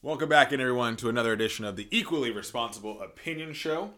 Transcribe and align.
Welcome 0.00 0.28
back, 0.28 0.52
in 0.52 0.60
everyone, 0.60 0.96
to 0.98 1.08
another 1.08 1.32
edition 1.32 1.64
of 1.64 1.74
the 1.74 1.88
Equally 1.90 2.30
Responsible 2.30 3.00
Opinion 3.02 3.52
Show. 3.52 3.90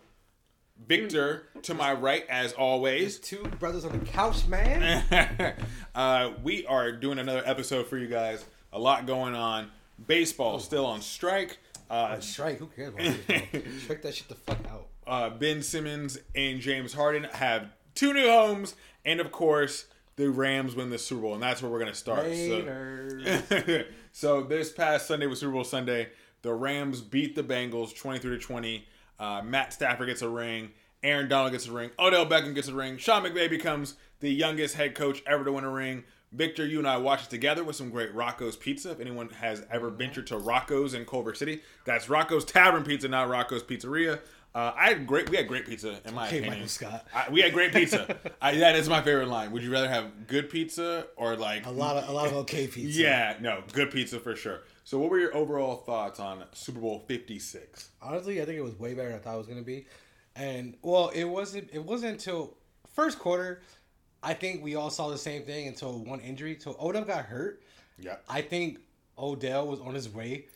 Victor, 0.86 1.48
to 1.62 1.74
my 1.74 1.92
right, 1.92 2.24
as 2.30 2.54
always. 2.54 3.18
Two 3.18 3.42
brothers 3.58 3.84
on 3.84 3.92
the 3.92 4.04
couch, 4.06 4.46
man. 4.46 5.54
uh, 5.94 6.30
we 6.42 6.64
are 6.64 6.90
doing 6.90 7.18
another 7.18 7.42
episode 7.44 7.86
for 7.86 7.98
you 7.98 8.06
guys. 8.06 8.42
A 8.72 8.78
lot 8.78 9.06
going 9.06 9.34
on. 9.34 9.70
Baseball 10.06 10.58
still 10.58 10.86
on 10.86 11.02
strike. 11.02 11.58
Uh, 11.90 12.18
Strike, 12.20 12.58
who 12.58 12.66
cares 12.68 12.94
about 12.94 13.26
baseball? 13.26 13.60
Strike 13.80 14.02
that 14.02 14.14
shit 14.14 14.28
the 14.28 14.36
fuck 14.36 14.58
out. 14.70 14.86
uh, 15.06 15.28
Ben 15.28 15.60
Simmons 15.60 16.18
and 16.34 16.60
James 16.60 16.94
Harden 16.94 17.24
have 17.24 17.66
two 17.94 18.14
new 18.14 18.26
homes, 18.28 18.74
and 19.04 19.20
of 19.20 19.32
course, 19.32 19.86
the 20.16 20.30
Rams 20.30 20.74
win 20.74 20.88
the 20.90 20.98
Super 20.98 21.22
Bowl, 21.22 21.34
and 21.34 21.42
that's 21.42 21.60
where 21.60 21.70
we're 21.70 21.80
gonna 21.80 21.92
start. 21.94 22.26
So. 22.32 23.82
so 24.12 24.42
this 24.42 24.72
past 24.72 25.06
Sunday 25.06 25.26
was 25.26 25.40
Super 25.40 25.52
Bowl 25.52 25.64
Sunday. 25.64 26.08
The 26.42 26.52
Rams 26.52 27.00
beat 27.00 27.34
the 27.34 27.42
Bengals 27.42 27.94
23 27.96 28.38
to 28.38 28.38
20. 28.38 28.86
Uh, 29.18 29.42
Matt 29.44 29.72
Stafford 29.72 30.08
gets 30.08 30.22
a 30.22 30.28
ring. 30.28 30.70
Aaron 31.02 31.28
Donald 31.28 31.52
gets 31.52 31.66
a 31.66 31.72
ring. 31.72 31.90
Odell 31.98 32.26
Beckham 32.26 32.54
gets 32.54 32.68
a 32.68 32.74
ring. 32.74 32.96
Sean 32.98 33.22
McVay 33.22 33.48
becomes 33.48 33.94
the 34.20 34.30
youngest 34.30 34.74
head 34.74 34.94
coach 34.94 35.22
ever 35.26 35.44
to 35.44 35.52
win 35.52 35.64
a 35.64 35.70
ring. 35.70 36.04
Victor, 36.32 36.64
you 36.64 36.78
and 36.78 36.86
I 36.86 36.96
watched 36.96 37.26
it 37.26 37.30
together 37.30 37.64
with 37.64 37.74
some 37.74 37.90
great 37.90 38.14
Rocco's 38.14 38.56
Pizza. 38.56 38.92
If 38.92 39.00
anyone 39.00 39.30
has 39.30 39.66
ever 39.70 39.90
ventured 39.90 40.28
to 40.28 40.38
Rocco's 40.38 40.94
in 40.94 41.04
Culver 41.04 41.34
City, 41.34 41.60
that's 41.84 42.08
Rocco's 42.08 42.44
Tavern 42.44 42.84
Pizza, 42.84 43.08
not 43.08 43.28
Rocco's 43.28 43.64
Pizzeria. 43.64 44.20
Uh, 44.52 44.72
I 44.76 44.88
had 44.88 45.06
great. 45.06 45.30
We 45.30 45.36
had 45.36 45.46
great 45.46 45.64
pizza, 45.66 46.00
in 46.04 46.12
my 46.14 46.26
Okay, 46.26 46.38
opinion. 46.38 46.54
Michael 46.54 46.68
Scott. 46.68 47.06
I, 47.14 47.30
we 47.30 47.40
had 47.40 47.52
great 47.52 47.72
pizza. 47.72 48.16
I, 48.42 48.56
that 48.56 48.74
is 48.74 48.88
my 48.88 49.00
favorite 49.00 49.28
line. 49.28 49.52
Would 49.52 49.62
you 49.62 49.70
rather 49.70 49.88
have 49.88 50.26
good 50.26 50.50
pizza 50.50 51.06
or 51.16 51.36
like 51.36 51.66
A 51.66 51.70
lot 51.70 51.96
of 51.96 52.08
a 52.08 52.12
lot 52.12 52.26
of 52.26 52.32
okay 52.38 52.66
pizza. 52.66 53.00
yeah, 53.00 53.36
no, 53.40 53.62
good 53.72 53.90
pizza 53.92 54.18
for 54.18 54.34
sure. 54.34 54.62
So, 54.82 54.98
what 54.98 55.08
were 55.10 55.20
your 55.20 55.36
overall 55.36 55.76
thoughts 55.76 56.18
on 56.18 56.42
Super 56.52 56.80
Bowl 56.80 57.04
Fifty 57.06 57.38
Six? 57.38 57.90
Honestly, 58.02 58.42
I 58.42 58.44
think 58.44 58.58
it 58.58 58.62
was 58.64 58.76
way 58.76 58.94
better 58.94 59.10
than 59.10 59.18
I 59.18 59.20
thought 59.22 59.34
it 59.34 59.38
was 59.38 59.46
gonna 59.46 59.62
be. 59.62 59.86
And 60.34 60.76
well, 60.82 61.10
it 61.10 61.24
wasn't. 61.24 61.70
It 61.72 61.84
wasn't 61.84 62.12
until 62.14 62.56
first 62.94 63.18
quarter. 63.20 63.62
I 64.22 64.34
think 64.34 64.62
we 64.64 64.74
all 64.74 64.90
saw 64.90 65.08
the 65.10 65.16
same 65.18 65.42
thing 65.44 65.68
until 65.68 65.98
one 66.04 66.20
injury. 66.20 66.56
So 66.58 66.76
Odell 66.80 67.04
got 67.04 67.24
hurt. 67.24 67.62
Yeah, 68.00 68.16
I 68.28 68.42
think 68.42 68.80
Odell 69.16 69.66
was 69.68 69.80
on 69.80 69.94
his 69.94 70.08
way 70.08 70.46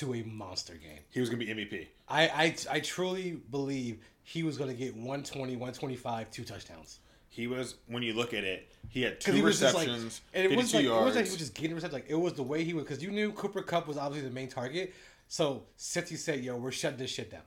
to 0.00 0.14
a 0.14 0.22
monster 0.22 0.74
game. 0.74 1.00
he 1.10 1.20
was 1.20 1.28
gonna 1.28 1.44
be 1.44 1.46
MVP. 1.46 1.86
I 2.08 2.28
I, 2.28 2.56
I 2.70 2.80
truly 2.80 3.32
believe 3.50 3.98
he 4.22 4.42
was 4.42 4.56
gonna 4.56 4.74
get 4.74 4.94
120, 4.94 5.56
125, 5.56 6.30
two 6.30 6.44
touchdowns. 6.44 7.00
He 7.28 7.46
was 7.46 7.76
when 7.86 8.02
you 8.02 8.12
look 8.14 8.34
at 8.34 8.42
it, 8.42 8.68
he 8.88 9.02
had 9.02 9.20
two 9.20 9.32
he 9.32 9.40
just 9.42 9.62
like, 9.62 9.86
receptions, 9.86 10.20
and 10.34 10.50
it 10.50 10.56
was 10.56 10.74
like, 10.74 10.84
it 10.84 10.86
yards. 10.88 11.06
was 11.06 11.16
like 11.16 11.24
he 11.26 11.30
was 11.30 11.38
just 11.38 11.54
getting 11.54 11.74
receptions. 11.74 12.02
Like 12.02 12.10
it 12.10 12.18
was 12.18 12.32
the 12.32 12.42
way 12.42 12.64
he 12.64 12.74
was, 12.74 12.84
because 12.84 13.02
you 13.02 13.10
knew 13.10 13.30
Cooper 13.32 13.62
Kupp 13.62 13.86
was 13.86 13.96
obviously 13.96 14.28
the 14.28 14.34
main 14.34 14.48
target. 14.48 14.94
So 15.28 15.64
Cincy 15.78 16.16
said, 16.16 16.42
"Yo, 16.42 16.56
we're 16.56 16.72
shutting 16.72 16.98
this 16.98 17.10
shit 17.10 17.30
down." 17.30 17.42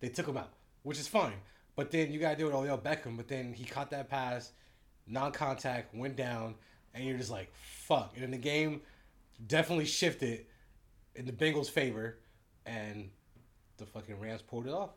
They 0.00 0.08
took 0.08 0.26
him 0.26 0.36
out, 0.36 0.50
which 0.82 0.98
is 0.98 1.08
fine. 1.08 1.32
But 1.76 1.90
then 1.90 2.12
you 2.12 2.18
gotta 2.18 2.36
do 2.36 2.48
it 2.48 2.54
Odell 2.54 2.76
Beckham. 2.78 3.16
But 3.16 3.28
then 3.28 3.54
he 3.54 3.64
caught 3.64 3.90
that 3.90 4.10
pass, 4.10 4.52
non-contact, 5.06 5.94
went 5.94 6.16
down, 6.16 6.56
and 6.92 7.04
you're 7.04 7.16
just 7.16 7.30
like, 7.30 7.50
"Fuck!" 7.54 8.12
And 8.14 8.22
then 8.24 8.32
the 8.32 8.38
game 8.38 8.82
definitely 9.46 9.86
shifted 9.86 10.44
in 11.14 11.26
the 11.26 11.32
Bengals' 11.32 11.70
favor, 11.70 12.18
and 12.66 13.10
the 13.76 13.86
fucking 13.86 14.18
Rams 14.20 14.42
pulled 14.42 14.66
it 14.66 14.72
off. 14.72 14.90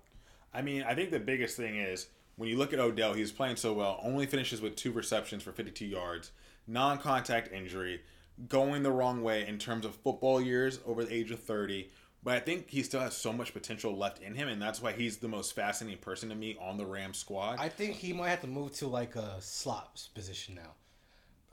I 0.53 0.61
mean, 0.61 0.83
I 0.83 0.95
think 0.95 1.11
the 1.11 1.19
biggest 1.19 1.57
thing 1.57 1.77
is 1.77 2.07
when 2.37 2.49
you 2.49 2.57
look 2.57 2.73
at 2.73 2.79
Odell, 2.79 3.13
he's 3.13 3.31
playing 3.31 3.55
so 3.57 3.73
well. 3.73 3.99
Only 4.03 4.25
finishes 4.25 4.61
with 4.61 4.75
two 4.75 4.91
receptions 4.91 5.43
for 5.43 5.51
fifty-two 5.51 5.85
yards, 5.85 6.31
non-contact 6.67 7.51
injury, 7.51 8.01
going 8.47 8.83
the 8.83 8.91
wrong 8.91 9.21
way 9.23 9.47
in 9.47 9.57
terms 9.57 9.85
of 9.85 9.95
football 9.95 10.41
years 10.41 10.79
over 10.85 11.03
the 11.03 11.13
age 11.13 11.31
of 11.31 11.39
thirty. 11.41 11.89
But 12.23 12.33
I 12.35 12.39
think 12.39 12.69
he 12.71 12.81
still 12.81 13.01
has 13.01 13.15
so 13.15 13.31
much 13.31 13.53
potential 13.53 13.95
left 13.95 14.19
in 14.23 14.33
him, 14.33 14.47
and 14.47 14.59
that's 14.59 14.81
why 14.81 14.93
he's 14.93 15.17
the 15.17 15.27
most 15.27 15.53
fascinating 15.53 15.99
person 15.99 16.29
to 16.29 16.35
me 16.35 16.57
on 16.59 16.75
the 16.77 16.85
Rams 16.85 17.19
squad. 17.19 17.57
I 17.59 17.69
think 17.69 17.95
he 17.97 18.13
might 18.13 18.29
have 18.29 18.41
to 18.41 18.47
move 18.47 18.71
to 18.77 18.87
like 18.87 19.15
a 19.15 19.35
slot 19.39 20.07
position 20.15 20.55
now. 20.55 20.71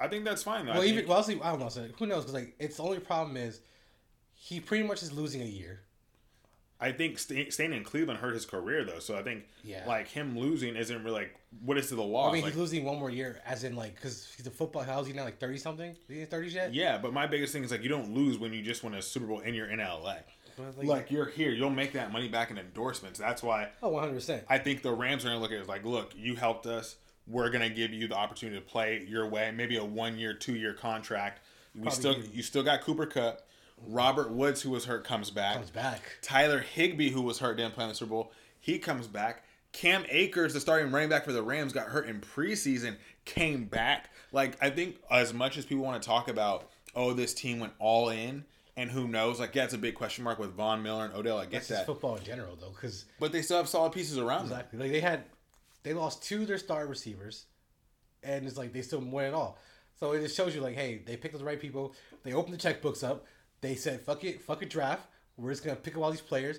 I 0.00 0.08
think 0.08 0.24
that's 0.24 0.42
fine. 0.42 0.64
Though. 0.64 0.72
I 0.72 0.74
Well, 0.76 0.82
think- 0.82 0.96
even 0.96 1.08
well, 1.08 1.22
see, 1.22 1.38
I 1.42 1.50
don't 1.50 1.60
know. 1.60 1.68
So 1.68 1.86
who 1.98 2.06
knows? 2.06 2.22
Because 2.22 2.34
like, 2.34 2.54
it's 2.58 2.76
the 2.78 2.82
only 2.84 3.00
problem 3.00 3.36
is 3.36 3.60
he 4.44 4.58
pretty 4.58 4.82
much 4.84 5.04
is 5.04 5.12
losing 5.12 5.40
a 5.40 5.44
year. 5.46 5.82
I 6.80 6.90
think 6.90 7.20
stay, 7.20 7.48
staying 7.48 7.72
in 7.72 7.84
Cleveland 7.84 8.18
hurt 8.18 8.34
his 8.34 8.44
career 8.44 8.82
though. 8.84 8.98
So 8.98 9.16
I 9.16 9.22
think 9.22 9.44
Yeah. 9.62 9.84
like 9.86 10.08
him 10.08 10.36
losing 10.36 10.74
isn't 10.74 11.04
really 11.04 11.20
like 11.20 11.36
what 11.64 11.78
is 11.78 11.88
to 11.90 11.94
the 11.94 12.02
loss. 12.02 12.30
I 12.30 12.32
mean, 12.32 12.42
Like, 12.42 12.52
he's 12.54 12.60
losing 12.60 12.84
one 12.84 12.98
more 12.98 13.08
year, 13.08 13.40
as 13.46 13.62
in 13.62 13.76
like 13.76 13.94
because 13.94 14.32
he's 14.36 14.48
a 14.48 14.50
football. 14.50 14.82
How's 14.82 15.06
he 15.06 15.12
now? 15.12 15.22
Like 15.22 15.38
thirty 15.38 15.58
something? 15.58 15.90
Is 15.92 15.96
he 16.08 16.20
in 16.22 16.26
thirties 16.26 16.54
yet? 16.54 16.74
yeah, 16.74 16.98
but 16.98 17.12
my 17.12 17.28
biggest 17.28 17.52
thing 17.52 17.62
is 17.62 17.70
like 17.70 17.84
you 17.84 17.88
don't 17.88 18.12
lose 18.12 18.36
when 18.36 18.52
you 18.52 18.62
just 18.62 18.82
win 18.82 18.94
a 18.94 19.02
Super 19.02 19.26
Bowl 19.26 19.42
and 19.44 19.54
you're 19.54 19.70
in 19.70 19.78
LA. 19.78 19.98
Like, 20.02 20.26
like, 20.82 21.10
you're 21.12 21.26
here, 21.30 21.50
you'll 21.52 21.70
make 21.70 21.92
that 21.92 22.12
money 22.12 22.26
back 22.28 22.50
in 22.50 22.58
endorsements. 22.58 23.16
That's 23.18 23.44
why 23.44 23.68
Oh, 23.80 23.86
oh, 23.86 23.88
one 23.90 24.02
hundred 24.02 24.14
percent. 24.16 24.44
I 24.50 24.58
think 24.58 24.82
the 24.82 24.92
Rams 24.92 25.24
are 25.24 25.28
gonna 25.28 25.40
look 25.40 25.52
at 25.52 25.58
it 25.58 25.68
like, 25.68 25.84
look, 25.84 26.14
you 26.16 26.34
helped 26.34 26.66
us. 26.66 26.96
We're 27.28 27.50
gonna 27.50 27.70
give 27.70 27.92
you 27.92 28.08
the 28.08 28.16
opportunity 28.16 28.58
to 28.58 28.64
play 28.66 29.06
your 29.08 29.28
way, 29.28 29.52
maybe 29.52 29.76
a 29.76 29.84
one 29.84 30.18
year, 30.18 30.34
two 30.34 30.56
year 30.56 30.74
contract. 30.74 31.42
We 31.76 31.82
Probably 31.82 31.96
still 31.96 32.14
do. 32.14 32.28
you 32.34 32.42
still 32.42 32.64
got 32.64 32.80
Cooper 32.80 33.06
Kupp. 33.06 33.46
Robert 33.88 34.30
Woods, 34.30 34.62
who 34.62 34.70
was 34.70 34.84
hurt, 34.84 35.04
comes 35.04 35.30
back. 35.30 35.56
Comes 35.56 35.70
back. 35.70 36.00
Tyler 36.22 36.60
Higbee, 36.60 37.10
who 37.10 37.22
was 37.22 37.38
hurt, 37.38 37.56
didn't 37.56 37.74
play 37.74 37.84
in 37.84 37.88
the 37.90 37.94
Super 37.94 38.10
Bowl. 38.10 38.32
He 38.60 38.78
comes 38.78 39.06
back. 39.06 39.44
Cam 39.72 40.04
Akers, 40.10 40.52
the 40.52 40.60
starting 40.60 40.92
running 40.92 41.08
back 41.08 41.24
for 41.24 41.32
the 41.32 41.42
Rams, 41.42 41.72
got 41.72 41.86
hurt 41.88 42.06
in 42.06 42.20
preseason, 42.20 42.96
came 43.24 43.64
back. 43.64 44.10
Like 44.30 44.56
I 44.62 44.70
think 44.70 44.96
as 45.10 45.32
much 45.32 45.56
as 45.56 45.64
people 45.64 45.84
want 45.84 46.02
to 46.02 46.06
talk 46.06 46.28
about, 46.28 46.68
oh, 46.94 47.12
this 47.14 47.32
team 47.32 47.58
went 47.58 47.72
all 47.78 48.10
in, 48.10 48.44
and 48.76 48.90
who 48.90 49.08
knows? 49.08 49.40
Like, 49.40 49.54
yeah, 49.54 49.64
it's 49.64 49.74
a 49.74 49.78
big 49.78 49.94
question 49.94 50.24
mark 50.24 50.38
with 50.38 50.54
Von 50.54 50.82
Miller 50.82 51.06
and 51.06 51.14
Odell. 51.14 51.38
I 51.38 51.44
get 51.44 51.52
That's 51.52 51.68
that, 51.68 51.86
football 51.86 52.16
in 52.16 52.24
general, 52.24 52.56
though, 52.60 52.70
because 52.70 53.06
but 53.18 53.32
they 53.32 53.42
still 53.42 53.56
have 53.56 53.68
solid 53.68 53.92
pieces 53.92 54.18
around 54.18 54.48
them. 54.48 54.58
exactly 54.58 54.78
like 54.78 54.92
they 54.92 55.00
had 55.00 55.24
they 55.82 55.94
lost 55.94 56.22
two 56.22 56.42
of 56.42 56.48
their 56.48 56.58
star 56.58 56.86
receivers, 56.86 57.46
and 58.22 58.46
it's 58.46 58.56
like 58.56 58.72
they 58.72 58.82
still 58.82 59.00
won 59.00 59.24
it 59.24 59.34
all. 59.34 59.58
So 59.98 60.12
it 60.12 60.20
just 60.22 60.36
shows 60.36 60.54
you 60.54 60.60
like, 60.60 60.74
hey, 60.74 61.00
they 61.04 61.16
picked 61.16 61.34
up 61.34 61.40
the 61.40 61.46
right 61.46 61.60
people. 61.60 61.94
They 62.24 62.32
opened 62.32 62.58
the 62.58 62.58
checkbooks 62.58 63.04
up. 63.04 63.24
They 63.62 63.74
said, 63.74 64.02
fuck 64.02 64.22
it, 64.24 64.42
fuck 64.42 64.60
a 64.60 64.66
draft. 64.66 65.08
We're 65.38 65.50
just 65.50 65.64
gonna 65.64 65.76
pick 65.76 65.96
up 65.96 66.02
all 66.02 66.10
these 66.10 66.20
players. 66.20 66.58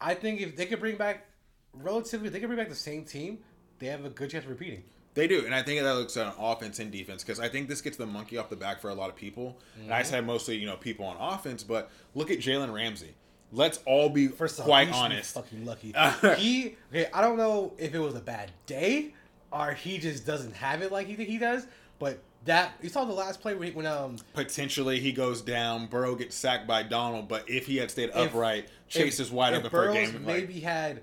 I 0.00 0.14
think 0.14 0.40
if 0.40 0.56
they 0.56 0.66
could 0.66 0.78
bring 0.78 0.96
back 0.96 1.26
relatively, 1.72 2.28
if 2.28 2.32
they 2.32 2.40
could 2.40 2.48
bring 2.48 2.58
back 2.58 2.68
the 2.68 2.74
same 2.74 3.04
team. 3.04 3.38
They 3.78 3.88
have 3.88 4.04
a 4.04 4.10
good 4.10 4.30
chance 4.30 4.44
of 4.44 4.50
repeating. 4.50 4.84
They 5.14 5.26
do, 5.26 5.44
and 5.44 5.54
I 5.54 5.62
think 5.62 5.82
that 5.82 5.92
looks 5.94 6.16
at 6.16 6.34
offense 6.38 6.78
and 6.78 6.90
defense 6.90 7.22
because 7.22 7.38
I 7.38 7.48
think 7.48 7.68
this 7.68 7.80
gets 7.82 7.96
the 7.96 8.06
monkey 8.06 8.38
off 8.38 8.48
the 8.48 8.56
back 8.56 8.80
for 8.80 8.90
a 8.90 8.94
lot 8.94 9.10
of 9.10 9.16
people. 9.16 9.58
And 9.78 9.92
I 9.92 10.00
mm-hmm. 10.00 10.10
said 10.10 10.26
mostly, 10.26 10.56
you 10.56 10.66
know, 10.66 10.76
people 10.76 11.04
on 11.04 11.16
offense, 11.18 11.62
but 11.62 11.90
look 12.14 12.30
at 12.30 12.38
Jalen 12.38 12.72
Ramsey. 12.72 13.14
Let's 13.50 13.80
all 13.84 14.08
be 14.08 14.28
First 14.28 14.60
off, 14.60 14.66
quite 14.66 14.86
he 14.86 14.92
should 14.94 14.98
be 14.98 15.04
honest. 15.04 15.34
fucking 15.34 15.66
lucky. 15.66 15.94
he 16.38 16.76
okay. 16.90 17.10
I 17.12 17.20
don't 17.20 17.36
know 17.36 17.74
if 17.76 17.94
it 17.94 17.98
was 17.98 18.14
a 18.14 18.20
bad 18.20 18.52
day 18.64 19.12
or 19.52 19.72
he 19.72 19.98
just 19.98 20.24
doesn't 20.24 20.54
have 20.54 20.80
it 20.80 20.90
like 20.90 21.06
he 21.06 21.22
he 21.22 21.36
does. 21.36 21.66
But 21.98 22.22
that 22.44 22.72
you 22.82 22.88
saw 22.88 23.04
the 23.04 23.12
last 23.12 23.40
play 23.40 23.54
when, 23.54 23.68
he, 23.68 23.74
when 23.74 23.86
um 23.86 24.16
Potentially, 24.34 24.98
he 25.00 25.12
goes 25.12 25.42
down. 25.42 25.86
Burrow 25.86 26.14
gets 26.14 26.34
sacked 26.36 26.66
by 26.66 26.82
Donald, 26.82 27.28
but 27.28 27.48
if 27.48 27.66
he 27.66 27.76
had 27.76 27.90
stayed 27.90 28.10
upright, 28.12 28.68
Chase 28.88 29.20
if- 29.20 29.26
is 29.26 29.32
wide 29.32 29.52
if 29.54 29.60
open 29.60 29.70
for 29.70 29.88
a 29.88 29.92
Burrows 29.92 30.10
game. 30.10 30.24
like- 30.24 30.36
Maybe 30.36 30.60
had 30.60 31.02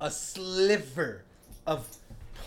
a 0.00 0.10
sliver 0.10 1.22
of 1.66 1.86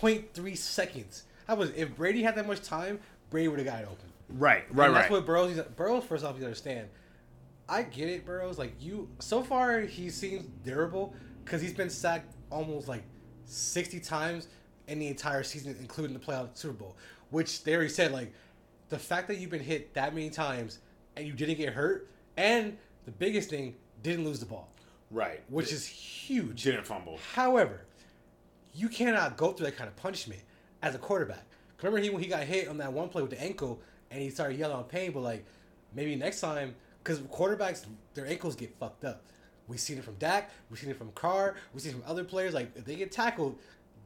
0.3 0.00 0.56
seconds. 0.56 1.24
That 1.46 1.58
was 1.58 1.70
if 1.70 1.94
Brady 1.96 2.22
had 2.22 2.34
that 2.36 2.46
much 2.46 2.62
time, 2.62 2.98
Brady 3.30 3.48
would 3.48 3.58
have 3.58 3.66
got 3.68 3.80
it 3.82 3.88
open. 3.90 4.06
right, 4.28 4.64
right, 4.74 4.86
And 4.86 4.94
right. 4.94 5.00
That's 5.02 5.10
what 5.10 5.26
Burrows. 5.26 5.54
he's- 5.54 5.66
Burrows 5.76 6.04
first 6.04 6.24
off, 6.24 6.36
you 6.38 6.44
understand. 6.44 6.88
I 7.68 7.82
get 7.82 8.08
it, 8.08 8.24
Burrows. 8.24 8.58
Like 8.58 8.74
you, 8.80 9.08
so 9.18 9.42
far 9.42 9.80
he 9.80 10.08
seems 10.10 10.44
durable 10.64 11.14
because 11.44 11.60
he's 11.60 11.72
been 11.74 11.90
sacked 11.90 12.32
almost 12.50 12.86
like 12.88 13.02
sixty 13.44 13.98
times 14.00 14.48
in 14.86 14.98
the 15.00 15.08
entire 15.08 15.42
season, 15.42 15.76
including 15.80 16.14
the 16.16 16.24
playoff 16.24 16.48
Super 16.56 16.74
Bowl. 16.74 16.96
Which 17.30 17.64
they 17.64 17.74
already 17.74 17.88
said, 17.90 18.12
like 18.12 18.32
the 18.88 18.98
fact 18.98 19.28
that 19.28 19.38
you've 19.38 19.50
been 19.50 19.62
hit 19.62 19.94
that 19.94 20.14
many 20.14 20.30
times 20.30 20.78
and 21.16 21.26
you 21.26 21.32
didn't 21.32 21.56
get 21.56 21.72
hurt, 21.72 22.08
and 22.36 22.76
the 23.04 23.10
biggest 23.10 23.50
thing, 23.50 23.74
didn't 24.02 24.24
lose 24.24 24.40
the 24.40 24.46
ball, 24.46 24.68
right, 25.10 25.42
which 25.48 25.72
is 25.72 25.86
huge. 25.86 26.62
didn't 26.62 26.86
fumble. 26.86 27.18
However, 27.34 27.80
you 28.74 28.88
cannot 28.88 29.36
go 29.36 29.52
through 29.52 29.66
that 29.66 29.76
kind 29.76 29.88
of 29.88 29.96
punishment 29.96 30.40
as 30.82 30.94
a 30.94 30.98
quarterback. 30.98 31.44
Remember 31.82 31.98
he 31.98 32.10
when 32.10 32.22
he 32.22 32.28
got 32.28 32.44
hit 32.44 32.68
on 32.68 32.78
that 32.78 32.92
one 32.92 33.08
play 33.08 33.22
with 33.22 33.30
the 33.30 33.40
ankle 33.40 33.80
and 34.10 34.20
he 34.20 34.30
started 34.30 34.58
yelling 34.58 34.76
on 34.76 34.84
pain, 34.84 35.12
but 35.12 35.20
like 35.20 35.44
maybe 35.94 36.14
next 36.14 36.40
time 36.40 36.74
because 37.02 37.20
quarterbacks 37.20 37.84
their 38.14 38.26
ankles 38.26 38.54
get 38.56 38.74
fucked 38.78 39.04
up. 39.04 39.22
We've 39.68 39.80
seen 39.80 39.98
it 39.98 40.04
from 40.04 40.14
Dak, 40.14 40.50
we've 40.70 40.78
seen 40.78 40.90
it 40.90 40.96
from 40.96 41.10
Carr, 41.12 41.56
we've 41.72 41.82
seen 41.82 41.92
it 41.92 41.94
from 41.94 42.04
other 42.06 42.24
players. 42.24 42.54
Like 42.54 42.70
if 42.76 42.84
they 42.84 42.96
get 42.96 43.10
tackled, 43.10 43.58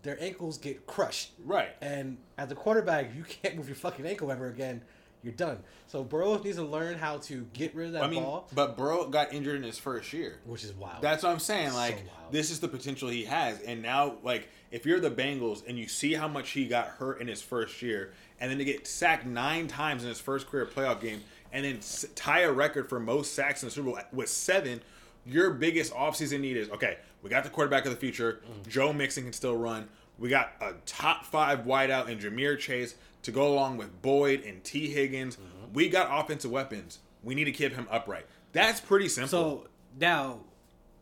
their 0.02 0.20
ankles 0.22 0.58
get 0.58 0.86
crushed. 0.86 1.32
Right. 1.44 1.70
And 1.80 2.18
as 2.38 2.50
a 2.50 2.54
quarterback, 2.54 3.14
you 3.14 3.24
can't 3.24 3.56
move 3.56 3.68
your 3.68 3.76
fucking 3.76 4.06
ankle 4.06 4.30
ever 4.30 4.46
again, 4.46 4.82
you're 5.22 5.34
done. 5.34 5.58
So 5.86 6.02
Burrow 6.02 6.38
needs 6.38 6.56
to 6.56 6.62
learn 6.62 6.96
how 6.96 7.18
to 7.18 7.46
get 7.52 7.74
rid 7.74 7.88
of 7.88 7.92
that 7.94 8.04
I 8.04 8.08
mean, 8.08 8.22
ball, 8.22 8.48
but 8.54 8.76
Burrow 8.76 9.06
got 9.08 9.34
injured 9.34 9.56
in 9.56 9.62
his 9.62 9.78
first 9.78 10.12
year. 10.12 10.38
which 10.44 10.64
is 10.64 10.72
wild. 10.72 11.02
That's 11.02 11.22
what 11.22 11.30
I'm 11.30 11.38
saying. 11.38 11.74
Like, 11.74 11.96
wild. 11.96 12.32
this 12.32 12.50
is 12.50 12.60
the 12.60 12.68
potential 12.68 13.08
he 13.08 13.24
has. 13.24 13.60
And 13.60 13.82
now, 13.82 14.16
like, 14.22 14.48
if 14.70 14.86
you're 14.86 15.00
the 15.00 15.10
Bengals 15.10 15.66
and 15.66 15.78
you 15.78 15.88
see 15.88 16.14
how 16.14 16.28
much 16.28 16.50
he 16.50 16.66
got 16.66 16.86
hurt 16.86 17.20
in 17.20 17.28
his 17.28 17.42
first 17.42 17.82
year, 17.82 18.12
and 18.40 18.50
then 18.50 18.58
to 18.58 18.64
get 18.64 18.86
sacked 18.86 19.26
nine 19.26 19.66
times 19.68 20.02
in 20.02 20.08
his 20.08 20.20
first 20.20 20.46
career 20.48 20.64
playoff 20.64 21.00
game, 21.00 21.20
and 21.52 21.64
then 21.64 21.80
tie 22.14 22.40
a 22.40 22.52
record 22.52 22.88
for 22.88 23.00
most 23.00 23.34
sacks 23.34 23.62
in 23.62 23.66
the 23.66 23.72
Super 23.72 23.90
Bowl 23.90 23.98
with 24.12 24.28
seven, 24.28 24.80
your 25.26 25.50
biggest 25.50 25.92
offseason 25.92 26.40
need 26.40 26.56
is 26.56 26.70
okay, 26.70 26.96
we 27.22 27.30
got 27.30 27.44
the 27.44 27.50
quarterback 27.50 27.84
of 27.86 27.92
the 27.92 27.98
future. 27.98 28.40
Joe 28.68 28.92
Mixon 28.92 29.24
can 29.24 29.32
still 29.32 29.56
run. 29.56 29.88
We 30.18 30.28
got 30.28 30.52
a 30.60 30.72
top 30.86 31.24
five 31.24 31.60
wideout 31.60 32.08
in 32.08 32.18
Ja'Marr 32.18 32.58
Chase 32.58 32.94
to 33.22 33.30
go 33.32 33.52
along 33.52 33.76
with 33.78 34.02
Boyd 34.02 34.42
and 34.44 34.62
T. 34.64 34.88
Higgins. 34.88 35.38
We 35.72 35.88
got 35.88 36.08
offensive 36.10 36.50
weapons. 36.50 36.98
We 37.22 37.34
need 37.34 37.44
to 37.44 37.52
keep 37.52 37.72
him 37.74 37.86
upright. 37.90 38.26
That's 38.52 38.80
pretty 38.80 39.08
simple. 39.08 39.28
So 39.28 39.68
now, 39.98 40.40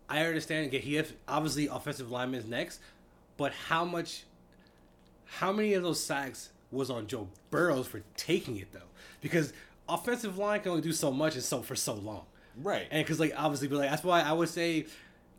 I 0.09 0.25
understand. 0.25 0.69
Okay, 0.69 0.79
he 0.79 0.95
has 0.95 1.13
obviously 1.27 1.67
offensive 1.67 2.11
lineman 2.11 2.41
is 2.41 2.47
next, 2.47 2.81
but 3.37 3.53
how 3.53 3.85
much, 3.85 4.25
how 5.27 5.53
many 5.53 5.75
of 5.75 5.83
those 5.83 6.03
sacks 6.03 6.51
was 6.71 6.91
on 6.91 7.07
Joe 7.07 7.29
Burrows 7.51 7.87
for 7.87 8.03
taking 8.17 8.57
it 8.57 8.73
though? 8.73 8.81
Because 9.21 9.53
offensive 9.89 10.39
line 10.39 10.61
can 10.61 10.71
only 10.71 10.83
do 10.83 10.93
so 10.93 11.11
much 11.11 11.35
and 11.35 11.43
so 11.43 11.63
for 11.63 11.77
so 11.77 11.95
long. 11.95 12.25
right. 12.63 12.87
And 12.91 13.05
because 13.05 13.19
like 13.21 13.33
obviously, 13.37 13.69
but 13.69 13.79
like 13.79 13.91
that's 13.91 14.05
why 14.05 14.21
I 14.21 14.33
would 14.33 14.49
say, 14.49 14.87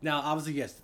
now 0.02 0.20
obviously 0.20 0.54
yes, 0.54 0.80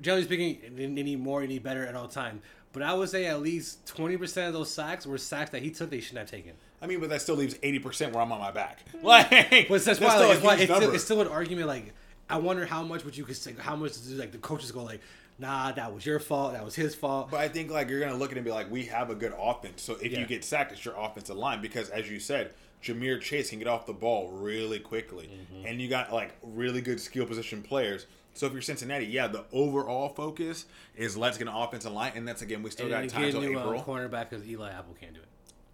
generally 0.00 0.24
speaking, 0.24 0.60
they 0.76 0.86
they 0.86 1.02
need 1.02 1.20
more, 1.20 1.40
they 1.40 1.46
need 1.46 1.62
better 1.62 1.86
at 1.86 1.94
all 1.94 2.08
time. 2.08 2.40
But 2.72 2.82
I 2.82 2.92
would 2.94 3.08
say 3.08 3.26
at 3.26 3.40
least 3.40 3.86
twenty 3.86 4.16
percent 4.16 4.48
of 4.48 4.52
those 4.54 4.70
sacks 4.70 5.06
were 5.06 5.18
sacks 5.18 5.50
that 5.50 5.62
he 5.62 5.70
took 5.70 5.90
they 5.90 6.00
shouldn't 6.00 6.18
have 6.18 6.30
taken. 6.30 6.52
I 6.80 6.86
mean, 6.86 7.00
but 7.00 7.08
that 7.10 7.22
still 7.22 7.34
leaves 7.36 7.56
eighty 7.62 7.78
percent 7.78 8.12
where 8.12 8.22
I'm 8.22 8.30
on 8.30 8.38
my 8.40 8.50
back. 8.52 8.80
Like, 9.02 9.30
But 9.30 9.68
that's 9.68 9.84
that's 9.84 10.00
why, 10.00 10.08
still 10.16 10.20
like, 10.20 10.28
a 10.28 10.32
it's, 10.34 10.42
why 10.44 10.54
it's, 10.54 10.62
still, 10.64 10.94
it's 10.94 11.04
still 11.04 11.20
an 11.22 11.28
argument. 11.28 11.66
Like, 11.66 11.92
I 12.28 12.38
wonder 12.38 12.66
how 12.66 12.82
much 12.82 13.04
would 13.04 13.16
you 13.16 13.24
could 13.24 13.36
say, 13.36 13.54
how 13.58 13.74
much 13.74 13.92
do 14.06 14.14
like 14.14 14.32
the 14.32 14.38
coaches 14.38 14.70
go 14.70 14.82
like, 14.84 15.00
nah, 15.38 15.72
that 15.72 15.94
was 15.94 16.04
your 16.04 16.20
fault, 16.20 16.52
that 16.52 16.64
was 16.64 16.74
his 16.74 16.94
fault. 16.94 17.30
But 17.30 17.40
I 17.40 17.48
think 17.48 17.70
like 17.70 17.88
you're 17.88 18.00
gonna 18.00 18.14
look 18.16 18.30
at 18.30 18.36
it 18.36 18.40
and 18.40 18.44
be 18.44 18.52
like, 18.52 18.70
we 18.70 18.84
have 18.84 19.08
a 19.10 19.14
good 19.14 19.32
offense. 19.40 19.82
So 19.82 19.94
if 19.94 20.12
Yeah. 20.12 20.20
you 20.20 20.26
get 20.26 20.44
sacked, 20.44 20.72
it's 20.72 20.84
your 20.84 20.94
offensive 20.96 21.36
line 21.36 21.62
because, 21.62 21.88
as 21.88 22.08
you 22.10 22.20
said, 22.20 22.52
Ja'Marr 22.84 23.20
Chase 23.20 23.50
can 23.50 23.58
get 23.58 23.66
off 23.66 23.86
the 23.86 23.92
ball 23.94 24.30
really 24.30 24.78
quickly, 24.78 25.30
Mm-hmm. 25.32 25.66
and 25.66 25.80
you 25.80 25.88
got 25.88 26.12
like 26.12 26.34
really 26.42 26.80
good 26.82 27.00
skill 27.00 27.24
position 27.26 27.62
players. 27.62 28.06
So 28.38 28.46
if 28.46 28.52
you're 28.52 28.62
Cincinnati, 28.62 29.06
yeah, 29.06 29.26
the 29.26 29.44
overall 29.52 30.10
focus 30.10 30.66
is 30.94 31.16
let's 31.16 31.38
get 31.38 31.48
an 31.48 31.54
offensive 31.54 31.92
line, 31.92 32.12
and 32.14 32.26
that's 32.26 32.40
again 32.40 32.62
we 32.62 32.70
still 32.70 32.86
and 32.86 33.10
got 33.10 33.12
time 33.12 33.22
get 33.22 33.28
a 33.30 33.32
till 33.32 33.40
new 33.40 33.58
um, 33.58 33.66
April. 33.66 33.82
cornerback 33.82 34.30
because 34.30 34.46
Eli 34.46 34.70
Apple 34.70 34.94
can't 35.00 35.12
do 35.12 35.20
it. 35.20 35.26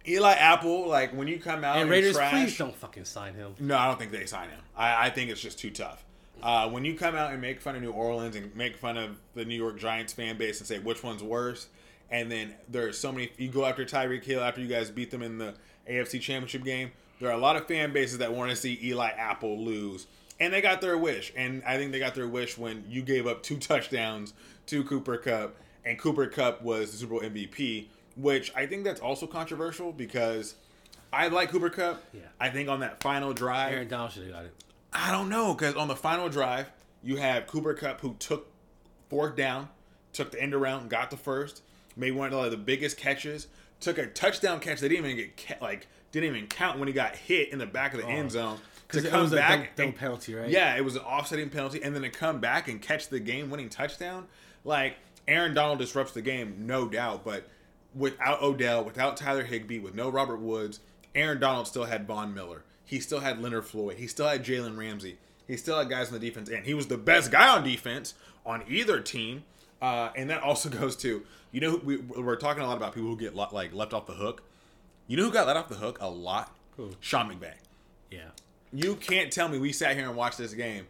Eli 0.07 0.33
Apple, 0.33 0.87
like 0.87 1.13
when 1.13 1.27
you 1.27 1.39
come 1.39 1.63
out 1.63 1.75
And 1.75 1.83
and, 1.83 1.91
Raiders, 1.91 2.15
trash, 2.15 2.31
please 2.31 2.57
don't 2.57 2.75
fucking 2.75 3.05
sign 3.05 3.35
him. 3.35 3.53
No, 3.59 3.77
I 3.77 3.87
don't 3.87 3.99
think 3.99 4.11
they 4.11 4.25
sign 4.25 4.49
him. 4.49 4.59
I, 4.75 5.07
I 5.07 5.09
think 5.11 5.29
it's 5.29 5.41
just 5.41 5.59
too 5.59 5.69
tough. 5.69 6.03
Uh, 6.41 6.69
when 6.69 6.85
you 6.85 6.95
come 6.95 7.15
out 7.15 7.31
and 7.31 7.41
make 7.41 7.61
fun 7.61 7.75
of 7.75 7.81
New 7.81 7.91
Orleans 7.91 8.35
and 8.35 8.55
make 8.55 8.77
fun 8.77 8.97
of 8.97 9.19
the 9.35 9.45
New 9.45 9.55
York 9.55 9.79
Giants 9.79 10.13
fan 10.13 10.37
base 10.37 10.59
and 10.59 10.67
say 10.67 10.79
which 10.79 11.03
one's 11.03 11.23
worse, 11.23 11.67
and 12.09 12.31
then 12.31 12.53
there's 12.69 12.97
so 12.97 13.11
many, 13.11 13.31
you 13.37 13.49
go 13.49 13.65
after 13.65 13.85
Tyreek 13.85 14.23
Hill 14.23 14.43
after 14.43 14.61
you 14.61 14.67
guys 14.67 14.91
beat 14.91 15.11
them 15.11 15.21
in 15.21 15.37
the 15.37 15.53
AFC 15.89 16.19
Championship 16.19 16.63
game. 16.63 16.91
There 17.19 17.29
are 17.29 17.33
a 17.33 17.39
lot 17.39 17.55
of 17.55 17.67
fan 17.67 17.93
bases 17.93 18.17
that 18.19 18.33
want 18.33 18.49
to 18.49 18.55
see 18.55 18.77
Eli 18.83 19.09
Apple 19.11 19.63
lose, 19.63 20.07
and 20.39 20.53
they 20.53 20.61
got 20.61 20.81
their 20.81 20.97
wish. 20.97 21.31
And 21.35 21.63
I 21.65 21.77
think 21.77 21.91
they 21.91 21.99
got 21.99 22.15
their 22.15 22.27
wish 22.27 22.57
when 22.57 22.83
you 22.87 23.01
gave 23.01 23.27
up 23.27 23.43
two 23.43 23.57
touchdowns 23.59 24.33
to 24.67 24.83
Cooper 24.83 25.17
Kupp, 25.17 25.55
and 25.83 25.97
Cooper 25.97 26.27
Kupp 26.27 26.61
was 26.61 26.91
the 26.91 26.97
Super 26.97 27.11
Bowl 27.11 27.21
MVP, 27.21 27.87
which 28.15 28.51
I 28.55 28.65
think 28.65 28.83
that's 28.83 29.01
also 29.01 29.27
controversial 29.27 29.91
because 29.91 30.55
I 31.13 31.27
like 31.27 31.49
Cooper 31.49 31.69
Kupp. 31.69 32.03
Yeah. 32.13 32.21
I 32.39 32.49
think 32.49 32.69
on 32.69 32.79
that 32.79 33.01
final 33.01 33.33
drive, 33.33 33.73
Aaron 33.73 33.87
Donald 33.87 34.11
should 34.11 34.23
have 34.23 34.31
got 34.31 34.45
it. 34.45 34.53
I 34.91 35.11
don't 35.11 35.29
know 35.29 35.53
because 35.53 35.75
on 35.75 35.87
the 35.87 35.95
final 35.95 36.29
drive, 36.29 36.71
you 37.03 37.17
have 37.17 37.47
Cooper 37.47 37.73
Kupp 37.73 38.01
who 38.01 38.15
took 38.17 38.47
fourth 39.09 39.35
down, 39.35 39.69
took 40.13 40.31
the 40.31 40.41
end 40.41 40.53
around, 40.53 40.89
got 40.89 41.11
the 41.11 41.17
first, 41.17 41.61
made 41.95 42.11
one 42.11 42.33
of 42.33 42.51
the 42.51 42.57
biggest 42.57 42.97
catches, 42.97 43.47
took 43.79 43.97
a 43.97 44.07
touchdown 44.07 44.59
catch 44.59 44.79
that 44.79 44.89
didn't 44.89 45.05
even 45.05 45.31
get 45.35 45.61
like 45.61 45.87
didn't 46.11 46.35
even 46.35 46.47
count 46.47 46.79
when 46.79 46.87
he 46.87 46.93
got 46.93 47.15
hit 47.15 47.51
in 47.51 47.59
the 47.59 47.65
back 47.65 47.93
of 47.93 47.99
the 47.99 48.05
oh. 48.05 48.09
end 48.09 48.31
zone. 48.31 48.57
To 48.95 49.07
it 49.07 49.11
come 49.11 49.29
back, 49.29 49.75
penalty, 49.75 50.35
right? 50.35 50.49
yeah, 50.49 50.75
it 50.75 50.83
was 50.83 50.95
an 50.95 51.01
offsetting 51.01 51.49
penalty, 51.49 51.81
and 51.83 51.95
then 51.95 52.01
to 52.01 52.09
come 52.09 52.39
back 52.39 52.67
and 52.67 52.81
catch 52.81 53.09
the 53.09 53.19
game-winning 53.19 53.69
touchdown, 53.69 54.27
like 54.63 54.97
Aaron 55.27 55.53
Donald 55.53 55.79
disrupts 55.79 56.13
the 56.13 56.21
game, 56.21 56.65
no 56.65 56.87
doubt. 56.87 57.23
But 57.23 57.47
without 57.93 58.41
Odell, 58.41 58.83
without 58.83 59.17
Tyler 59.17 59.43
Higbee, 59.43 59.79
with 59.79 59.95
no 59.95 60.09
Robert 60.09 60.39
Woods, 60.39 60.79
Aaron 61.13 61.39
Donald 61.39 61.67
still 61.67 61.85
had 61.85 62.05
Von 62.05 62.33
Miller. 62.33 62.63
He 62.83 62.99
still 62.99 63.19
had 63.19 63.41
Leonard 63.41 63.65
Floyd. 63.65 63.97
He 63.97 64.07
still 64.07 64.27
had 64.27 64.43
Jalen 64.43 64.77
Ramsey. 64.77 65.17
He 65.47 65.57
still 65.57 65.77
had 65.79 65.89
guys 65.89 66.07
on 66.07 66.19
the 66.19 66.19
defense 66.19 66.49
and 66.49 66.65
He 66.65 66.73
was 66.73 66.87
the 66.87 66.97
best 66.97 67.31
guy 67.31 67.49
on 67.49 67.63
defense 67.63 68.13
on 68.45 68.63
either 68.67 68.99
team. 68.99 69.43
Uh, 69.81 70.09
and 70.15 70.29
that 70.29 70.41
also 70.41 70.69
goes 70.79 70.95
to 70.97 71.23
you 71.51 71.61
know 71.61 71.79
we, 71.83 71.97
we're 71.97 72.35
talking 72.35 72.63
a 72.63 72.67
lot 72.67 72.77
about 72.77 72.93
people 72.93 73.09
who 73.09 73.17
get 73.17 73.35
like 73.35 73.73
left 73.73 73.93
off 73.93 74.05
the 74.05 74.13
hook. 74.13 74.43
You 75.07 75.17
know 75.17 75.23
who 75.23 75.31
got 75.31 75.47
let 75.47 75.57
off 75.57 75.69
the 75.69 75.75
hook 75.75 75.97
a 76.01 76.09
lot? 76.09 76.55
Who? 76.77 76.91
Sean 76.99 77.29
McVay. 77.29 77.53
Yeah. 78.11 78.29
You 78.73 78.95
can't 78.95 79.31
tell 79.31 79.47
me 79.47 79.57
we 79.57 79.71
sat 79.71 79.95
here 79.95 80.07
and 80.07 80.15
watched 80.15 80.37
this 80.37 80.53
game. 80.53 80.85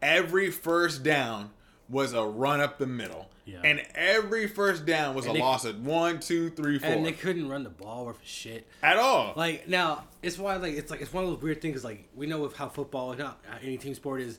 Every 0.00 0.50
first 0.50 1.02
down 1.02 1.50
was 1.88 2.12
a 2.12 2.22
run 2.24 2.60
up 2.60 2.78
the 2.78 2.86
middle. 2.86 3.28
Yeah. 3.44 3.60
And 3.64 3.82
every 3.94 4.46
first 4.46 4.86
down 4.86 5.14
was 5.14 5.24
And 5.26 5.34
a 5.34 5.38
they- 5.38 5.40
loss 5.44 5.64
of 5.64 5.84
one, 5.84 6.20
two, 6.20 6.50
three, 6.50 6.78
four. 6.78 6.88
And 6.88 7.04
they 7.04 7.12
couldn't 7.12 7.48
run 7.48 7.64
the 7.64 7.70
ball 7.70 8.06
worth 8.06 8.20
of 8.20 8.26
shit. 8.26 8.66
At 8.82 8.96
all. 8.98 9.32
Like 9.36 9.68
now, 9.68 10.04
it's 10.22 10.38
why 10.38 10.56
like 10.56 10.74
it's 10.74 10.90
like 10.90 11.00
it's 11.00 11.12
one 11.12 11.24
of 11.24 11.30
those 11.30 11.42
weird 11.42 11.60
things. 11.60 11.84
Like 11.84 12.08
we 12.14 12.26
know 12.26 12.40
with 12.40 12.56
how 12.56 12.68
football, 12.68 13.14
not 13.14 13.40
any 13.62 13.76
team 13.78 13.94
sport 13.94 14.20
is, 14.20 14.38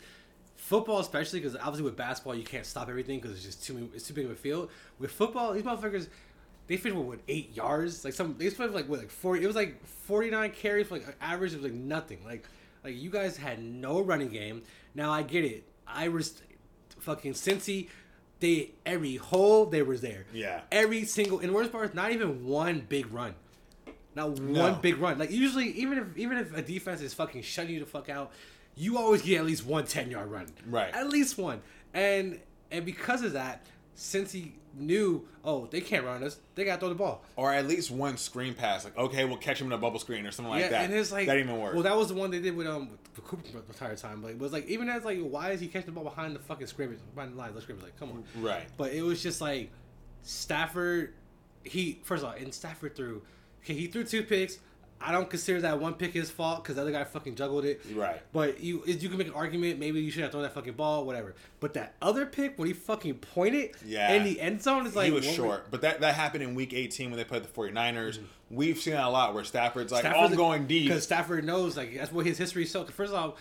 football 0.55 0.99
especially 0.99 1.39
because 1.41 1.55
obviously 1.57 1.83
with 1.83 1.97
basketball 1.97 2.35
you 2.35 2.43
can't 2.43 2.65
stop 2.65 2.87
everything 2.87 3.19
because 3.19 3.35
it's 3.35 3.43
just 3.43 3.63
too 3.65 3.89
it's 3.93 4.07
too 4.07 4.13
big 4.13 4.25
of 4.25 4.31
a 4.31 4.35
field. 4.35 4.69
With 4.99 5.11
football, 5.11 5.53
these 5.53 5.63
motherfuckers. 5.63 6.07
They 6.65 6.77
finished 6.77 6.97
with 6.97 7.07
what, 7.07 7.19
eight 7.27 7.53
yards, 7.57 8.05
like 8.05 8.13
some. 8.13 8.35
They 8.37 8.49
finished 8.49 8.73
like 8.73 8.87
what, 8.87 8.99
like 8.99 9.09
forty. 9.11 9.43
It 9.43 9.47
was 9.47 9.55
like 9.55 9.85
forty 9.85 10.29
nine 10.29 10.51
carries 10.51 10.87
for 10.87 10.93
like 10.97 11.05
an 11.07 11.13
average 11.19 11.53
of 11.53 11.61
like 11.61 11.73
nothing. 11.73 12.19
Like, 12.25 12.45
like 12.83 12.95
you 12.95 13.09
guys 13.09 13.37
had 13.37 13.63
no 13.63 14.01
running 14.01 14.29
game. 14.29 14.63
Now 14.95 15.11
I 15.11 15.23
get 15.23 15.43
it. 15.45 15.63
I 15.87 16.07
was 16.07 16.41
fucking 16.99 17.33
Cincy. 17.33 17.89
They 18.39 18.71
every 18.85 19.15
hole 19.15 19.65
they 19.67 19.81
was 19.81 20.01
there. 20.01 20.25
Yeah. 20.33 20.61
Every 20.71 21.05
single 21.05 21.39
and 21.39 21.53
worst 21.53 21.71
part 21.71 21.93
not 21.95 22.11
even 22.11 22.45
one 22.45 22.85
big 22.87 23.11
run. 23.13 23.35
Not 24.15 24.37
No. 24.39 24.61
one 24.61 24.81
big 24.81 24.97
run. 24.97 25.17
Like 25.17 25.31
usually, 25.31 25.69
even 25.71 25.97
if 25.97 26.17
even 26.17 26.37
if 26.37 26.55
a 26.55 26.61
defense 26.61 27.01
is 27.01 27.13
fucking 27.13 27.41
shutting 27.41 27.73
you 27.73 27.79
the 27.79 27.85
fuck 27.85 28.09
out, 28.09 28.31
you 28.75 28.97
always 28.97 29.21
get 29.21 29.39
at 29.39 29.45
least 29.45 29.65
one 29.65 29.85
10 29.85 30.11
yard 30.11 30.29
run. 30.29 30.47
Right. 30.67 30.93
At 30.93 31.09
least 31.09 31.37
one. 31.37 31.61
And 31.93 32.39
and 32.71 32.85
because 32.85 33.23
of 33.23 33.33
that, 33.33 33.65
since 33.95 34.31
he 34.31 34.55
knew, 34.75 35.27
oh, 35.45 35.67
they 35.67 35.81
can't 35.81 36.03
run 36.03 36.23
us, 36.23 36.39
they 36.55 36.65
got 36.65 36.75
to 36.75 36.79
throw 36.79 36.89
the 36.89 36.95
ball. 36.95 37.23
or 37.35 37.53
at 37.53 37.67
least 37.67 37.91
one 37.91 38.17
screen 38.17 38.53
pass. 38.53 38.83
Like, 38.83 38.97
okay, 38.97 39.23
we'll 39.25 39.37
catch 39.37 39.61
him 39.61 39.67
in 39.67 39.73
a 39.73 39.77
bubble 39.77 39.99
screen 39.99 40.25
or 40.25 40.31
something 40.31 40.49
like 40.51 40.69
that. 40.69 40.85
and 40.85 40.93
it's 40.93 41.11
like 41.11 41.27
that 41.27 41.37
even 41.37 41.59
worked. 41.59 41.75
Well, 41.75 41.83
that 41.83 41.95
was 41.95 42.07
the 42.09 42.15
one 42.15 42.31
they 42.31 42.39
did 42.39 42.55
with 42.55 42.67
um 42.67 42.89
with 43.15 43.23
Cooper 43.25 43.43
the 43.51 43.59
entire 43.59 43.95
time. 43.95 44.21
But 44.21 44.31
it 44.31 44.39
was 44.39 44.51
like 44.51 44.67
even 44.67 44.89
as 44.89 45.05
like, 45.05 45.19
why 45.19 45.51
is 45.51 45.59
he 45.59 45.67
catching 45.67 45.87
the 45.87 45.91
ball 45.91 46.03
behind 46.03 46.35
the 46.35 46.39
fucking 46.39 46.67
scrimmage, 46.67 46.99
behind 47.13 47.33
the 47.33 47.37
lines? 47.37 47.53
The 47.55 47.61
scrimmage, 47.61 47.83
like, 47.83 47.99
come 47.99 48.09
on. 48.11 48.23
right. 48.43 48.65
But 48.77 48.93
it 48.93 49.03
was 49.03 49.21
just 49.21 49.41
like 49.41 49.69
Stafford. 50.23 51.13
He 51.63 51.99
first 52.03 52.23
of 52.23 52.29
all, 52.29 52.35
and 52.35 52.53
Stafford 52.53 52.95
threw. 52.95 53.21
Okay, 53.63 53.73
he 53.75 53.87
threw 53.87 54.03
two 54.03 54.23
picks. 54.23 54.59
I 55.05 55.11
don't 55.11 55.29
consider 55.29 55.61
that 55.61 55.79
one 55.79 55.93
pick 55.95 56.13
his 56.13 56.29
fault 56.29 56.63
because 56.63 56.75
the 56.77 56.81
other 56.81 56.91
guy 56.91 57.03
fucking 57.03 57.35
juggled 57.35 57.65
it. 57.65 57.81
Right. 57.93 58.21
But 58.31 58.59
you 58.61 58.83
you 58.85 59.09
can 59.09 59.17
make 59.17 59.27
an 59.27 59.33
argument. 59.33 59.79
Maybe 59.79 60.01
you 60.01 60.09
should 60.11 60.23
have 60.23 60.31
thrown 60.31 60.43
that 60.43 60.53
fucking 60.53 60.73
ball, 60.73 61.05
whatever. 61.05 61.35
But 61.59 61.73
that 61.75 61.95
other 62.01 62.25
pick 62.25 62.57
when 62.57 62.67
he 62.67 62.73
fucking 62.73 63.15
pointed 63.15 63.71
Yeah. 63.85 64.13
in 64.13 64.23
the 64.23 64.39
end 64.39 64.61
zone 64.61 64.85
is 64.87 64.95
like 64.95 65.05
he 65.05 65.11
was 65.11 65.25
short, 65.25 65.67
but 65.71 65.81
that, 65.81 66.01
that 66.01 66.15
happened 66.15 66.43
in 66.43 66.55
week 66.55 66.73
18 66.73 67.09
when 67.09 67.17
they 67.17 67.23
played 67.23 67.43
the 67.43 67.47
49ers. 67.49 68.17
Mm-hmm. 68.17 68.25
We've 68.51 68.77
seen 68.77 68.93
that 68.93 69.05
a 69.05 69.09
lot 69.09 69.33
where 69.33 69.43
Stafford's 69.43 69.91
like, 69.91 70.05
oh, 70.05 70.09
Stafford's 70.09 70.31
I'm 70.33 70.37
going 70.37 70.67
deep. 70.67 70.87
because 70.87 71.03
Stafford 71.03 71.43
knows 71.43 71.75
like 71.75 71.95
that's 71.95 72.11
what 72.11 72.25
his 72.25 72.37
history 72.37 72.63
is. 72.63 72.71
So 72.71 72.83
first 72.85 73.11
of 73.13 73.19
all, 73.19 73.37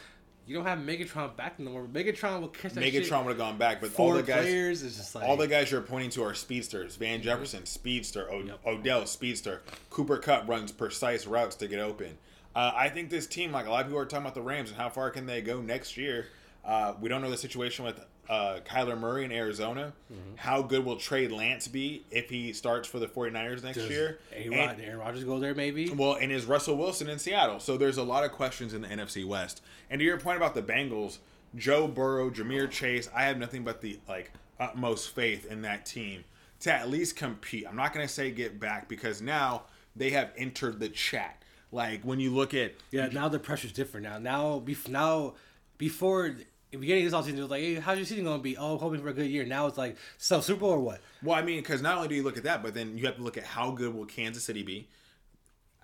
you 0.47 0.55
don't 0.55 0.65
have 0.67 0.79
Megatron 0.79 1.37
back 1.37 1.59
no 1.59 1.71
more. 1.71 1.85
Megatron 1.85 2.41
will 2.41 2.49
catch 2.49 2.73
that 2.73 2.83
shit. 2.85 3.05
Megatron 3.05 3.25
would 3.25 3.31
have 3.31 3.39
gone 3.39 3.59
back, 3.59 3.81
but 3.81 3.91
Four 3.91 4.07
all 4.09 4.13
the 4.15 4.23
guys, 4.23 4.43
players 4.43 4.83
is 4.83 4.97
just 4.97 5.15
like 5.15 5.25
all 5.29 5.37
the 5.37 5.47
guys 5.49 5.71
you're 5.71 5.81
pointing 5.83 6.11
to 6.11 6.23
are 6.25 6.35
speedsters. 6.35 6.97
Van 6.97 7.23
Jefferson, 7.23 7.65
speedster. 7.67 8.31
O- 8.31 8.41
Yep. 8.43 8.61
Odell, 8.67 9.07
speedster. 9.07 9.63
Cooper 9.91 10.19
Kupp 10.19 10.49
runs 10.49 10.73
precise 10.73 11.27
routes 11.27 11.57
to 11.57 11.69
get 11.69 11.79
open. 11.79 12.19
Uh, 12.55 12.73
I 12.75 12.89
think 12.89 13.09
this 13.09 13.27
team, 13.27 13.53
like 13.53 13.67
a 13.67 13.71
lot 13.71 13.81
of 13.81 13.87
people 13.87 14.01
are 14.01 14.05
talking 14.05 14.25
about 14.27 14.35
the 14.35 14.43
Rams 14.43 14.71
and 14.71 14.79
how 14.79 14.89
far 14.91 15.11
can 15.11 15.27
they 15.27 15.41
go 15.41 15.61
next 15.63 15.97
year. 15.97 16.27
Uh, 16.65 16.95
we 17.01 17.09
don't 17.09 17.23
know 17.23 17.31
the 17.31 17.37
situation 17.39 17.85
with 17.85 18.01
uh, 18.33 18.61
Kyler 18.65 18.99
Murray 18.99 19.25
in 19.25 19.33
Arizona. 19.33 19.93
Mm-hmm. 20.13 20.37
How 20.37 20.63
good 20.63 20.85
will 20.85 20.97
Trey 20.97 21.29
Lance 21.29 21.69
be 21.69 22.05
if 22.11 22.31
he 22.31 22.53
starts 22.55 22.89
for 22.89 22.99
the 22.99 23.07
49ers 23.07 23.63
next 23.63 23.77
Does 23.79 23.91
year? 23.91 24.19
Aaron, 24.33 24.53
And- 24.55 24.81
Aaron 24.81 24.99
Rodgers 24.99 25.25
go 25.25 25.39
there 25.39 25.55
maybe. 25.55 25.91
well, 25.91 26.15
and 26.15 26.33
is 26.33 26.47
Russell 26.47 26.77
Wilson 26.79 27.09
in 27.11 27.19
Seattle? 27.19 27.61
So 27.61 27.77
there's 27.77 27.99
a 27.99 28.03
lot 28.03 28.25
of 28.25 28.33
questions 28.33 28.73
in 28.73 28.83
the 28.83 28.89
NFC 28.89 29.25
West. 29.27 29.61
And 29.91 29.99
to 29.99 30.05
your 30.05 30.19
point 30.19 30.39
about 30.39 30.55
the 30.55 30.63
Bengals, 30.63 31.19
Joe 31.55 31.87
Burrow, 31.87 32.31
Ja'Marr 32.31 32.71
Chase, 32.71 33.11
I 33.15 33.25
have 33.25 33.37
nothing 33.37 33.65
but 33.65 33.83
the 33.83 33.99
like 34.09 34.33
utmost 34.59 35.15
faith 35.15 35.45
in 35.45 35.63
that 35.63 35.85
team 35.85 36.25
to 36.61 36.73
at 36.73 36.89
least 36.89 37.17
compete. 37.17 37.67
I'm 37.69 37.77
not 37.77 37.93
going 37.93 38.07
to 38.07 38.13
say 38.13 38.31
get 38.31 38.59
back 38.59 38.89
because 38.89 39.21
now 39.21 39.65
they 39.95 40.11
have 40.11 40.31
entered 40.39 40.81
the 40.81 40.89
chat. 40.89 41.43
Like 41.71 42.03
when 42.03 42.19
you 42.21 42.33
look 42.35 42.55
at 42.55 42.73
Yeah, 42.91 43.09
now 43.13 43.29
the 43.29 43.39
pressure's 43.39 43.73
different. 43.73 44.05
Now, 44.05 44.19
now, 44.19 44.63
bef- 44.65 44.89
now, 44.89 45.35
before 45.77 46.37
beginning 46.79 47.07
of 47.07 47.13
this 47.13 47.21
offseason, 47.21 47.39
it 47.39 47.43
was 47.43 47.51
like, 47.51 47.63
hey, 47.63 47.75
how's 47.75 47.97
your 47.97 48.07
season 48.07 48.25
going 48.25 48.39
to 48.39 48.43
be? 48.43 48.57
Oh, 48.57 48.79
hoping 48.79 49.01
for 49.01 49.09
a 49.09 49.13
good 49.13 49.31
year. 49.31 49.45
Now 49.45 49.67
it's 49.67 49.79
like, 49.79 49.97
so 50.19 50.41
Super 50.41 50.61
Bowl 50.61 50.71
or 50.71 50.81
what? 50.81 51.01
Well, 51.23 51.37
I 51.37 51.43
mean, 51.43 51.61
because 51.61 51.83
not 51.83 51.97
only 51.97 52.09
do 52.09 52.15
you 52.15 52.23
look 52.23 52.37
at 52.37 52.45
that, 52.45 52.63
but 52.63 52.75
then 52.75 52.97
you 52.97 53.07
have 53.07 53.17
to 53.17 53.23
look 53.23 53.37
at 53.37 53.45
how 53.45 53.71
good 53.71 53.95
will 53.95 54.07
Kansas 54.07 54.45
City 54.45 54.63
be. 54.63 54.89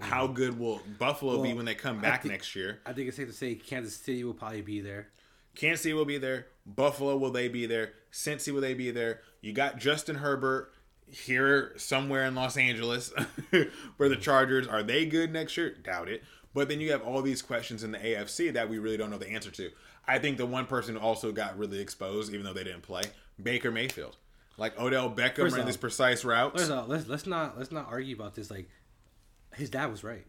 Mm-hmm. 0.00 0.10
How 0.10 0.26
good 0.26 0.58
will 0.58 0.80
Buffalo 0.98 1.42
be 1.42 1.54
when 1.54 1.64
they 1.64 1.74
come 1.74 2.00
back 2.00 2.22
thi- 2.22 2.28
next 2.28 2.54
year? 2.54 2.80
I 2.86 2.92
think 2.92 3.08
it's 3.08 3.16
safe 3.16 3.28
to 3.28 3.34
say 3.34 3.54
Kansas 3.54 3.96
City 3.96 4.24
will 4.24 4.34
probably 4.34 4.62
be 4.62 4.80
there. 4.80 5.08
Kansas 5.54 5.82
City 5.82 5.94
will 5.94 6.04
be 6.04 6.18
there. 6.18 6.46
Buffalo 6.64 7.16
will 7.16 7.32
they 7.32 7.48
be 7.48 7.66
there? 7.66 7.94
Cincy 8.12 8.52
will 8.52 8.60
they 8.60 8.74
be 8.74 8.90
there? 8.90 9.22
You 9.40 9.52
got 9.52 9.78
Justin 9.78 10.16
Herbert 10.16 10.72
here 11.10 11.72
somewhere 11.76 12.24
in 12.26 12.34
Los 12.34 12.56
Angeles, 12.56 13.12
where 13.50 14.08
the 14.08 14.14
mm-hmm. 14.14 14.20
Chargers 14.20 14.68
are 14.68 14.82
they 14.82 15.06
good 15.06 15.32
next 15.32 15.56
year? 15.56 15.74
Doubt 15.82 16.08
it. 16.08 16.22
But 16.54 16.68
then 16.68 16.80
you 16.80 16.92
have 16.92 17.02
all 17.02 17.22
these 17.22 17.42
questions 17.42 17.84
in 17.84 17.92
the 17.92 17.98
AFC 17.98 18.52
that 18.52 18.68
we 18.68 18.78
really 18.78 18.96
don't 18.96 19.10
know 19.10 19.18
the 19.18 19.30
answer 19.30 19.50
to. 19.50 19.70
I 20.08 20.18
think 20.18 20.38
the 20.38 20.46
one 20.46 20.66
person 20.66 20.96
who 20.96 21.00
also 21.00 21.30
got 21.30 21.58
really 21.58 21.80
exposed, 21.80 22.32
even 22.32 22.44
though 22.44 22.54
they 22.54 22.64
didn't 22.64 22.82
play, 22.82 23.02
Baker 23.40 23.70
Mayfield. 23.70 24.16
Like 24.56 24.80
Odell 24.80 25.10
Beckham 25.10 25.52
ran 25.54 25.66
this 25.66 25.76
precise 25.76 26.24
routes. 26.24 26.56
Let's, 26.56 26.70
uh, 26.70 26.84
let's 26.86 27.06
let's 27.06 27.26
not 27.26 27.56
let's 27.56 27.70
not 27.70 27.86
argue 27.88 28.16
about 28.16 28.34
this. 28.34 28.50
Like, 28.50 28.68
his 29.54 29.70
dad 29.70 29.90
was 29.90 30.02
right. 30.02 30.26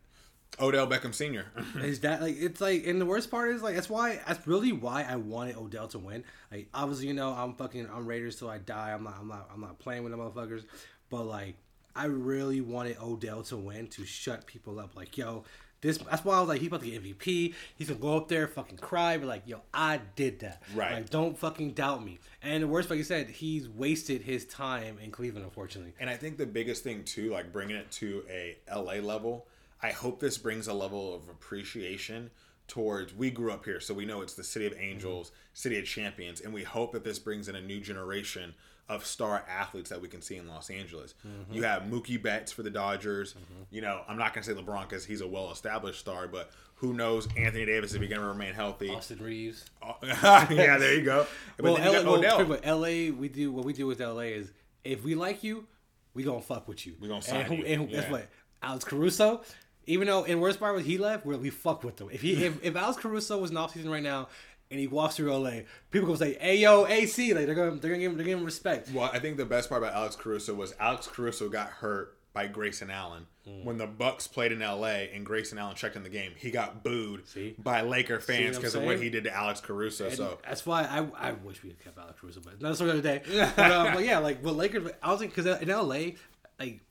Odell 0.60 0.88
Beckham 0.88 1.14
Sr. 1.14 1.46
His 1.80 2.00
dad, 2.00 2.22
like, 2.22 2.36
it's 2.38 2.60
like, 2.60 2.86
and 2.88 3.00
the 3.00 3.06
worst 3.06 3.30
part 3.30 3.52
is 3.52 3.62
like 3.62 3.76
that's 3.76 3.90
why 3.90 4.20
that's 4.28 4.46
really 4.48 4.72
why 4.72 5.04
I 5.04 5.16
wanted 5.16 5.56
Odell 5.58 5.88
to 5.90 6.00
win. 6.00 6.24
Like, 6.52 6.68
obviously, 6.74 7.08
you 7.08 7.14
know, 7.14 7.32
I'm 7.32 7.54
fucking 7.54 7.88
I'm 7.92 8.06
Raiders 8.06 8.38
till 8.38 8.50
I 8.50 8.58
die. 8.58 8.92
I'm 8.92 9.04
not 9.04 9.16
I'm 9.20 9.28
not 9.28 9.50
I'm 9.54 9.62
not 9.62 9.80
playing 9.80 10.04
with 10.04 10.12
the 10.12 10.18
motherfuckers. 10.18 10.66
But 11.10 11.24
like, 11.24 11.56
I 11.96 12.06
really 12.06 12.62
wanted 12.62 12.98
Odell 13.02 13.44
to 13.44 13.58
win 13.58 13.88
to 13.88 14.06
shut 14.06 14.46
people 14.48 14.80
up. 14.80 14.96
Like, 14.96 15.18
yo, 15.18 15.46
this. 15.82 15.98
That's 15.98 16.24
why 16.26 16.38
I 16.38 16.40
was 16.40 16.50
like, 16.50 16.60
he's 16.60 16.68
about 16.68 16.82
to 16.82 16.90
get 16.90 17.04
MVP. 17.04 17.54
He's 17.76 17.88
gonna 17.88 18.00
go 18.00 18.18
up 18.18 18.28
there, 18.28 18.48
fucking 18.48 18.78
cry, 18.78 19.18
but 19.18 19.28
like, 19.28 19.44
yo, 19.46 19.62
I 19.74 20.02
did 20.16 20.40
that. 20.40 20.62
Right. 20.76 20.94
Like, 20.94 21.10
don't 21.10 21.38
fucking 21.38 21.72
doubt 21.72 22.04
me. 22.04 22.20
And 22.42 22.64
the 22.64 22.68
worst, 22.68 22.90
like 22.90 22.98
you 22.98 23.04
said, 23.04 23.30
he's 23.30 23.68
wasted 23.70 24.22
his 24.22 24.46
time 24.46 24.98
in 25.04 25.12
Cleveland, 25.12 25.46
unfortunately. 25.46 25.94
And 26.00 26.10
I 26.10 26.18
think 26.18 26.38
the 26.38 26.46
biggest 26.46 26.84
thing 26.84 27.04
too, 27.04 27.32
like 27.32 27.52
bringing 27.52 27.76
it 27.76 27.92
to 27.92 28.24
a 28.30 28.58
LA 28.74 28.96
level, 28.96 29.48
I 29.82 29.92
hope 29.92 30.20
this 30.20 30.38
brings 30.38 30.68
a 30.68 30.74
level 30.74 31.16
of 31.16 31.30
appreciation 31.30 32.32
towards 32.68 33.16
we 33.16 33.32
grew 33.32 33.52
up 33.52 33.66
here, 33.66 33.80
so 33.80 33.94
we 33.94 34.06
know 34.06 34.22
it's 34.22 34.36
the 34.36 34.44
city 34.44 34.66
of 34.66 34.74
angels, 34.80 35.30
mm-hmm. 35.30 35.36
city 35.54 35.80
of 35.80 35.86
champions, 35.86 36.40
and 36.40 36.54
we 36.54 36.64
hope 36.64 36.92
that 36.94 37.04
this 37.04 37.20
brings 37.20 37.50
in 37.50 37.56
a 37.56 37.62
new 37.62 37.82
generation 37.82 38.54
of 38.90 39.06
star 39.06 39.46
athletes 39.48 39.92
that 39.92 40.02
we 40.02 40.08
can 40.08 40.22
see 40.22 40.36
in 40.36 40.48
Los 40.48 40.70
Angeles. 40.72 41.14
Mm-hmm. 41.26 41.54
You 41.54 41.64
have 41.64 41.84
Mookie 41.84 42.22
Betts 42.22 42.52
for 42.52 42.64
the 42.64 42.72
Dodgers. 42.72 43.34
Mm-hmm. 43.34 43.64
You 43.76 43.82
know, 43.82 44.02
I'm 44.08 44.18
not 44.18 44.34
gonna 44.34 44.44
say 44.44 44.54
LeBron 44.54 44.90
because 44.90 45.06
he's 45.06 45.22
a 45.22 45.28
well-established 45.28 46.00
star, 46.00 46.28
but 46.28 46.50
who 46.76 46.94
knows? 46.94 47.28
Anthony 47.38 47.66
Davis 47.66 47.94
if 47.94 48.02
he 48.02 48.08
can 48.08 48.20
remain 48.20 48.54
healthy. 48.54 48.90
Austin 48.90 49.20
Reaves. 49.20 49.66
yeah, 50.04 50.78
there 50.78 50.96
you 50.96 51.04
go. 51.04 51.28
But 51.58 51.66
well, 51.66 51.76
then 51.76 51.92
you 51.92 52.00
LA, 52.00 52.04
well, 52.04 52.16
Odell. 52.16 52.36
pretty 52.38 52.50
much 52.52 52.66
LA, 52.66 53.16
we 53.18 53.30
do 53.30 53.52
what 53.52 53.64
we 53.64 53.74
do 53.74 53.86
with 53.86 54.00
LA 54.00 54.20
is 54.22 54.52
if 54.84 55.04
we 55.04 55.14
like 55.14 55.44
you, 55.44 55.68
we 56.16 56.24
gonna 56.24 56.42
fuck 56.42 56.68
with 56.68 56.88
you. 56.88 56.96
We 57.00 57.08
gonna 57.08 57.22
sign 57.22 57.42
and 57.42 57.48
who, 57.48 57.56
you. 57.58 57.66
And 57.66 57.90
guess 57.90 58.06
Yeah. 58.06 58.12
what? 58.12 58.30
Alex 58.64 58.84
Caruso. 58.86 59.42
Even 59.86 60.08
though 60.08 60.24
in 60.24 60.40
worst 60.40 60.60
part 60.60 60.76
was 60.76 60.86
he 60.86 60.98
left, 60.98 61.26
we 61.26 61.36
we 61.36 61.50
fuck 61.50 61.84
with 61.84 62.00
him. 62.00 62.10
If 62.12 62.22
he 62.22 62.44
if, 62.46 62.64
if 62.64 62.76
Alex 62.76 63.00
Caruso 63.00 63.38
was 63.40 63.52
in 63.52 63.58
off 63.58 63.74
season 63.74 63.92
right 63.92 64.04
now 64.04 64.30
and 64.72 64.80
he 64.80 64.88
walks 64.88 65.16
through 65.16 65.34
LA, 65.36 65.62
people 65.92 66.08
gonna 66.08 66.18
say, 66.18 66.38
"Hey 66.40 66.58
yo, 66.58 66.86
AC," 66.86 67.34
like 67.34 67.46
they're 67.46 67.56
gonna 67.56 67.72
they're 67.76 67.90
gonna 67.92 68.00
give 68.02 68.12
him 68.12 68.18
they're 68.18 68.26
gonna 68.26 68.34
give 68.36 68.40
him 68.40 68.46
respect. 68.46 68.92
Well, 68.92 69.10
I 69.12 69.20
think 69.20 69.38
the 69.38 69.46
best 69.46 69.70
part 69.70 69.82
about 69.82 69.96
Alex 69.96 70.16
Caruso 70.16 70.54
was 70.54 70.74
Alex 70.80 71.08
Caruso 71.08 71.50
got 71.50 71.70
hurt 71.70 72.18
by 72.34 72.48
Grayson 72.48 72.90
Allen 72.92 73.26
Mm. 73.50 73.64
when 73.64 73.78
the 73.78 73.88
Bucks 73.88 74.28
played 74.28 74.52
in 74.52 74.60
LA 74.60 75.08
and 75.14 75.26
Grayson 75.26 75.58
Allen 75.58 75.76
checked 75.76 75.96
in 75.96 76.04
the 76.04 76.10
game. 76.10 76.34
He 76.36 76.52
got 76.52 76.84
booed 76.84 77.28
See? 77.28 77.56
by 77.58 77.82
Laker 77.82 78.20
fans 78.20 78.58
because 78.58 78.76
of 78.76 78.84
what 78.84 79.00
he 79.02 79.10
did 79.10 79.24
to 79.24 79.34
Alex 79.36 79.60
Caruso. 79.62 80.06
And 80.08 80.14
so 80.16 80.38
that's 80.46 80.66
why 80.66 80.84
I, 80.84 81.30
I 81.30 81.32
wish 81.32 81.64
we 81.64 81.70
had 81.70 81.80
kept 81.80 81.98
Alex 81.98 82.20
Caruso, 82.20 82.42
but 82.44 82.60
that's 82.60 82.60
another 82.62 82.76
story 82.76 82.92
the 82.92 82.98
other 83.00 83.20
day. 83.20 83.52
But, 83.56 83.72
um, 83.72 83.94
but 83.94 84.06
yeah, 84.06 84.20
like, 84.20 84.44
but 84.44 84.56
Lakers, 84.56 84.92
I 85.02 85.12
was 85.12 85.22
like, 85.22 85.34
because 85.34 85.62
in 85.62 85.70
LA, 85.70 86.12
like, 86.60 86.82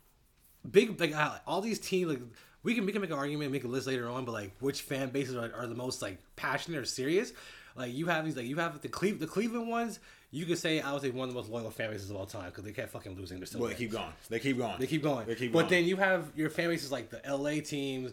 big, 0.68 0.98
like, 1.00 1.14
uh, 1.14 1.38
all 1.46 1.60
these 1.60 1.78
teams, 1.78 2.10
like, 2.10 2.20
we 2.62 2.74
can 2.74 2.84
we 2.86 2.92
can 2.92 3.00
make 3.02 3.10
an 3.10 3.18
argument, 3.18 3.52
make 3.52 3.64
a 3.64 3.68
list 3.68 3.86
later 3.86 4.08
on, 4.08 4.24
but 4.24 4.32
like, 4.32 4.52
which 4.60 4.82
fan 4.82 5.10
bases 5.10 5.36
are, 5.36 5.52
are 5.54 5.66
the 5.66 5.74
most 5.76 6.02
like 6.02 6.18
passionate 6.34 6.78
or 6.80 6.84
serious? 6.84 7.32
Like, 7.78 7.94
you 7.94 8.06
have 8.06 8.24
these, 8.24 8.36
like, 8.36 8.46
you 8.46 8.56
have 8.56 8.80
the 8.80 8.88
Cleve, 8.88 9.18
the 9.20 9.26
Cleveland 9.26 9.68
ones. 9.68 10.00
You 10.30 10.44
could 10.44 10.58
say 10.58 10.80
I 10.80 10.92
would 10.92 11.00
say 11.00 11.10
one 11.10 11.28
of 11.28 11.34
the 11.34 11.40
most 11.40 11.50
loyal 11.50 11.70
fan 11.70 11.90
bases 11.90 12.10
of 12.10 12.16
all 12.16 12.26
time 12.26 12.46
because 12.46 12.64
they 12.64 12.72
kept 12.72 12.90
fucking 12.90 13.16
losing. 13.16 13.38
They're 13.38 13.46
still 13.46 13.60
well, 13.60 13.70
they 13.70 13.76
keep 13.76 13.90
going. 13.90 14.12
They 14.28 14.38
keep 14.38 14.58
going. 14.58 14.78
They 14.78 14.86
keep 14.86 15.02
going. 15.02 15.26
They 15.26 15.34
keep 15.34 15.52
going. 15.52 15.64
but 15.64 15.70
then 15.70 15.86
you 15.86 15.96
have 15.96 16.30
your 16.36 16.50
fan 16.50 16.68
bases 16.68 16.92
like 16.92 17.08
the 17.08 17.22
LA 17.26 17.60
teams. 17.62 18.12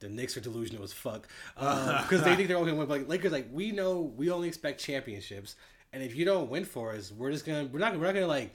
The 0.00 0.10
Knicks 0.10 0.36
are 0.36 0.40
delusional 0.40 0.82
as 0.82 0.92
fuck 0.92 1.26
um, 1.56 2.02
because 2.02 2.22
they 2.22 2.36
think 2.36 2.48
they're 2.48 2.58
only 2.58 2.72
gonna 2.72 2.80
win. 2.80 2.88
But 2.88 2.98
like 2.98 3.08
Lakers, 3.08 3.32
like 3.32 3.48
we 3.50 3.72
know 3.72 4.12
we 4.14 4.30
only 4.30 4.48
expect 4.48 4.78
championships, 4.78 5.56
and 5.94 6.02
if 6.02 6.14
you 6.14 6.26
don't 6.26 6.50
win 6.50 6.66
for 6.66 6.92
us, 6.92 7.10
we're 7.10 7.32
just 7.32 7.46
gonna 7.46 7.64
we're 7.72 7.78
not 7.78 7.98
we're 7.98 8.04
not 8.04 8.14
gonna 8.14 8.26
like 8.26 8.52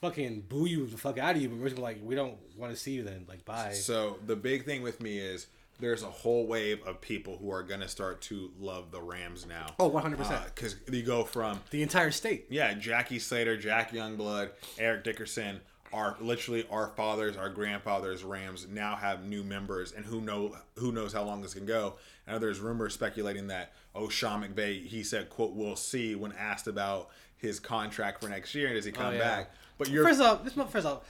fucking 0.00 0.44
boo 0.48 0.64
you 0.64 0.86
the 0.86 0.96
fuck 0.96 1.18
out 1.18 1.36
of 1.36 1.42
you. 1.42 1.50
But 1.50 1.58
we're 1.58 1.64
just 1.64 1.76
gonna, 1.76 1.84
like 1.84 1.98
we 2.02 2.14
don't 2.14 2.38
want 2.56 2.72
to 2.72 2.78
see 2.78 2.92
you 2.92 3.02
then. 3.02 3.26
Like 3.28 3.44
bye. 3.44 3.72
So 3.72 4.16
the 4.24 4.36
big 4.36 4.64
thing 4.64 4.82
with 4.82 5.02
me 5.02 5.18
is 5.18 5.48
there's 5.80 6.02
a 6.02 6.10
whole 6.10 6.46
wave 6.46 6.82
of 6.86 7.00
people 7.00 7.36
who 7.38 7.50
are 7.50 7.62
gonna 7.62 7.88
start 7.88 8.20
to 8.22 8.50
love 8.58 8.90
the 8.90 9.00
Rams 9.00 9.46
now. 9.46 9.66
Oh, 9.78 9.90
100%. 9.90 10.20
Uh, 10.30 10.44
because 10.54 10.76
you 10.90 11.02
go 11.02 11.24
from 11.24 11.60
the 11.70 11.82
entire 11.82 12.10
state. 12.10 12.46
yeah, 12.50 12.74
Jackie 12.74 13.18
Slater, 13.18 13.56
Jack 13.56 13.92
Youngblood, 13.92 14.50
Eric 14.78 15.04
Dickerson 15.04 15.60
are 15.92 16.16
literally 16.20 16.66
our 16.70 16.88
fathers, 16.96 17.36
our 17.36 17.48
grandfathers. 17.48 18.22
Rams 18.22 18.66
now 18.70 18.94
have 18.94 19.24
new 19.24 19.42
members, 19.42 19.92
and 19.92 20.04
who 20.04 20.20
know 20.20 20.56
who 20.76 20.92
knows 20.92 21.12
how 21.12 21.24
long 21.24 21.42
this 21.42 21.54
can 21.54 21.66
go. 21.66 21.94
I 22.26 22.32
know 22.32 22.38
there's 22.38 22.60
rumors 22.60 22.94
speculating 22.94 23.48
that 23.48 23.72
oh, 23.94 24.08
Sean 24.08 24.42
McVay, 24.42 24.86
he 24.86 25.02
said, 25.02 25.30
"quote 25.30 25.52
We'll 25.52 25.76
see" 25.76 26.14
when 26.14 26.32
asked 26.32 26.68
about 26.68 27.08
his 27.36 27.58
contract 27.58 28.22
for 28.22 28.28
next 28.28 28.54
year. 28.54 28.66
And 28.68 28.76
does 28.76 28.84
he 28.84 28.92
oh, 28.92 28.94
come 28.94 29.06
Oh, 29.06 29.10
yeah. 29.12 29.18
back? 29.18 29.50
But 29.78 29.88
you're 29.88 30.04
First 30.04 30.20
off, 30.20 30.44
this 30.44 30.52
first 30.52 30.86
off, 30.86 31.02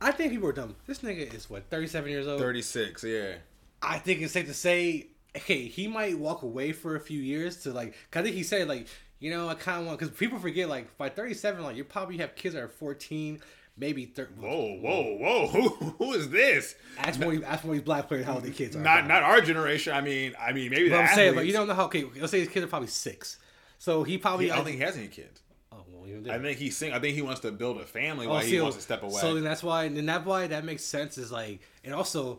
I 0.00 0.10
think 0.10 0.32
people 0.32 0.48
are 0.48 0.52
dumb. 0.52 0.76
This 0.86 0.98
nigga 1.00 1.32
is 1.32 1.48
what 1.48 1.70
37 1.70 2.10
years 2.10 2.26
old. 2.26 2.40
36. 2.40 3.04
Yeah. 3.04 3.34
I 3.82 3.98
think 3.98 4.20
it's 4.22 4.32
safe 4.32 4.46
to 4.46 4.54
say, 4.54 5.08
okay, 5.36 5.66
he 5.68 5.86
might 5.88 6.18
walk 6.18 6.42
away 6.42 6.72
for 6.72 6.96
a 6.96 7.00
few 7.00 7.20
years 7.20 7.62
to 7.62 7.72
like. 7.72 7.94
'cause 8.10 8.20
I 8.20 8.24
think 8.24 8.36
he 8.36 8.42
said 8.42 8.68
like, 8.68 8.86
you 9.20 9.30
know, 9.30 9.48
I 9.48 9.54
kind 9.54 9.80
of 9.80 9.86
want 9.86 9.98
because 9.98 10.16
people 10.16 10.38
forget 10.38 10.68
like 10.68 10.96
by 10.98 11.08
thirty 11.08 11.34
seven, 11.34 11.62
like 11.62 11.76
you 11.76 11.84
probably 11.84 12.18
have 12.18 12.34
kids 12.36 12.54
that 12.54 12.62
are 12.62 12.68
fourteen, 12.68 13.40
maybe 13.76 14.06
thirteen. 14.06 14.42
Whoa, 14.42 14.76
whoa, 14.80 15.16
whoa! 15.16 15.46
Who, 15.48 15.68
who 15.98 16.12
is 16.14 16.30
this? 16.30 16.74
Ask 16.98 17.20
these- 17.20 17.42
ask 17.42 17.64
these 17.64 17.82
black 17.82 18.08
players 18.08 18.26
how 18.26 18.34
old 18.34 18.44
their 18.44 18.52
kids 18.52 18.74
are. 18.76 18.80
Not 18.80 19.06
not 19.06 19.22
our 19.22 19.40
generation. 19.40 19.92
I 19.92 20.00
mean, 20.00 20.34
I 20.40 20.52
mean 20.52 20.70
maybe 20.70 20.88
But 20.88 21.00
I'm 21.00 21.14
saying, 21.14 21.34
but 21.34 21.46
you 21.46 21.52
don't 21.52 21.68
know 21.68 21.74
how. 21.74 21.84
Okay, 21.86 22.04
let's 22.18 22.30
say 22.32 22.40
his 22.40 22.48
kids 22.48 22.64
are 22.64 22.68
probably 22.68 22.88
six, 22.88 23.38
so 23.78 24.02
he 24.04 24.18
probably. 24.18 24.50
I 24.50 24.56
don't 24.56 24.64
think 24.64 24.76
he 24.78 24.82
has 24.82 24.96
any 24.96 25.08
kids. 25.08 25.40
Oh 25.72 25.84
well, 25.92 26.08
even 26.08 26.30
I 26.30 26.38
think 26.38 26.58
he's 26.58 26.76
sing. 26.76 26.92
I 26.92 26.98
think 26.98 27.14
he 27.14 27.22
wants 27.22 27.40
to 27.42 27.50
build 27.52 27.78
a 27.80 27.84
family 27.84 28.26
Oh, 28.26 28.30
while 28.30 28.40
he 28.40 28.50
see, 28.50 28.60
wants 28.60 28.76
to 28.76 28.82
step 28.82 29.02
away. 29.02 29.20
So 29.20 29.34
then 29.34 29.44
that's 29.44 29.62
why, 29.62 29.84
and 29.84 30.08
that's 30.08 30.24
why 30.24 30.46
that 30.48 30.64
makes 30.64 30.84
sense. 30.84 31.18
Is 31.18 31.30
like, 31.32 31.60
and 31.84 31.92
also, 31.94 32.38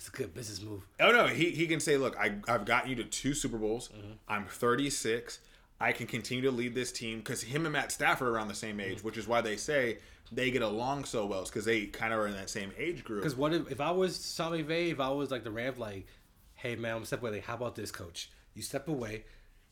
it's 0.00 0.08
a 0.08 0.12
good 0.12 0.32
business 0.32 0.62
move. 0.62 0.86
Oh 0.98 1.12
no, 1.12 1.26
he, 1.26 1.50
he 1.50 1.66
can 1.66 1.78
say, 1.78 1.98
look, 1.98 2.18
I 2.18 2.36
I've 2.48 2.64
gotten 2.64 2.88
you 2.88 2.96
to 2.96 3.04
two 3.04 3.34
Super 3.34 3.58
Bowls. 3.58 3.90
Mm-hmm. 3.90 4.12
I'm 4.28 4.46
36. 4.46 5.40
I 5.78 5.92
can 5.92 6.06
continue 6.06 6.42
to 6.44 6.50
lead 6.50 6.74
this 6.74 6.90
team 6.90 7.18
because 7.18 7.42
him 7.42 7.66
and 7.66 7.74
Matt 7.74 7.92
Stafford 7.92 8.28
are 8.28 8.34
around 8.34 8.48
the 8.48 8.54
same 8.54 8.78
Mm-hmm. 8.78 8.92
age, 8.92 9.04
which 9.04 9.18
is 9.18 9.28
why 9.28 9.42
they 9.42 9.58
say 9.58 9.98
they 10.32 10.50
get 10.50 10.62
along 10.62 11.04
so 11.04 11.26
well, 11.26 11.44
because 11.44 11.66
they 11.66 11.84
kind 11.84 12.14
of 12.14 12.20
are 12.20 12.26
in 12.26 12.32
that 12.32 12.48
same 12.48 12.72
age 12.78 13.04
group. 13.04 13.20
Because 13.20 13.36
what 13.36 13.52
if, 13.52 13.70
if 13.70 13.78
I 13.78 13.90
was 13.90 14.34
Sean 14.34 14.62
Vay, 14.64 14.88
if 14.88 15.00
I 15.00 15.10
was 15.10 15.30
like 15.30 15.44
the 15.44 15.50
Rams, 15.50 15.76
like, 15.76 16.06
hey 16.54 16.76
man, 16.76 16.96
I'm 16.96 17.04
step 17.04 17.20
away. 17.20 17.32
Like, 17.32 17.44
how 17.44 17.56
about 17.56 17.74
this, 17.74 17.90
coach? 17.90 18.30
You 18.54 18.62
step 18.62 18.88
away, 18.88 19.24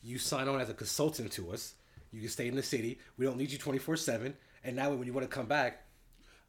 you 0.03 0.19
sign 0.19 0.47
on 0.47 0.61
as 0.61 0.69
a 0.69 0.75
consultant 0.75 1.31
to 1.33 1.51
us. 1.51 1.73
You 2.11 2.21
can 2.21 2.29
stay 2.29 2.47
in 2.47 2.55
the 2.55 2.61
city. 2.61 2.99
We 3.17 3.25
don't 3.25 3.37
need 3.37 3.51
you 3.51 3.57
24 3.57 3.97
seven. 3.97 4.35
And 4.63 4.75
now 4.75 4.91
when 4.91 5.07
you 5.07 5.13
want 5.13 5.27
to 5.27 5.35
come 5.35 5.47
back, 5.47 5.85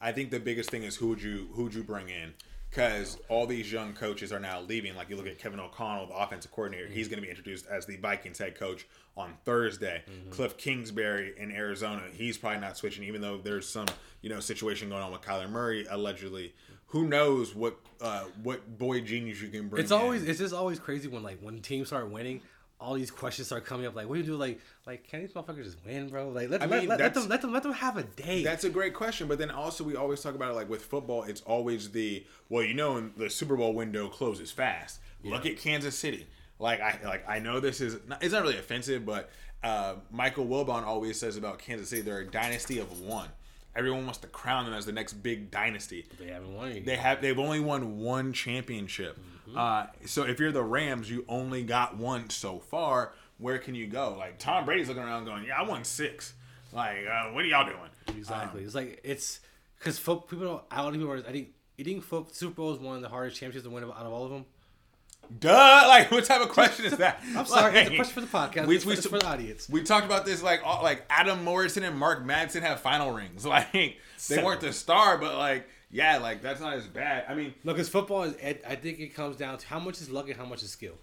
I 0.03 0.13
think 0.13 0.31
the 0.31 0.41
biggest 0.41 0.69
thing 0.69 0.83
is 0.83 0.97
who 0.97 1.09
would 1.09 1.23
you 1.23 1.49
who 1.55 1.63
would 1.63 1.75
you 1.75 1.83
bring 1.83 2.11
in? 2.11 2.35
Because 2.71 3.19
all 3.29 3.47
these 3.47 3.71
young 3.73 3.93
coaches 3.95 4.33
are 4.33 4.39
now 4.39 4.61
leaving. 4.61 4.95
Like 4.95 5.11
you 5.11 5.17
look 5.17 5.27
at 5.27 5.39
Kevin 5.39 5.59
O'Connell, 5.59 6.07
the 6.07 6.15
offensive 6.15 6.53
coordinator, 6.53 6.87
he's 6.87 7.09
going 7.09 7.19
to 7.19 7.23
be 7.23 7.29
introduced 7.29 7.67
as 7.67 7.85
the 7.85 7.97
Vikings 7.97 8.39
head 8.39 8.55
coach 8.55 8.87
on 9.17 9.35
Thursday. 9.45 10.05
Cliff 10.31 10.57
Kingsbury 10.57 11.35
in 11.37 11.51
Arizona, 11.51 12.03
he's 12.13 12.39
probably 12.39 12.61
not 12.61 12.77
switching, 12.77 13.03
even 13.05 13.21
though 13.21 13.39
there's 13.39 13.69
some 13.69 13.87
you 14.23 14.31
know 14.31 14.41
situation 14.41 14.89
going 14.89 15.03
on 15.03 15.11
with 15.11 15.23
Kyler 15.23 15.51
Murray 15.51 15.87
allegedly. 15.91 16.55
Who 16.87 17.07
knows 17.09 17.55
what 17.55 17.79
uh, 18.01 18.25
what 18.43 18.79
boy 18.79 19.01
genius 19.01 19.41
you 19.41 19.49
can 19.49 19.69
bring? 19.69 19.83
it's 19.83 19.93
in. 19.93 19.99
always 19.99 20.23
it's 20.23 20.39
just 20.39 20.55
always 20.55 20.79
crazy 20.79 21.09
when 21.09 21.23
like 21.23 21.41
when 21.41 21.61
teams 21.61 21.89
start 21.89 22.11
winning. 22.11 22.41
All 22.81 22.95
these 22.95 23.11
questions 23.11 23.47
start 23.49 23.67
coming 23.67 23.85
up, 23.87 23.95
like, 23.95 24.09
what 24.09 24.15
do 24.15 24.21
you 24.21 24.27
do? 24.27 24.37
Like, 24.37 24.59
like, 24.87 25.07
can 25.07 25.21
these 25.21 25.33
motherfuckers 25.33 25.65
just 25.65 25.77
win, 25.85 26.09
bro? 26.09 26.31
Like, 26.31 26.49
let, 26.49 26.63
I 26.63 26.67
mean, 26.67 26.89
let, 26.89 26.99
let 26.99 27.13
them 27.13 27.29
let 27.29 27.43
them 27.43 27.53
let 27.53 27.63
them 27.63 27.73
have 27.75 27.99
a 27.99 28.05
day. 28.05 28.43
That's 28.43 28.65
a 28.65 28.71
great 28.71 28.95
question, 28.95 29.29
but 29.29 29.39
then 29.39 29.51
also 29.51 29.85
we 29.85 29.97
always 29.97 30.23
talk 30.23 30.35
about 30.35 30.51
it 30.51 30.55
like 30.55 30.71
with 30.71 30.83
football. 30.83 31.25
It's 31.25 31.43
always 31.43 31.91
the 31.91 32.25
well, 32.49 32.65
you 32.65 32.73
know, 32.75 33.11
the 33.17 33.29
Super 33.29 33.57
Bowl 33.57 33.75
window 33.75 34.09
closes 34.09 34.51
fast. 34.51 35.01
Look 35.23 35.45
at 35.45 35.59
Kansas 35.59 35.97
City. 35.97 36.27
Like 36.59 36.81
I 36.81 36.99
like 37.05 37.29
I 37.29 37.39
know 37.39 37.61
this 37.61 37.81
is 37.81 37.99
not, 38.09 38.23
it's 38.23 38.33
not 38.33 38.43
really 38.43 38.59
offensive, 38.59 39.05
but 39.05 39.31
uh, 39.63 39.97
Michael 40.11 40.47
Wilbon 40.47 40.85
always 40.85 41.19
says 41.21 41.37
about 41.37 41.59
Kansas 41.59 41.91
City 41.91 42.03
they're 42.03 42.21
a 42.21 42.27
dynasty 42.27 42.79
of 42.79 43.01
one. 43.01 43.29
Everyone 43.77 44.05
wants 44.05 44.19
to 44.21 44.27
crown 44.27 44.65
them 44.65 44.75
as 44.75 44.85
the 44.85 44.93
next 44.93 45.15
big 45.15 45.51
dynasty. 45.51 46.07
they 46.19 46.27
haven't 46.27 46.55
won. 46.55 46.83
They 46.85 46.97
have 46.97 47.21
they've 47.21 47.39
only 47.39 47.61
won 47.61 47.99
one 47.99 48.33
championship. 48.33 49.19
Uh, 49.57 49.87
so 50.07 50.25
if 50.25 50.39
you're 50.41 50.53
the 50.53 50.63
Rams, 50.63 51.11
you 51.11 51.25
only 51.29 51.63
got 51.63 51.97
one 51.97 52.31
so 52.31 52.59
far. 52.59 53.13
Where 53.39 53.59
can 53.59 53.75
you 53.75 53.87
go? 53.87 54.17
Like 54.19 54.39
Tom 54.39 54.65
Brady's 54.65 54.89
looking 54.89 55.03
around 55.03 55.25
going, 55.25 55.45
"Yeah, 55.45 55.59
I 55.59 55.63
won 55.63 55.85
six. 55.85 56.35
Like, 56.73 56.99
uh, 57.11 57.31
what 57.31 57.45
are 57.45 57.49
y'all 57.49 57.65
doing?" 57.65 58.17
Exactly. 58.19 58.63
it's 58.65 58.75
like 58.75 59.01
it's 59.05 59.41
because 59.79 59.99
folk 59.99 60.29
people 60.29 60.45
don't. 60.47 60.63
I 60.71 60.83
don't 60.83 60.95
even. 60.95 61.09
I 61.27 61.33
think 61.33 61.49
You 61.77 61.85
think 61.85 62.03
fo- 62.05 62.27
Super 62.33 62.55
Bowl 62.55 62.75
is 62.75 62.79
one 62.81 62.97
of 62.97 63.03
the 63.03 63.09
hardest 63.09 63.39
championships 63.41 63.65
to 63.65 63.71
win 63.75 63.85
out 63.85 63.91
of 63.97 64.13
all 64.13 64.25
of 64.25 64.31
them? 64.31 64.45
Duh! 65.39 65.85
Like, 65.89 66.11
what 66.11 66.25
type 66.25 66.41
of 66.43 66.49
question 66.49 66.85
is 66.87 66.97
that? 66.99 67.21
I'm 67.37 67.47
sorry, 67.47 67.79
it's 67.79 67.91
a 67.91 67.95
question 67.97 68.15
for 68.15 68.21
the 68.21 68.27
podcast. 68.27 68.67
we- 68.67 68.79
we- 68.79 68.97
for 68.97 69.19
the 69.19 69.27
audience. 69.27 69.69
We 69.69 69.83
talked 69.83 70.07
about 70.07 70.27
this 70.27 70.43
like 70.43 70.61
all, 70.65 70.83
like 70.83 71.05
Adam 71.11 71.43
Morrison 71.45 71.83
and 71.83 71.97
Mark 71.99 72.25
Madsen 72.25 72.63
have 72.63 72.81
final 72.81 73.13
rings. 73.13 73.45
Like 73.51 73.73
they 73.73 73.97
Seven. 74.17 74.45
weren't 74.45 74.61
the 74.61 74.73
star, 74.73 75.17
but 75.19 75.37
like 75.39 75.67
yeah, 75.91 76.19
like 76.19 76.43
that's 76.43 76.61
not 76.61 76.75
as 76.75 76.87
bad. 76.87 77.25
I 77.29 77.35
mean, 77.35 77.55
look, 77.65 77.77
because 77.77 77.89
football 77.89 78.23
is. 78.23 78.35
I 78.67 78.75
think 78.75 79.01
it 79.01 79.15
comes 79.15 79.37
down 79.37 79.59
to 79.59 79.67
how 79.67 79.79
much 79.79 80.01
is 80.01 80.11
luck 80.11 80.29
and 80.29 80.37
how 80.37 80.45
much 80.45 80.63
is 80.63 80.71
skill. 80.71 80.95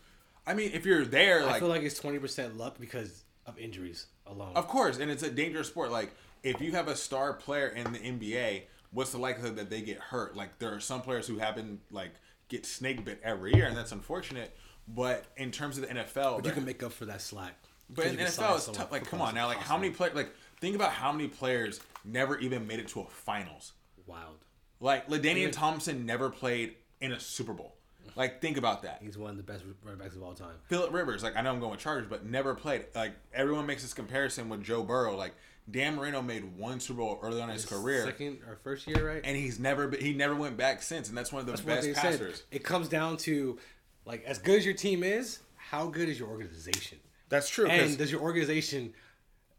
I 0.46 0.54
mean 0.54 0.72
if 0.74 0.86
you're 0.86 1.06
there, 1.06 1.44
I 1.44 1.46
like 1.46 1.60
feel 1.60 1.70
like 1.70 1.84
it's 1.84 2.00
twenty 2.00 2.20
percent 2.20 2.58
luck 2.58 2.78
because 2.80 3.24
of 3.46 3.58
injuries 3.58 4.08
alone. 4.26 4.54
of 4.56 4.68
course, 4.68 4.98
and 4.98 5.12
it's 5.12 5.24
a 5.24 5.30
dangerous 5.32 5.68
sport. 5.68 5.92
Like 5.92 6.12
if 6.44 6.62
you 6.62 6.72
have 6.72 6.88
a 6.88 6.96
star 6.96 7.34
player 7.34 7.68
in 7.68 7.92
the 7.92 8.00
NBA, 8.00 8.64
what's 8.92 9.12
the 9.12 9.18
likelihood 9.18 9.58
that 9.58 9.70
they 9.70 9.82
get 9.82 9.98
hurt? 10.00 10.36
Like 10.36 10.58
there 10.60 10.74
are 10.74 10.80
some 10.80 11.02
players 11.02 11.28
who 11.28 11.38
happen 11.38 11.80
like 11.92 12.12
get 12.48 12.66
snake 12.66 13.04
bit 13.04 13.20
every 13.24 13.54
year, 13.56 13.66
and 13.66 13.76
that's 13.76 13.92
unfortunate. 13.92 14.56
But 14.88 15.26
in 15.36 15.52
terms 15.52 15.78
of 15.78 15.88
the 15.88 15.94
NFL, 15.94 16.38
but 16.38 16.46
you 16.46 16.52
can 16.52 16.64
make 16.64 16.82
up 16.82 16.94
for 16.94 17.06
that 17.06 17.22
slack. 17.22 17.56
But 17.90 18.08
in 18.08 18.18
NFL, 18.18 18.56
it's 18.56 18.66
tough. 18.68 18.92
Like, 18.92 19.06
come 19.06 19.22
on 19.22 19.34
now. 19.34 19.48
Like, 19.48 19.58
how 19.60 19.78
many 19.78 19.92
players? 19.92 20.16
Like, 20.16 20.34
think 20.60 20.76
about 20.76 20.92
how 20.92 21.12
many 21.12 21.28
players 21.28 21.80
never 22.04 22.38
even 22.40 22.68
made 22.68 22.80
it 22.80 22.88
to 22.90 23.02
a 23.02 23.06
finals. 23.06 23.74
Wild. 24.06 24.40
Like, 24.80 25.08
Ladainian 25.10 25.52
Thompson 25.52 26.06
never 26.06 26.30
played 26.30 26.76
in 27.02 27.12
a 27.12 27.20
Super 27.20 27.54
Bowl. 27.54 27.74
Like, 28.16 28.42
think 28.42 28.58
about 28.58 28.84
that. 28.84 29.00
He's 29.04 29.18
one 29.18 29.32
of 29.32 29.38
the 29.38 29.44
best 29.44 29.64
running 29.84 30.00
backs 30.00 30.16
of 30.16 30.24
all 30.24 30.34
time. 30.34 30.56
Philip 30.68 30.92
Rivers, 30.92 31.24
like, 31.24 31.36
I 31.36 31.42
know 31.42 31.52
I'm 31.52 31.60
going 31.60 31.72
with 31.72 31.80
Chargers, 31.80 32.08
but 32.10 32.26
never 32.26 32.56
played. 32.56 32.86
Like, 32.96 33.14
everyone 33.34 33.66
makes 33.66 33.84
this 33.84 33.94
comparison 33.94 34.50
with 34.50 34.64
Joe 34.64 34.84
Burrow. 34.84 35.16
Like, 35.16 35.34
Dan 35.70 35.96
Marino 35.96 36.22
made 36.22 36.58
one 36.58 36.80
Super 36.80 37.00
Bowl 37.00 37.20
early 37.22 37.42
on 37.42 37.50
in 37.50 37.54
his 37.56 37.66
career, 37.66 38.06
second 38.06 38.40
or 38.48 38.58
first 38.64 38.88
year, 38.88 39.06
right? 39.06 39.22
and 39.24 39.36
he's 39.36 39.60
never 39.60 39.88
been, 39.88 40.00
he 40.00 40.14
never 40.14 40.34
went 40.34 40.56
back 40.56 40.82
since. 40.82 41.10
And 41.10 41.18
that's 41.18 41.32
one 41.32 41.42
of 41.42 41.46
the 41.46 41.52
That's 41.52 41.86
best 41.86 41.94
passers. 41.94 42.38
said. 42.38 42.46
It 42.52 42.64
comes 42.64 42.88
down 42.88 43.18
to 43.18 43.60
like 44.06 44.24
as 44.24 44.40
good 44.40 44.60
as 44.60 44.66
your 44.66 44.76
team 44.76 45.04
is, 45.04 45.40
how 45.56 45.88
good 45.88 46.08
is 46.08 46.18
your 46.18 46.30
organization? 46.30 47.00
That's 47.28 47.50
true. 47.50 47.68
And 47.68 47.98
does 47.98 48.10
your 48.12 48.22
organization 48.22 48.94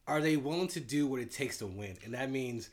are 0.06 0.22
they 0.22 0.38
willing 0.38 0.68
to 0.68 0.80
do 0.80 1.06
what 1.06 1.20
it 1.20 1.30
takes 1.30 1.58
to 1.58 1.66
win? 1.66 1.98
And 2.02 2.14
that 2.14 2.30
means 2.30 2.70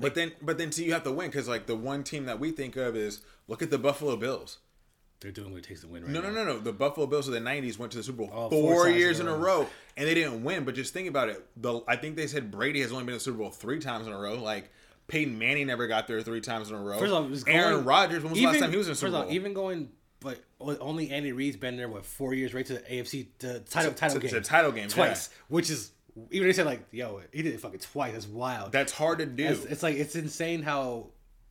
but 0.00 0.14
then, 0.14 0.32
but 0.42 0.58
then, 0.58 0.72
see, 0.72 0.84
you 0.84 0.92
have 0.92 1.04
to 1.04 1.12
win 1.12 1.28
because, 1.28 1.48
like, 1.48 1.66
the 1.66 1.76
one 1.76 2.04
team 2.04 2.26
that 2.26 2.38
we 2.40 2.50
think 2.50 2.76
of 2.76 2.96
is 2.96 3.20
look 3.48 3.62
at 3.62 3.70
the 3.70 3.78
Buffalo 3.78 4.16
Bills. 4.16 4.58
they're 5.20 5.30
doing 5.32 5.50
what 5.50 5.58
it 5.58 5.64
takes 5.64 5.80
to 5.80 5.88
win 5.88 6.02
right 6.02 6.12
No, 6.12 6.20
now. 6.20 6.28
no, 6.30 6.44
no, 6.44 6.44
no. 6.54 6.58
The 6.58 6.72
Buffalo 6.72 7.06
Bills 7.06 7.26
of 7.26 7.34
the 7.34 7.40
'90s 7.40 7.78
went 7.78 7.92
to 7.92 7.98
the 7.98 8.04
Super 8.04 8.18
Bowl 8.18 8.30
Oh, 8.32 8.50
four, 8.50 8.74
four 8.74 8.88
years 8.90 9.18
in 9.20 9.26
in 9.26 9.32
a 9.32 9.36
a 9.36 9.38
row. 9.38 9.66
and 9.96 10.06
they 10.06 10.14
didn't 10.14 10.44
win. 10.44 10.64
But 10.64 10.74
just 10.74 10.92
think 10.92 11.08
about 11.08 11.28
it. 11.30 11.44
The 11.56 11.80
I 11.88 11.96
think 11.96 12.16
they 12.16 12.26
said 12.26 12.50
Brady 12.50 12.80
has 12.82 12.92
only 12.92 13.04
been 13.04 13.12
to 13.12 13.18
the 13.18 13.24
Super 13.24 13.38
Bowl 13.38 13.50
three 13.50 13.78
times 13.80 14.06
in 14.06 14.12
a 14.12 14.18
row. 14.18 14.34
Like 14.34 14.70
Peyton 15.08 15.38
Manning 15.38 15.68
never 15.68 15.86
got 15.86 16.06
there 16.06 16.20
three 16.20 16.40
times 16.42 16.68
in 16.68 16.76
a 16.76 16.80
row. 16.80 16.98
First 16.98 17.12
of 17.12 17.24
all, 17.24 17.32
it 17.32 17.44
Aaron 17.46 17.84
Rodgers. 17.84 18.22
When 18.22 18.32
was 18.32 18.40
the 18.40 18.46
last 18.46 18.58
time 18.60 18.70
he 18.70 18.76
was 18.76 18.88
in 18.88 18.92
a 18.92 18.96
Super 18.96 19.12
Bowl? 19.12 19.26
even 19.30 19.54
going, 19.54 19.88
but 20.20 20.40
only 20.60 21.10
Andy 21.10 21.32
Reid's 21.32 21.56
been 21.56 21.76
there 21.78 21.88
what 21.88 22.04
four 22.04 22.34
years 22.34 22.52
right 22.52 22.66
to 22.66 22.74
the 22.74 22.80
AFC 22.80 23.28
the 23.38 23.60
title 23.60 23.92
title 23.94 24.16
to- 24.20 24.26
game 24.26 24.30
to 24.34 24.40
title 24.42 24.72
games, 24.72 24.92
twice, 24.94 25.30
which 25.48 25.70
is 25.70 25.92
even 26.30 26.48
they 26.48 26.52
said 26.52 26.66
like 26.66 26.86
yo 26.90 27.20
he 27.32 27.42
did 27.42 27.54
it 27.54 27.60
fucking 27.60 27.80
twice. 27.80 28.12
That's 28.12 28.26
wild. 28.26 28.72
That's 28.72 28.92
hard 28.92 29.18
to 29.18 29.26
do. 29.26 29.44
It's, 29.44 29.64
it's 29.64 29.82
like 29.82 29.96
it's 29.96 30.16
insane 30.16 30.62
how. 30.62 31.08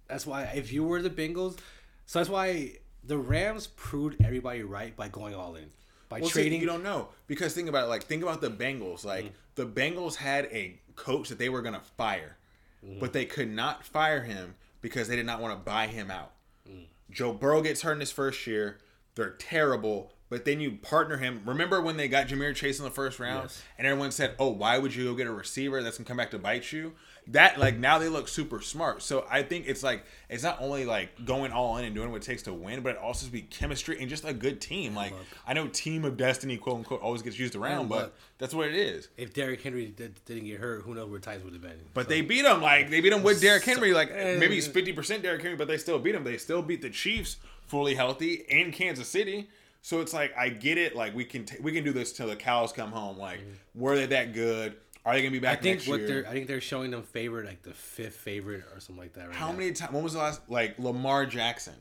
That's 0.08 0.26
why 0.26 0.44
if 0.56 0.72
you 0.72 0.84
were 0.84 1.02
the 1.02 1.10
Bengals, 1.10 1.58
so 2.06 2.20
that's 2.20 2.30
why 2.30 2.74
the 3.04 3.18
Rams 3.18 3.68
proved 3.68 4.24
everybody 4.24 4.64
right 4.64 4.96
by 4.96 5.08
going 5.08 5.34
all 5.34 5.56
in, 5.56 5.72
by 6.10 6.20
Well, 6.20 6.30
see, 6.30 6.42
trading. 6.42 6.62
you 6.62 6.68
don't 6.68 6.84
know 6.84 7.10
because 7.28 7.54
think 7.54 7.70
about 7.70 7.86
it. 7.86 7.88
Like 7.88 8.04
think 8.04 8.22
about 8.22 8.42
the 8.42 8.52
Bengals. 8.52 9.04
Like 9.04 9.26
mm-hmm. 9.26 9.34
the 9.56 9.66
Bengals 9.66 10.16
had 10.16 10.46
a 10.46 10.80
coach 10.96 11.30
that 11.30 11.40
they 11.40 11.50
were 11.50 11.62
gonna 11.62 11.82
fire, 11.98 12.38
mm-hmm. 12.86 13.00
but 13.00 13.14
they 13.14 13.26
could 13.26 13.50
not 13.50 13.84
fire 13.84 14.22
him 14.22 14.56
because 14.82 15.08
they 15.08 15.16
did 15.16 15.26
not 15.26 15.42
want 15.42 15.58
to 15.58 15.64
buy 15.64 15.88
him 15.88 16.12
out. 16.12 16.32
Mm. 16.70 16.86
Joe 17.10 17.34
Burrow 17.34 17.62
gets 17.62 17.82
hurt 17.82 17.94
in 17.94 18.00
his 18.00 18.12
first 18.12 18.46
year. 18.46 18.78
They're 19.16 19.32
terrible. 19.32 20.12
But 20.28 20.44
then 20.44 20.60
you 20.60 20.72
partner 20.72 21.18
him. 21.18 21.42
Remember 21.46 21.82
when 21.82 21.98
they 21.98 22.08
got 22.08 22.28
Ja'Marr 22.28 22.56
Chase 22.56 22.80
in 22.80 22.86
the 22.86 22.92
first 22.92 23.20
round, 23.20 23.44
Yes. 23.44 23.62
and 23.78 23.86
everyone 23.86 24.12
said, 24.12 24.34
"Oh, 24.40 24.50
why 24.50 24.80
would 24.80 24.96
you 24.96 25.04
go 25.06 25.14
get 25.14 25.28
a 25.28 25.32
receiver 25.32 25.84
that's 25.84 25.98
gonna 26.00 26.08
come 26.08 26.18
back 26.18 26.32
to 26.32 26.40
bite 26.40 26.72
you?" 26.72 26.94
That 27.28 27.60
like 27.60 27.78
now 27.78 28.00
they 28.00 28.10
look 28.10 28.28
super 28.28 28.60
smart. 28.62 29.02
So 29.04 29.26
I 29.30 29.44
think 29.44 29.68
it's 29.68 29.84
like 29.84 30.04
it's 30.30 30.42
not 30.44 30.58
only 30.60 30.84
like 30.86 31.26
going 31.26 31.52
all 31.52 31.78
in 31.78 31.86
and 31.86 31.94
doing 31.94 32.10
what 32.12 32.24
it 32.24 32.26
takes 32.26 32.42
to 32.44 32.54
win, 32.54 32.82
but 32.82 32.94
it 32.94 32.98
also 32.98 33.28
be 33.28 33.42
chemistry 33.44 33.98
and 34.00 34.10
just 34.10 34.26
a 34.26 34.34
good 34.34 34.62
team. 34.62 34.96
Like 34.96 35.12
look. 35.12 35.22
I 35.46 35.54
know 35.54 35.68
"team 35.68 36.06
of 36.06 36.18
destiny" 36.18 36.58
quote 36.58 36.78
unquote 36.78 37.02
always 37.02 37.22
gets 37.22 37.38
used 37.38 37.56
around, 37.56 37.90
but 37.90 37.98
look. 37.98 38.16
that's 38.40 38.54
what 38.56 38.68
it 38.68 38.76
is. 38.76 39.10
if 39.18 39.32
Derrick 39.34 39.62
Henry 39.62 39.88
did, 39.88 40.20
didn't 40.26 40.46
get 40.46 40.60
hurt, 40.60 40.84
who 40.84 40.96
knows 40.96 41.10
where 41.10 41.20
ties 41.20 41.44
would 41.44 41.54
have 41.54 41.62
been. 41.62 41.80
But 41.94 42.06
So- 42.06 42.10
they 42.10 42.22
beat 42.22 42.46
him 42.46 42.62
like 42.62 42.90
they 42.90 43.00
beat 43.00 43.14
him 43.14 43.22
with 43.22 43.42
Derrick 43.42 43.64
Henry. 43.64 43.94
Like 43.94 44.10
eh. 44.12 44.38
maybe 44.40 44.56
he's 44.56 44.68
fifty 44.68 44.92
percent 44.92 45.22
Derrick 45.22 45.42
Henry, 45.44 45.56
but 45.58 45.68
they 45.68 45.78
still 45.78 46.00
beat 46.00 46.16
him. 46.16 46.24
They 46.24 46.38
still 46.38 46.64
beat 46.64 46.82
the 46.82 46.90
Chiefs 46.90 47.38
fully 47.68 47.94
healthy 47.96 48.44
in 48.50 48.72
Kansas 48.72 49.08
City. 49.08 49.50
So 49.86 50.02
it's 50.02 50.14
like 50.14 50.36
I 50.36 50.50
get 50.50 50.80
it. 50.80 50.96
Like 50.96 51.14
we 51.14 51.24
can 51.26 51.46
t- 51.46 51.58
we 51.62 51.72
can 51.72 51.84
do 51.84 51.94
this 51.94 52.12
till 52.12 52.26
the 52.26 52.36
cows 52.36 52.72
come 52.74 52.92
home. 52.92 53.20
Like 53.20 53.40
were 53.76 53.96
they 53.96 54.08
that 54.08 54.34
good? 54.34 54.76
Are 55.06 55.14
they 55.14 55.22
gonna 55.22 55.30
be 55.30 55.38
Mm-hmm. 55.38 55.46
I 55.46 55.52
back 55.54 55.62
think 55.62 55.84
what 55.84 56.00
year? 56.00 56.08
they're 56.08 56.28
I 56.28 56.32
think 56.32 56.48
they're 56.48 56.60
showing 56.60 56.90
them 56.90 57.04
favorite 57.04 57.46
like 57.46 57.62
the 57.62 57.72
fifth 57.74 58.16
favorite 58.16 58.64
or 58.74 58.80
something 58.80 58.98
like 59.04 59.14
that 59.14 59.28
right 59.28 59.36
How 59.36 59.52
now. 59.52 59.58
many 59.60 59.74
times? 59.74 59.94
When 59.94 60.04
was 60.04 60.14
the 60.14 60.20
last? 60.20 60.42
Like 60.50 60.80
Lamar 60.80 61.28
Jackson, 61.28 61.76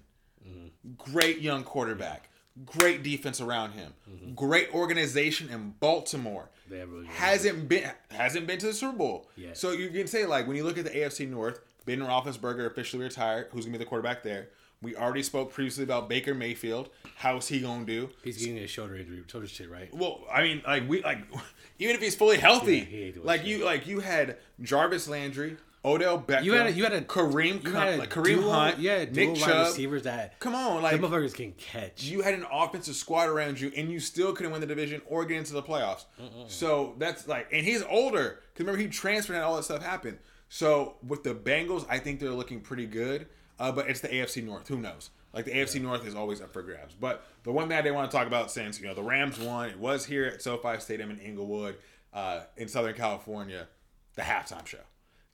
Mm-hmm. 0.47 1.13
great 1.13 1.41
young 1.41 1.65
quarterback, 1.65 2.29
great 2.67 3.03
defense 3.03 3.41
around 3.41 3.73
him, 3.73 3.95
great 4.35 4.69
organization 4.75 5.49
in 5.49 5.71
Baltimore. 5.81 6.51
Mm-hmm. 6.67 6.75
They 6.75 6.79
have 6.81 6.91
really 6.91 7.07
hasn't 7.07 7.69
been 7.71 7.91
hasn't 8.11 8.47
been 8.47 8.59
to 8.59 8.67
the 8.67 8.75
Super 8.75 8.99
Bowl. 8.99 9.31
Yes. 9.35 9.59
So 9.59 9.71
you 9.71 9.89
can 9.89 10.07
say 10.09 10.27
like 10.27 10.47
when 10.47 10.57
you 10.59 10.65
look 10.65 10.77
at 10.77 10.85
the 10.85 10.91
AFC 10.91 11.27
North, 11.27 11.61
Ben 11.87 12.01
Roethlisberger 12.01 12.67
officially 12.67 13.03
retired. 13.03 13.47
Who's 13.53 13.65
gonna 13.65 13.79
be 13.79 13.83
the 13.83 13.89
quarterback 13.89 14.23
there? 14.23 14.49
We 14.85 14.95
already 14.95 15.23
spoke 15.25 15.53
previously 15.53 15.83
about 15.83 16.09
Baker 16.09 16.35
Mayfield. 16.35 16.91
How's 17.17 17.49
he 17.49 17.61
gonna 17.61 17.85
do? 17.85 18.11
He's 18.23 18.39
getting 18.39 18.59
a 18.59 18.67
shoulder 18.69 18.97
injury, 18.97 19.23
shoulder 19.27 19.47
shit, 19.49 19.71
right? 19.71 19.93
Well, 19.93 20.21
I 20.33 20.43
mean, 20.43 20.63
like 20.67 20.89
we 20.89 21.03
like 21.03 21.19
even 21.79 21.97
if 21.97 22.03
he's 22.03 22.15
fully 22.15 22.37
healthy, 22.37 22.79
Yeah, 22.79 22.85
he 22.85 23.13
like 23.23 23.41
shit. 23.41 23.49
you 23.51 23.65
like 23.65 23.87
you 23.87 24.01
had 24.01 24.37
Jarvis 24.63 25.09
Landry, 25.09 25.57
Odell 25.85 26.19
Beckham. 26.21 26.45
You 26.45 26.53
had 26.53 26.67
a, 26.67 26.73
you 26.73 26.83
had 26.85 26.93
a 26.93 27.01
Kareem, 27.03 27.63
you 27.65 27.71
had 27.73 27.95
a 27.95 27.97
like 27.99 28.11
Kareem 28.11 28.37
duo, 28.41 28.51
Hunt, 28.51 28.79
yeah, 28.79 29.05
dual 29.05 29.33
Nick 29.35 29.37
Chubb. 29.43 29.67
receivers 29.69 30.03
that 30.05 30.39
Come 30.41 30.55
on, 30.55 30.83
like 30.83 31.01
motherfuckers 31.01 31.35
can 31.35 31.53
catch. 31.53 32.05
you 32.05 32.21
had 32.23 32.35
an 32.35 32.45
offensive 32.53 32.95
squad 32.97 33.29
around 33.29 33.61
you, 33.61 33.73
and 33.77 33.91
you 33.91 34.01
still 34.01 34.33
couldn't 34.33 34.53
win 34.53 34.61
the 34.61 34.67
division 34.67 35.01
or 35.07 35.25
get 35.25 35.39
into 35.39 35.53
the 35.55 35.63
playoffs. 35.63 36.05
So 36.49 36.95
that's 36.99 37.27
like, 37.29 37.49
and 37.53 37.65
he's 37.65 37.83
older 37.83 38.41
because 38.53 38.67
remember 38.67 38.81
he 38.83 38.89
transferred 38.89 39.35
and 39.37 39.45
all 39.45 39.57
that 39.57 39.63
stuff 39.65 39.83
happened. 39.83 40.19
So 40.49 40.97
with 41.07 41.25
the 41.25 41.35
Bengals, 41.35 41.85
I 41.89 41.99
think 41.99 42.21
they're 42.21 42.31
looking 42.31 42.61
pretty 42.61 42.87
good. 42.87 43.27
Uh, 43.59 43.73
but 43.73 43.89
it's 43.89 44.01
the 44.01 44.09
AFC 44.09 44.45
North. 44.45 44.69
Who 44.69 44.79
knows? 44.79 45.11
Like 45.33 45.45
the 45.45 45.53
AFC 45.53 45.81
North 45.81 46.07
is 46.07 46.15
always 46.15 46.41
up 46.41 46.53
for 46.53 46.63
grabs. 46.63 46.95
But 46.95 47.25
the 47.43 47.53
one 47.53 47.69
that 47.69 47.87
I 47.87 47.91
want 47.91 48.11
to 48.11 48.17
talk 48.17 48.27
about 48.27 48.51
since 48.51 48.81
you 48.81 48.87
know 48.87 48.95
the 48.95 49.03
Rams 49.03 49.39
won, 49.39 49.69
it 49.69 49.79
was 49.79 50.07
here 50.07 50.25
at 50.27 50.43
SoFi 50.43 50.79
Stadium 50.81 51.11
in 51.11 51.19
Inglewood, 51.19 51.77
uh, 52.13 52.43
in 52.57 52.69
Southern 52.69 52.95
California, 52.95 53.67
the 54.15 54.23
halftime 54.23 54.67
show. 54.67 54.79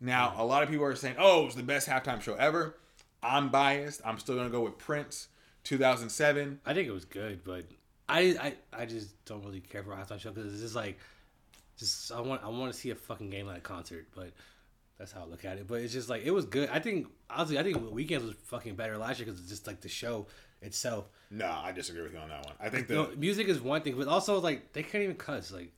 Now 0.01 0.35
a 0.39 0.45
lot 0.45 0.63
of 0.63 0.71
people 0.71 0.85
are 0.87 0.97
saying, 0.97 1.17
"Oh, 1.19 1.43
it 1.43 1.47
was 1.47 1.55
the 1.55 1.63
best 1.63 1.89
halftime 1.89 2.21
show 2.21 2.35
ever." 2.35 2.77
I'm 3.23 3.51
biased. 3.51 4.01
I'm 4.05 4.19
still 4.19 4.37
gonna 4.37 4.49
go 4.49 4.63
with 4.63 4.79
Prince, 4.79 5.29
2007. 5.65 6.61
I 6.65 6.73
think 6.73 6.89
it 6.89 6.93
was 6.93 7.05
good, 7.05 7.45
but 7.45 7.65
I 8.09 8.55
I, 8.75 8.83
I 8.83 8.87
just 8.87 9.23
don't 9.27 9.45
really 9.45 9.61
care 9.61 9.83
for 9.83 9.93
a 9.93 9.97
halftime 9.97 10.19
show 10.19 10.31
because 10.31 10.53
it's 10.53 10.63
just 10.63 10.75
like, 10.75 10.99
just 11.79 12.11
I 12.11 12.21
want 12.21 12.43
I 12.43 12.49
want 12.49 12.73
to 12.73 12.79
see 12.79 12.91
a 12.91 12.95
fucking 12.95 13.29
game 13.29 13.47
like 13.47 13.59
a 13.59 13.61
concert, 13.61 14.09
but 14.15 14.31
that's 15.01 15.11
how 15.13 15.23
I 15.23 15.25
look 15.25 15.45
at 15.45 15.57
it. 15.59 15.67
But 15.67 15.81
it's 15.81 15.93
just 15.93 16.09
like 16.09 16.23
it 16.25 16.31
was 16.31 16.45
good. 16.45 16.69
I 16.71 16.79
think 16.79 17.09
honestly, 17.29 17.59
I 17.59 17.65
think 17.65 17.79
Weeknd's 17.79 18.23
was 18.25 18.35
fucking 18.45 18.77
better 18.77 18.97
last 18.99 19.19
year 19.19 19.27
because 19.27 19.41
it's 19.41 19.49
just 19.49 19.67
like 19.67 19.81
the 19.81 19.89
show 19.89 20.27
itself. 20.63 21.09
No, 21.31 21.47
I 21.51 21.73
disagree 21.73 22.03
with 22.03 22.13
you 22.13 22.19
on 22.19 22.29
that 22.29 22.45
one. 22.45 22.55
I 22.61 22.69
think 22.69 22.87
the 22.87 23.09
music 23.17 23.49
is 23.49 23.61
one 23.61 23.81
thing, 23.83 23.97
but 23.97 24.07
also 24.07 24.39
like 24.41 24.73
they 24.75 24.83
can't 24.85 25.03
even 25.03 25.17
cuss. 25.17 25.51
Like 25.51 25.73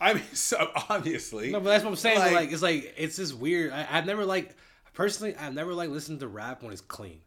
I 0.00 0.14
mean, 0.14 0.22
so 0.34 0.70
obviously, 0.90 1.50
no, 1.50 1.58
but 1.60 1.70
that's 1.70 1.82
what 1.84 1.90
I'm 1.90 1.96
saying. 1.96 2.18
Like- 2.18 2.32
Like, 2.32 2.52
it's 2.52 2.62
like 2.62 2.94
it's 2.96 3.16
just 3.16 3.34
weird. 3.34 3.72
I, 3.72 3.86
I've 3.90 4.06
never 4.06 4.24
like 4.24 4.54
personally, 4.92 5.34
I've 5.36 5.54
never 5.54 5.74
like 5.74 5.90
listened 5.90 6.20
to 6.20 6.28
rap 6.28 6.62
when 6.62 6.70
it's 6.72 6.80
clean. 6.82 7.20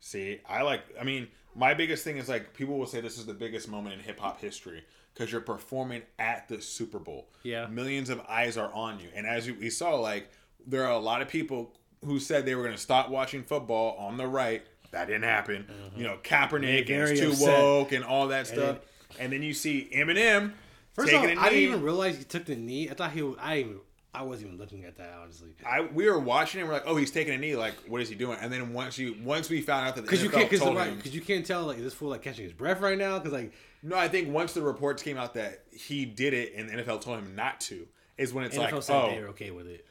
see, 0.00 0.40
I 0.48 0.62
like. 0.62 0.82
I 1.00 1.04
mean, 1.04 1.28
my 1.54 1.74
biggest 1.74 2.04
thing 2.04 2.16
is 2.16 2.28
like 2.28 2.54
people 2.54 2.78
will 2.78 2.86
say 2.86 3.00
this 3.00 3.18
is 3.18 3.26
the 3.26 3.34
biggest 3.34 3.68
moment 3.68 3.94
in 3.94 4.00
hip 4.00 4.18
hop 4.18 4.40
history 4.40 4.84
because 5.12 5.32
you're 5.32 5.40
performing 5.40 6.02
at 6.18 6.46
the 6.48 6.60
Super 6.60 6.98
Bowl. 6.98 7.28
Yeah. 7.42 7.66
millions 7.66 8.10
of 8.10 8.20
eyes 8.28 8.56
are 8.56 8.72
on 8.72 8.98
you, 9.00 9.08
and 9.14 9.26
as 9.26 9.50
we 9.50 9.68
saw, 9.70 9.96
like 9.96 10.30
there 10.66 10.84
are 10.84 10.92
a 10.92 10.98
lot 10.98 11.22
of 11.22 11.28
people 11.28 11.72
who 12.04 12.18
said 12.18 12.44
they 12.44 12.54
were 12.54 12.62
going 12.62 12.74
to 12.74 12.80
stop 12.80 13.08
watching 13.08 13.42
football 13.42 13.96
on 13.96 14.16
the 14.16 14.26
right. 14.26 14.62
That 14.92 15.06
didn't 15.06 15.24
happen. 15.24 15.66
You 15.96 16.04
know, 16.04 16.18
Kaepernick 16.22 16.90
and 16.90 17.10
it's 17.10 17.20
too 17.20 17.30
upset. 17.30 17.48
woke 17.48 17.92
and 17.92 18.04
all 18.04 18.28
that 18.28 18.46
stuff. 18.46 18.78
And 19.18 19.32
then 19.32 19.42
you 19.42 19.54
see 19.54 19.90
Eminem 19.94 20.52
First 20.96 21.12
of 21.12 21.20
taking 21.20 21.36
all, 21.36 21.44
a 21.44 21.46
I 21.46 21.50
didn't 21.50 21.64
even 21.64 21.82
realize 21.82 22.16
he 22.16 22.24
took 22.24 22.46
the 22.46 22.56
knee. 22.56 22.88
I 22.88 22.94
thought 22.94 23.12
he. 23.12 23.22
Was, 23.22 23.36
I 23.38 23.58
even. 23.58 23.80
I 24.14 24.22
wasn't 24.22 24.46
even 24.46 24.58
looking 24.58 24.86
at 24.86 24.96
that 24.96 25.12
honestly. 25.20 25.50
I 25.66 25.82
we 25.82 26.08
were 26.08 26.18
watching 26.18 26.62
it. 26.62 26.64
We're 26.64 26.72
like, 26.72 26.84
oh, 26.86 26.96
he's 26.96 27.10
taking 27.10 27.34
a 27.34 27.38
knee. 27.38 27.54
Like, 27.54 27.74
what 27.86 28.00
is 28.00 28.08
he 28.08 28.14
doing? 28.14 28.38
And 28.40 28.50
then 28.50 28.72
once 28.72 28.96
you 28.96 29.14
once 29.22 29.50
we 29.50 29.60
found 29.60 29.86
out 29.86 29.94
that 29.96 30.00
the 30.00 30.06
Because 30.06 30.22
you 30.22 30.30
can't, 30.30 30.48
because 30.48 30.66
right, 30.74 31.04
you 31.04 31.20
can't 31.20 31.44
tell 31.44 31.64
like 31.64 31.76
is 31.76 31.84
this 31.84 31.92
fool 31.92 32.08
like 32.08 32.22
catching 32.22 32.44
his 32.44 32.54
breath 32.54 32.80
right 32.80 32.96
now. 32.96 33.18
Because 33.18 33.34
like 33.34 33.52
no, 33.82 33.94
I 33.94 34.08
think 34.08 34.32
once 34.32 34.54
the 34.54 34.62
reports 34.62 35.02
came 35.02 35.18
out 35.18 35.34
that 35.34 35.64
he 35.70 36.06
did 36.06 36.32
it 36.32 36.54
and 36.56 36.70
the 36.70 36.82
NFL 36.82 37.02
told 37.02 37.18
him 37.18 37.36
not 37.36 37.60
to, 37.60 37.86
is 38.16 38.32
when 38.32 38.46
it's 38.46 38.56
NFL 38.56 38.72
like, 38.72 38.82
said 38.82 38.96
oh, 38.96 39.10
they're 39.10 39.28
okay 39.28 39.50
with 39.50 39.66
it. 39.66 39.84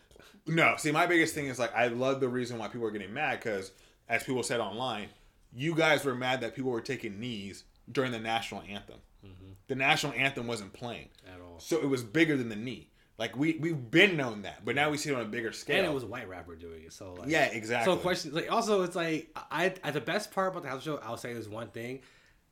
No. 0.47 0.75
See, 0.77 0.91
my 0.91 1.05
biggest 1.05 1.33
thing 1.33 1.47
is 1.47 1.59
like, 1.59 1.75
I 1.75 1.87
love 1.87 2.19
the 2.19 2.29
reason 2.29 2.57
why 2.57 2.67
people 2.67 2.87
are 2.87 2.91
getting 2.91 3.13
mad 3.13 3.39
because 3.39 3.71
as 4.07 4.23
people 4.23 4.43
said 4.43 4.59
online, 4.59 5.09
you 5.53 5.75
guys 5.75 6.03
were 6.03 6.15
mad 6.15 6.41
that 6.41 6.55
people 6.55 6.71
were 6.71 6.81
taking 6.81 7.19
knees 7.19 7.63
during 7.91 8.11
the 8.11 8.19
national 8.19 8.61
anthem. 8.61 8.99
Mm-hmm. 9.25 9.53
The 9.67 9.75
national 9.75 10.13
anthem 10.13 10.47
wasn't 10.47 10.73
playing, 10.73 11.09
At 11.27 11.41
all. 11.41 11.59
so 11.59 11.77
it 11.77 11.87
was 11.87 12.03
bigger 12.03 12.37
than 12.37 12.49
the 12.49 12.55
knee. 12.55 12.89
Like 13.17 13.37
we 13.37 13.57
we've 13.61 13.89
been 13.89 14.17
known 14.17 14.41
that, 14.41 14.65
but 14.65 14.75
now 14.75 14.89
we 14.89 14.97
see 14.97 15.09
it 15.09 15.15
on 15.15 15.21
a 15.21 15.25
bigger 15.25 15.53
scale. 15.53 15.77
And 15.77 15.85
it 15.87 15.93
was 15.93 16.03
a 16.03 16.07
white 16.07 16.27
rapper 16.27 16.55
doing 16.55 16.83
it. 16.83 16.91
So 16.91 17.13
like, 17.13 17.29
yeah, 17.29 17.45
exactly. 17.45 17.93
So 17.93 17.97
question 17.97 18.33
like 18.33 18.51
also 18.51 18.83
it's 18.83 18.95
like 18.95 19.29
I, 19.49 19.73
I 19.83 19.91
the 19.91 20.01
best 20.01 20.31
part 20.31 20.51
about 20.51 20.63
the 20.63 20.69
house 20.69 20.83
show 20.83 20.97
I'll 20.97 21.15
say 21.15 21.31
is 21.31 21.47
one 21.47 21.69
thing, 21.69 22.01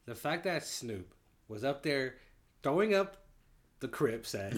the 0.06 0.16
fact 0.16 0.46
that 0.46 0.64
Snoop 0.66 1.14
was 1.50 1.66
up 1.66 1.84
there 1.84 2.16
throwing 2.62 2.96
up 2.96 3.18
the 3.84 3.88
crip 3.88 4.26
set 4.26 4.56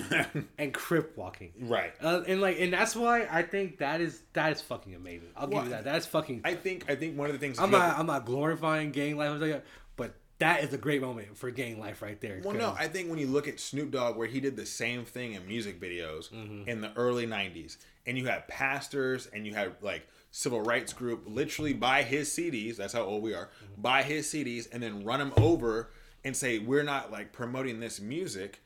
and 0.58 0.74
crip 0.74 1.18
walking. 1.18 1.52
right. 1.64 1.94
Uh, 2.02 2.22
and 2.26 2.40
like 2.40 2.58
and 2.62 2.72
that's 2.72 2.96
why 2.96 3.28
I 3.30 3.42
think 3.42 3.80
that 3.80 4.00
is 4.00 4.22
that 4.32 4.54
is 4.54 4.62
fucking 4.62 4.96
amazing. 4.96 5.28
I'll 5.36 5.48
give 5.48 5.66
you 5.66 5.70
that. 5.72 5.84
That's 5.84 6.06
fucking. 6.06 6.42
I 6.46 6.54
think 6.56 6.90
I 6.90 6.96
think 6.96 7.18
one 7.18 7.28
of 7.28 7.34
the 7.34 7.40
things 7.40 7.60
I'm 7.60 7.70
not 7.72 7.82
have- 7.82 8.00
I'm 8.00 8.06
not 8.06 8.26
glorifying 8.26 8.92
gang 8.92 9.18
life, 9.18 9.62
but 9.98 10.16
that 10.40 10.64
is 10.64 10.74
a 10.74 10.78
great 10.78 11.02
moment 11.02 11.38
for 11.38 11.50
gang 11.52 11.80
life 11.80 12.02
right 12.02 12.20
there. 12.22 12.42
Well, 12.44 12.56
no, 12.56 12.76
I 12.78 12.88
think 12.88 13.10
when 13.10 13.20
you 13.20 13.28
look 13.28 13.48
at 13.48 13.60
Snoop 13.60 13.92
Dogg, 13.92 14.18
where 14.18 14.28
he 14.28 14.40
did 14.40 14.56
the 14.58 14.66
same 14.66 15.04
thing 15.06 15.34
in 15.34 15.48
music 15.48 15.80
videos 15.82 16.30
Mm-hmm. 16.32 16.70
in 16.70 16.82
the 16.82 16.92
early 16.96 17.26
'90s, 17.28 17.78
and 18.06 18.18
you 18.18 18.26
had 18.28 18.48
pastors 18.48 19.28
and 19.28 19.46
you 19.48 19.54
had 19.54 19.74
like 19.82 20.08
civil 20.32 20.62
rights 20.62 20.92
group 20.94 21.24
literally 21.26 21.74
buy 21.74 22.04
his 22.04 22.30
CDs. 22.30 22.76
That's 22.78 22.94
how 22.94 23.04
old 23.04 23.24
we 23.24 23.34
are. 23.34 23.46
Mm-hmm. 23.46 23.82
Buy 23.82 24.04
his 24.04 24.28
CDs 24.28 24.68
and 24.72 24.84
then 24.84 25.04
run 25.06 25.20
them 25.20 25.34
over 25.38 25.90
and 26.26 26.36
say 26.36 26.58
we're 26.60 26.84
not 26.84 27.12
like 27.12 27.32
promoting 27.32 27.80
this 27.80 28.02
music, 28.02 28.60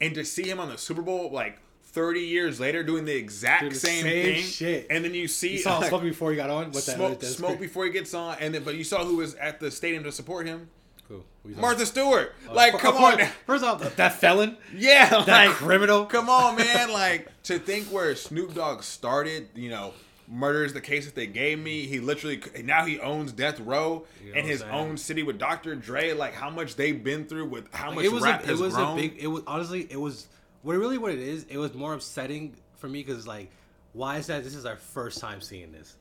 and 0.00 0.14
to 0.14 0.24
see 0.24 0.48
him 0.48 0.60
on 0.60 0.68
the 0.68 0.78
Super 0.78 1.02
Bowl 1.02 1.30
like. 1.30 1.58
30 1.92 2.20
years 2.20 2.60
later, 2.60 2.84
doing 2.84 3.04
the 3.04 3.16
exact 3.16 3.62
Doing 3.62 3.72
the 3.72 3.78
same, 3.80 4.02
same 4.04 4.22
thing, 4.34 4.44
shit. 4.44 4.86
and 4.90 5.04
then 5.04 5.12
you 5.12 5.26
see 5.26 5.54
you 5.54 5.58
saw 5.58 5.78
like, 5.78 5.88
smoke 5.88 6.02
before 6.02 6.30
he 6.30 6.36
got 6.36 6.48
on. 6.48 6.66
What 6.66 6.74
that? 6.74 6.82
smoke, 6.82 7.18
that's 7.18 7.34
smoke 7.34 7.50
great. 7.58 7.60
before 7.62 7.84
he 7.84 7.90
gets 7.90 8.14
on, 8.14 8.36
and 8.38 8.54
then 8.54 8.62
but 8.62 8.76
you 8.76 8.84
saw 8.84 9.04
who 9.04 9.16
was 9.16 9.34
at 9.34 9.58
the 9.58 9.72
stadium 9.72 10.04
to 10.04 10.12
support 10.12 10.46
him. 10.46 10.68
Who 11.08 11.24
Martha 11.56 11.84
Stewart. 11.84 12.32
about? 12.44 12.54
like, 12.54 12.78
come 12.78 12.96
on, 12.96 13.18
First 13.44 13.64
off, 13.64 13.96
that 13.96 14.12
felon, 14.12 14.56
yeah, 14.72 15.08
that 15.08 15.26
like, 15.48 15.50
criminal. 15.56 16.06
Come 16.06 16.28
on, 16.28 16.54
man. 16.54 16.92
Like 16.92 17.26
to 17.44 17.58
think 17.58 17.86
where 17.88 18.14
Snoop 18.14 18.54
Dogg 18.54 18.84
started, 18.84 19.48
you 19.56 19.70
know, 19.70 19.92
murder 20.30 20.64
is 20.64 20.72
the 20.72 20.80
case 20.80 21.04
that 21.06 21.14
they 21.14 21.26
gave 21.26 21.58
me. 21.58 21.86
He 21.86 21.98
literally 22.00 22.40
now 22.62 22.84
he 22.86 23.00
owns 23.00 23.32
Death 23.32 23.58
Row 23.60 24.06
You 24.24 24.32
know 24.32 24.38
in 24.38 24.46
his 24.46 24.62
own 24.62 24.96
city 24.96 25.22
with 25.22 25.38
Dr. 25.38 25.74
Dre. 25.74 26.12
Like 26.12 26.34
how 26.34 26.48
much 26.50 26.76
they've 26.76 27.02
been 27.02 27.26
through 27.26 27.46
with 27.46 27.72
how 27.74 27.90
much 27.90 28.04
it 28.04 28.12
was 28.12 28.22
rap 28.22 28.40
a, 28.40 28.44
it 28.44 28.48
has 28.50 28.60
was 28.60 28.74
grown. 28.74 28.98
a 28.98 29.00
big 29.00 29.16
it 29.18 29.26
was 29.26 29.42
honestly 29.46 29.86
it 29.90 30.00
was 30.00 30.28
what 30.62 30.76
really 30.76 30.98
what 30.98 31.12
it 31.12 31.18
is 31.18 31.44
it 31.48 31.58
was 31.58 31.74
more 31.74 31.94
upsetting 31.94 32.54
for 32.76 32.88
me 32.88 33.02
because 33.02 33.26
like 33.26 33.50
why 33.92 34.18
is 34.18 34.28
that 34.28 34.44
this 34.44 34.54
is 34.54 34.64
our 34.64 34.76
first 34.76 35.18
time 35.20 35.40
seeing 35.40 35.72
this 35.72 35.96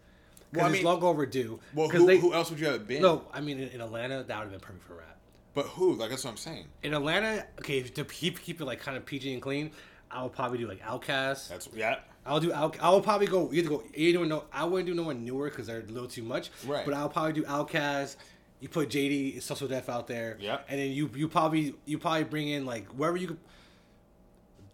Well, 0.54 0.66
I 0.68 0.72
it's 0.72 0.84
long 0.84 1.02
overdue 1.02 1.60
well, 1.74 1.90
who, 1.90 2.06
they, 2.06 2.20
who 2.20 2.34
else 2.34 2.52
would 2.52 2.60
you 2.60 2.68
have 2.68 2.88
been? 2.88 3.02
no 3.02 3.24
i 3.34 3.42
mean 3.42 3.60
in, 3.60 3.70
in 3.70 3.82
atlanta 3.82 4.24
that 4.24 4.38
would 4.38 4.44
have 4.44 4.52
been 4.52 4.60
perfect 4.60 4.86
for 4.86 4.96
rap 4.96 5.18
but 5.56 5.66
who? 5.66 5.96
Like 5.96 6.12
that's 6.12 6.24
what 6.24 6.30
I'm 6.32 6.38
saying. 6.38 6.66
in 6.84 6.94
atlanta 6.94 7.46
okay 7.60 7.82
to 7.82 8.04
keep, 8.06 8.40
keep 8.40 8.62
it 8.62 8.66
like 8.66 8.80
kind 8.80 8.96
of 8.96 9.06
pg 9.06 9.34
and 9.34 9.42
clean 9.42 9.72
i 10.12 10.24
would 10.24 10.34
probably 10.34 10.58
do 10.58 10.68
like 10.68 10.82
OutKast 10.82 11.50
That's 11.50 11.70
yeah. 11.76 12.00
I'll 12.26 12.40
do. 12.40 12.54
Out, 12.54 12.78
I 12.82 12.90
will 12.90 13.02
probably 13.02 13.26
go 13.28 13.50
either 13.52 13.70
go. 13.70 13.84
Either 13.96 14.24
know. 14.26 14.44
I 14.54 14.66
wouldn't 14.66 14.88
do 14.88 14.94
no 14.94 15.04
one 15.04 15.24
newer 15.26 15.50
because 15.50 15.66
they're 15.68 15.80
a 15.80 15.84
little 15.84 16.08
too 16.10 16.22
much. 16.22 16.52
Right. 16.68 16.86
But 16.86 16.94
I'll 16.94 17.10
probably 17.10 17.34
do 17.34 17.44
OutKast. 17.44 18.18
You 18.60 18.70
put 18.70 18.90
JD 18.90 19.42
So 19.42 19.56
So 19.56 19.68
Def 19.68 19.90
out 19.90 20.06
there. 20.06 20.38
Yeah. 20.40 20.60
And 20.68 20.80
then 20.80 20.92
you 20.92 21.10
you 21.16 21.28
probably 21.28 21.76
you 21.86 21.98
probably 21.98 22.26
bring 22.26 22.50
in 22.50 22.66
like 22.66 22.88
wherever 22.90 23.18
you 23.18 23.28
could. 23.30 23.38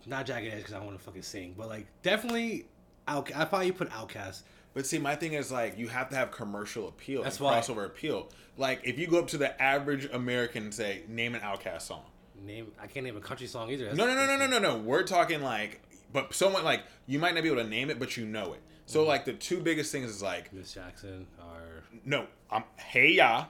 Not 0.05 0.25
Jagged 0.25 0.47
Edge 0.51 0.57
because 0.57 0.73
I 0.73 0.77
don't 0.77 0.87
want 0.87 0.97
to 0.99 1.03
fucking 1.03 1.21
sing, 1.21 1.55
but 1.57 1.69
like 1.69 1.87
definitely 2.01 2.65
Out. 3.07 3.31
I 3.33 3.45
probably 3.45 3.71
put 3.71 3.89
OutKast. 3.89 4.41
But 4.73 4.85
see, 4.85 4.97
my 4.97 5.15
thing 5.15 5.33
is 5.33 5.51
like 5.51 5.77
you 5.77 5.87
have 5.87 6.09
to 6.09 6.15
have 6.15 6.31
commercial 6.31 6.87
appeal 6.89 7.23
That's 7.23 7.37
and 7.37 7.45
why- 7.45 7.59
crossover 7.59 7.85
appeal. 7.85 8.29
Like 8.57 8.81
if 8.83 8.97
you 8.99 9.07
go 9.07 9.19
up 9.19 9.27
to 9.27 9.37
the 9.37 9.61
average 9.61 10.09
American 10.11 10.63
and 10.63 10.73
say, 10.73 11.03
name 11.07 11.35
an 11.35 11.41
OutKast 11.41 11.81
song. 11.83 12.03
Name 12.43 12.71
I 12.81 12.87
can't 12.87 13.05
name 13.05 13.17
a 13.17 13.21
country 13.21 13.47
song 13.47 13.69
either. 13.71 13.85
That's- 13.85 13.97
No, 13.97 14.05
no, 14.07 14.15
no, 14.15 14.25
no, 14.25 14.37
no, 14.37 14.59
no, 14.59 14.59
no. 14.59 14.77
We're 14.81 15.03
talking 15.03 15.41
like, 15.41 15.81
but 16.13 16.33
someone 16.33 16.63
like 16.63 16.81
you 17.07 17.19
might 17.19 17.33
not 17.33 17.43
be 17.43 17.49
able 17.51 17.61
to 17.63 17.69
name 17.69 17.89
it, 17.89 17.99
but 17.99 18.17
you 18.17 18.25
know 18.25 18.53
it. 18.53 18.61
So 18.85 18.99
Mm-hmm. 18.99 19.07
like 19.07 19.25
the 19.25 19.33
two 19.33 19.59
biggest 19.61 19.91
things 19.91 20.09
is 20.09 20.21
like 20.21 20.53
Miss 20.53 20.73
Jackson 20.73 21.27
or 21.39 21.83
no, 22.03 22.27
um, 22.51 22.63
hey 22.77 23.13
ya, 23.13 23.45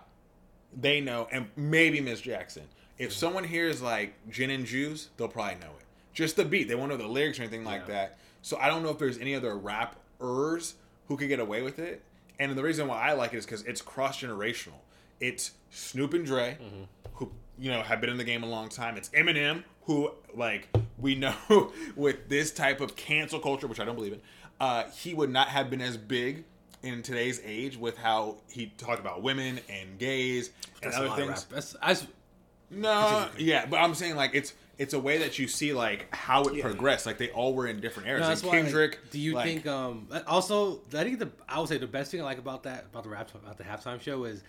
they 0.76 1.02
know, 1.02 1.28
and 1.32 1.48
maybe 1.56 2.00
Miss 2.02 2.22
Jackson. 2.22 2.64
If 2.98 3.10
Mm-hmm. 3.10 3.20
someone 3.20 3.44
hears 3.44 3.82
like 3.82 4.14
gin 4.30 4.50
and 4.50 4.66
juice, 4.66 5.10
they'll 5.18 5.28
probably 5.28 5.56
know 5.56 5.72
it. 5.80 5.86
Just 6.14 6.38
the 6.38 6.46
beat, 6.46 6.68
they 6.70 6.76
won't 6.76 6.90
know 6.90 6.98
the 6.98 7.08
lyrics 7.08 7.40
or 7.40 7.42
anything 7.44 7.66
like 7.66 7.82
Yeah. 7.88 7.94
that. 7.94 8.18
So 8.42 8.58
I 8.58 8.68
don't 8.70 8.84
know 8.84 8.90
if 8.90 9.00
there's 9.00 9.18
any 9.18 9.36
other 9.36 9.58
rappers 9.58 10.76
who 11.08 11.18
could 11.18 11.28
get 11.28 11.40
away 11.40 11.62
with 11.62 11.80
it. 11.80 12.02
And 12.40 12.52
the 12.58 12.64
reason 12.64 12.88
why 12.88 13.02
I 13.10 13.14
like 13.14 13.34
it 13.34 13.38
is 13.38 13.46
because 13.46 13.64
it's 13.64 13.82
cross 13.82 14.22
generational. 14.22 14.80
It's 15.20 15.52
Snoop 15.72 16.14
and 16.14 16.26
Dre, 16.26 16.58
Mm-hmm. 16.62 16.84
Who 17.16 17.32
you 17.58 17.72
know 17.72 17.82
have 17.82 18.02
been 18.02 18.10
in 18.10 18.18
the 18.18 18.24
game 18.24 18.44
a 18.44 18.48
long 18.48 18.70
time. 18.70 18.98
It's 18.98 19.10
Eminem, 19.10 19.64
who 19.84 20.12
like 20.36 20.70
we 20.98 21.16
know 21.16 21.34
with 21.96 22.30
this 22.30 22.52
type 22.52 22.82
of 22.82 22.96
cancel 22.96 23.40
culture, 23.40 23.68
which 23.68 23.80
I 23.80 23.86
don't 23.86 23.96
believe 23.96 24.14
in, 24.14 24.22
uh, 24.60 24.86
he 24.92 25.14
would 25.14 25.30
not 25.30 25.48
have 25.50 25.70
been 25.70 25.82
as 25.82 25.98
big 25.98 26.44
in 26.84 27.02
today's 27.02 27.42
age 27.44 27.78
with 27.78 27.98
how 27.98 28.38
he 28.48 28.68
talked 28.78 29.00
about 29.00 29.24
women 29.24 29.60
and 29.70 29.98
gays 29.98 30.52
and 30.84 30.92
that's 30.94 30.98
a 30.98 31.12
other 31.12 31.22
things. 31.26 31.46
That's, 31.46 31.76
that's 31.82 32.08
No, 32.70 33.28
yeah, 33.38 33.66
but 33.66 33.78
I'm 33.78 33.96
saying 33.96 34.16
like 34.16 34.32
it's 34.34 34.54
it's 34.78 34.94
a 34.94 35.00
way 35.00 35.20
that 35.20 35.40
you 35.40 35.48
see 35.48 35.74
like 35.74 36.14
how 36.14 36.44
it 36.44 36.62
progressed. 36.62 37.06
Like 37.06 37.18
they 37.18 37.30
all 37.32 37.54
were 37.54 37.68
in 37.68 37.80
different 37.80 38.10
eras. 38.10 38.22
No, 38.22 38.28
Like, 38.28 38.36
that's 38.36 38.44
why. 38.44 38.52
like, 38.52 38.64
Kendrick. 38.64 39.00
do 39.12 39.20
you 39.20 39.34
like- 39.34 39.46
think? 39.46 39.68
Um. 39.68 40.08
Also, 40.28 40.82
I 40.94 41.04
think 41.04 41.20
the 41.20 41.30
I 41.48 41.60
would 41.60 41.70
say 41.70 41.78
the 41.78 41.88
best 41.88 42.12
thing 42.12 42.22
I 42.22 42.24
like 42.24 42.38
about 42.40 42.64
that 42.64 42.86
about 42.92 43.04
the 43.04 43.10
rap 43.10 43.30
about 43.36 43.58
the 43.58 43.64
halftime 43.64 44.02
show 44.02 44.26
is 44.26 44.44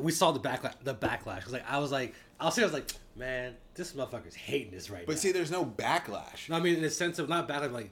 we 0.00 0.12
saw 0.12 0.32
the 0.32 0.40
backlash. 0.40 0.74
The 0.82 0.94
backlash. 0.94 1.42
'Cause, 1.44 1.52
like 1.52 1.68
I 1.70 1.78
was 1.78 1.90
like, 1.92 2.14
I'll 2.40 2.50
say 2.50 2.62
I 2.62 2.64
was 2.66 2.72
like, 2.74 2.90
man, 3.16 3.54
this 3.74 3.92
motherfucker's 3.92 4.34
hating 4.34 4.70
this 4.72 4.90
right 4.90 5.06
But 5.06 5.12
now. 5.16 5.18
see, 5.18 5.32
there's 5.32 5.50
no 5.50 5.64
backlash. 5.64 6.48
No, 6.48 6.56
I 6.56 6.60
mean 6.60 6.76
in 6.76 6.82
the 6.82 6.90
sense 6.90 7.18
of 7.18 7.28
not 7.28 7.48
backlash, 7.48 7.72
like 7.72 7.90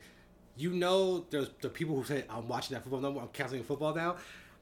you 0.56 0.70
know, 0.72 1.24
there's 1.30 1.48
the 1.60 1.68
people 1.68 1.96
who 1.96 2.04
say 2.04 2.24
I'm 2.28 2.46
watching 2.48 2.74
that 2.74 2.82
football 2.82 3.00
number, 3.00 3.20
I'm 3.20 3.28
canceling 3.28 3.62
football 3.64 3.94
now. 3.94 4.16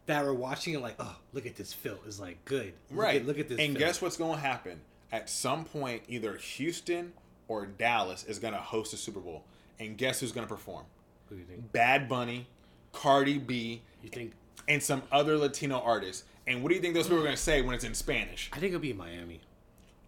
That 0.07 0.25
are 0.25 0.33
watching 0.33 0.73
it 0.75 0.81
like, 0.81 0.95
oh, 0.99 1.17
look 1.35 1.45
at 1.45 1.57
this 1.57 1.73
film. 1.75 1.99
is 2.07 2.19
like 2.19 2.43
good. 2.47 2.73
Look 2.91 2.99
right. 3.03 3.21
At, 3.21 3.27
look 3.27 3.39
at 3.39 3.49
this. 3.49 3.59
And 3.61 3.77
guess 3.77 4.01
what's 4.01 4.17
going 4.17 4.37
to 4.37 4.41
happen? 4.41 4.81
At 5.13 5.29
some 5.29 5.65
point, 5.67 6.03
either 6.09 6.37
Houston 6.37 7.13
or 7.47 7.67
Dallas 7.67 8.25
is 8.25 8.39
going 8.39 8.55
to 8.55 8.61
host 8.61 8.95
a 8.95 8.97
Super 8.97 9.21
Bowl. 9.21 9.45
And 9.79 9.99
guess 9.99 10.21
who's 10.21 10.33
going 10.33 10.47
to 10.47 10.49
perform? 10.55 10.85
Who 11.29 11.35
do 11.35 11.41
you 11.43 11.47
think? 11.47 11.73
Bad 11.73 12.09
Bunny, 12.09 12.47
Cardi 12.93 13.37
B, 13.39 13.83
You 14.03 14.09
think? 14.09 14.33
and 14.67 14.83
some 14.83 15.03
other 15.13 15.37
Latino 15.37 15.79
artists. 15.81 16.25
And 16.49 16.63
what 16.63 16.71
do 16.71 16.75
you 16.75 16.81
think 16.81 16.95
those 16.95 17.05
people 17.05 17.19
are 17.19 17.25
going 17.25 17.37
to 17.37 17.41
say 17.41 17.61
when 17.61 17.75
it's 17.75 17.85
in 17.85 17.95
Spanish? 17.95 18.51
I 18.53 18.59
think 18.59 18.71
it'll 18.71 18.81
be 18.81 18.95
Miami. 18.95 19.41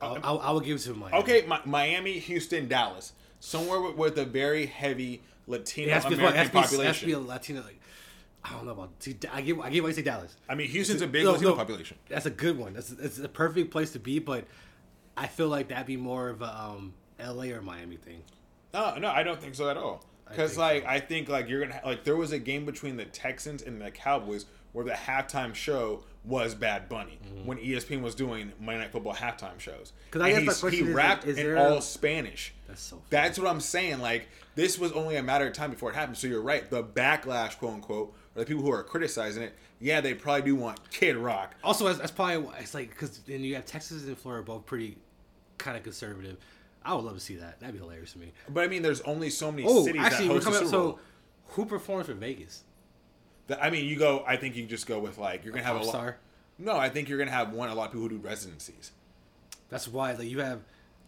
I'll, 0.00 0.18
I'll, 0.22 0.38
I 0.40 0.50
will 0.50 0.60
give 0.60 0.76
it 0.76 0.80
to 0.80 0.94
Miami. 0.94 1.18
Okay, 1.18 1.46
Mi- 1.46 1.58
Miami, 1.66 2.18
Houston, 2.18 2.66
Dallas. 2.66 3.12
Somewhere 3.40 3.80
with, 3.80 3.96
with 3.96 4.18
a 4.18 4.24
very 4.24 4.66
heavy 4.66 5.22
Latino 5.46 5.88
It 5.88 5.94
has 5.94 6.04
to 6.04 6.10
be, 6.10 6.14
it 6.16 6.18
American 6.18 6.38
has 6.38 6.70
to 6.70 6.76
be, 6.76 6.82
it 6.82 6.86
has 6.86 7.00
to 7.00 7.06
be 7.06 7.12
a 7.12 7.18
Latino. 7.18 7.62
Like, 7.62 7.80
I 8.42 8.52
don't 8.52 8.64
know 8.64 8.72
about. 8.72 8.90
See, 9.00 9.16
I 9.30 9.42
give. 9.42 9.60
I 9.60 9.68
give. 9.70 9.84
I 9.84 9.92
say 9.92 10.02
Dallas. 10.02 10.34
I 10.48 10.54
mean, 10.54 10.68
Houston's 10.68 11.02
a 11.02 11.06
big 11.06 11.24
No, 11.24 11.32
Latino 11.32 11.50
no, 11.50 11.56
population. 11.56 11.98
That's 12.08 12.26
a 12.26 12.30
good 12.30 12.58
one. 12.58 12.72
That's 12.72 12.90
it's 12.90 13.18
a 13.18 13.28
perfect 13.28 13.70
place 13.70 13.92
to 13.92 13.98
be, 13.98 14.18
but 14.18 14.44
I 15.16 15.26
feel 15.26 15.48
like 15.48 15.68
that'd 15.68 15.86
be 15.86 15.98
more 15.98 16.30
of 16.30 16.40
a 16.40 16.46
um, 16.46 16.94
L.A. 17.18 17.52
or 17.52 17.60
Miami 17.60 17.96
thing. 17.96 18.22
No, 18.72 18.96
no, 18.96 19.08
I 19.08 19.22
don't 19.22 19.40
think 19.40 19.54
so 19.54 19.68
at 19.68 19.76
all. 19.76 20.04
Because 20.28 20.56
like 20.56 20.84
so. 20.84 20.88
I 20.88 21.00
think 21.00 21.28
like 21.28 21.48
you're 21.48 21.60
gonna 21.60 21.80
like 21.84 22.04
there 22.04 22.16
was 22.16 22.32
a 22.32 22.38
game 22.38 22.64
between 22.64 22.96
the 22.96 23.04
Texans 23.04 23.62
and 23.62 23.80
the 23.80 23.90
Cowboys 23.90 24.46
where 24.72 24.84
the 24.84 24.92
halftime 24.92 25.54
show 25.54 26.04
was 26.24 26.54
Bad 26.54 26.88
Bunny 26.88 27.18
when 27.44 27.58
E 27.58 27.68
ESPN 27.70 28.02
was 28.02 28.14
doing 28.14 28.52
Monday 28.60 28.82
Night 28.82 28.92
Football 28.92 29.14
halftime 29.14 29.58
shows. 29.58 29.92
Mm-hmm. 29.92 30.10
'Cause 30.10 30.22
I 30.22 30.32
guess 30.44 30.60
he 30.70 30.80
is, 30.80 30.94
rapped 30.94 31.24
is 31.26 31.38
in 31.38 31.56
all 31.56 31.78
a- 31.78 31.82
Spanish. 31.82 32.52
That's 32.68 32.82
so. 32.82 33.00
That's 33.10 33.38
what 33.38 33.48
I'm 33.48 33.60
saying. 33.60 34.00
Like 34.00 34.28
this 34.54 34.78
was 34.78 34.92
only 34.92 35.16
a 35.16 35.22
matter 35.22 35.46
of 35.46 35.54
time 35.54 35.70
before 35.70 35.90
it 35.90 35.94
happened. 35.94 36.18
So 36.18 36.26
you're 36.26 36.42
right. 36.42 36.68
The 36.68 36.82
backlash, 36.84 37.56
quote 37.58 37.72
unquote, 37.74 38.14
or 38.36 38.40
the 38.40 38.44
people 38.46 38.62
who 38.62 38.70
are 38.70 38.82
criticizing 38.82 39.42
it, 39.42 39.54
yeah, 39.80 40.00
they 40.02 40.12
probably 40.12 40.42
do 40.42 40.56
want 40.56 40.90
Kid 40.90 41.16
Rock. 41.16 41.54
Also, 41.64 41.86
that's, 41.86 41.98
that's 41.98 42.10
probably 42.10 42.36
why 42.38 42.58
it's 42.58 42.74
like 42.74 42.90
because 42.90 43.18
then 43.20 43.42
you 43.42 43.54
have 43.54 43.64
Texas 43.64 44.04
and 44.04 44.18
Florida 44.18 44.44
both 44.44 44.66
pretty 44.66 44.98
kind 45.56 45.76
of 45.76 45.82
conservative. 45.82 46.36
I 46.84 46.94
would 46.94 47.04
love 47.04 47.14
to 47.14 47.20
see 47.20 47.36
that. 47.36 47.60
That'd 47.60 47.74
be 47.74 47.80
hilarious 47.80 48.12
to 48.12 48.18
me. 48.18 48.32
But 48.48 48.64
I 48.64 48.68
mean, 48.68 48.82
there's 48.82 49.00
only 49.02 49.30
so 49.30 49.50
many 49.50 49.64
Oh, 49.66 49.84
cities 49.84 50.00
actually, 50.02 50.28
that 50.28 50.34
we're 50.34 50.40
host 50.40 50.46
a 50.48 50.50
coming 50.50 50.64
up. 50.66 50.70
So, 50.70 50.98
who 51.48 51.64
performs 51.66 52.06
for 52.06 52.14
Vegas? 52.14 52.64
The- 53.50 53.62
I 53.64 53.70
mean, 53.70 53.84
you 53.84 53.96
go. 53.96 54.24
I 54.26 54.36
think 54.36 54.56
you 54.56 54.64
just 54.66 54.86
go 54.86 54.98
with 54.98 55.18
like 55.18 55.44
you're 55.44 55.52
gonna 55.52 55.64
have 55.64 55.76
a 55.76 55.80
Pop 55.80 55.86
lot. 55.86 55.92
star. 55.94 56.16
No, 56.58 56.76
I 56.76 56.88
think 56.88 57.08
you're 57.08 57.18
gonna 57.18 57.30
have 57.30 57.52
one. 57.52 57.68
A 57.68 57.74
lot 57.74 57.86
of 57.86 57.92
people 57.92 58.02
who 58.08 58.10
do 58.10 58.16
residencies. 58.18 58.92
That's 59.68 59.88
why 59.88 60.12
like 60.12 60.28
you 60.28 60.40
have 60.40 60.60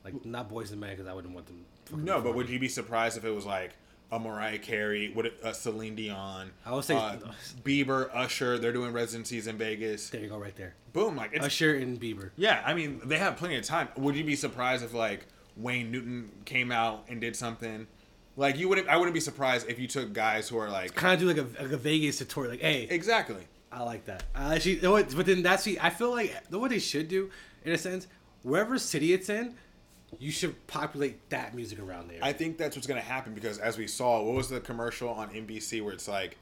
like 0.05 0.25
not 0.25 0.49
Boys 0.49 0.71
and 0.73 0.81
Men 0.81 0.91
because 0.91 1.07
I 1.07 1.13
wouldn't 1.15 1.35
want 1.35 1.47
them. 1.47 1.65
No, 1.91 1.97
but 1.97 2.05
performing. 2.19 2.37
would 2.37 2.49
you 2.51 2.59
be 2.59 2.69
surprised 2.69 3.17
if 3.17 3.25
it 3.25 3.31
was 3.31 3.47
like 3.47 3.73
a 4.11 4.19
Mariah 4.19 4.59
Carey, 4.59 5.11
would 5.15 5.27
it, 5.27 5.35
a 5.43 5.55
Celine 5.55 5.95
Dion, 5.95 6.51
I 6.67 6.73
would 6.73 6.85
say- 6.85 6.95
uh, 6.97 7.17
Bieber, 7.65 8.11
Usher? 8.15 8.59
They're 8.59 8.73
doing 8.73 8.93
residencies 8.93 9.47
in 9.47 9.57
Vegas. 9.57 10.11
There 10.11 10.21
you 10.21 10.29
go, 10.29 10.37
right 10.39 10.55
there. 10.57 10.75
Boom, 10.93 11.17
like 11.17 11.31
it's 11.33 11.47
Usher 11.47 11.75
and 11.77 11.99
Bieber. 12.01 12.31
yeah. 12.37 12.63
I 12.67 12.75
mean, 12.75 13.01
they 13.05 13.19
have 13.19 13.37
plenty 13.37 13.57
of 13.57 13.65
time. 13.65 13.89
Would 13.97 14.15
you 14.17 14.25
be 14.25 14.37
surprised 14.37 14.85
if 14.85 14.93
like 14.93 15.27
Wayne 15.57 15.91
Newton 15.91 16.31
came 16.45 16.71
out 16.73 17.05
and 17.09 17.21
did 17.21 17.37
something? 17.37 17.87
Like 18.37 18.57
you 18.57 18.69
wouldn't. 18.69 18.89
I 18.89 18.97
wouldn't 18.97 19.15
be 19.15 19.21
surprised 19.21 19.69
if 19.69 19.79
you 19.79 19.87
took 19.87 20.13
guys 20.13 20.49
who 20.49 20.57
are 20.59 20.71
like 20.71 20.95
Kind 20.95 21.15
of 21.15 21.21
do 21.21 21.27
like 21.27 21.37
a, 21.61 21.63
like 21.63 21.73
a 21.73 21.77
Vegas 21.77 22.19
tour. 22.27 22.49
Like, 22.49 22.61
hey, 22.61 22.87
exactly. 22.91 23.47
I 23.71 23.83
like 23.83 24.05
that. 24.07 24.23
I 24.35 24.55
actually, 24.57 24.77
you 24.77 24.83
know 24.83 24.93
what, 24.93 25.15
but 25.17 25.27
then 25.27 25.43
that's 25.43 25.65
the. 25.65 25.81
I 25.81 25.91
feel 25.91 26.11
like 26.11 26.29
you 26.31 26.37
know 26.51 26.59
what 26.59 26.71
they 26.71 26.79
should 26.79 27.09
do, 27.09 27.31
in 27.65 27.73
a 27.73 27.79
sense, 27.79 28.07
wherever 28.43 28.79
city 28.79 29.13
it's 29.15 29.29
in, 29.31 29.55
you 30.19 30.31
should 30.31 30.67
populate 30.67 31.29
that 31.31 31.55
music 31.55 31.79
around 31.79 32.11
there. 32.11 32.19
I 32.23 32.33
think 32.33 32.59
that's 32.59 32.77
what's 32.77 32.87
gonna 32.87 33.01
happen 33.01 33.33
because 33.35 33.59
as 33.59 33.79
we 33.79 33.87
saw, 33.87 34.23
what 34.23 34.35
was 34.35 34.49
the 34.49 34.61
commercial 34.61 35.09
on 35.09 35.31
NBC 35.31 35.83
where 35.83 35.95
it's 35.95 36.09
like, 36.09 36.37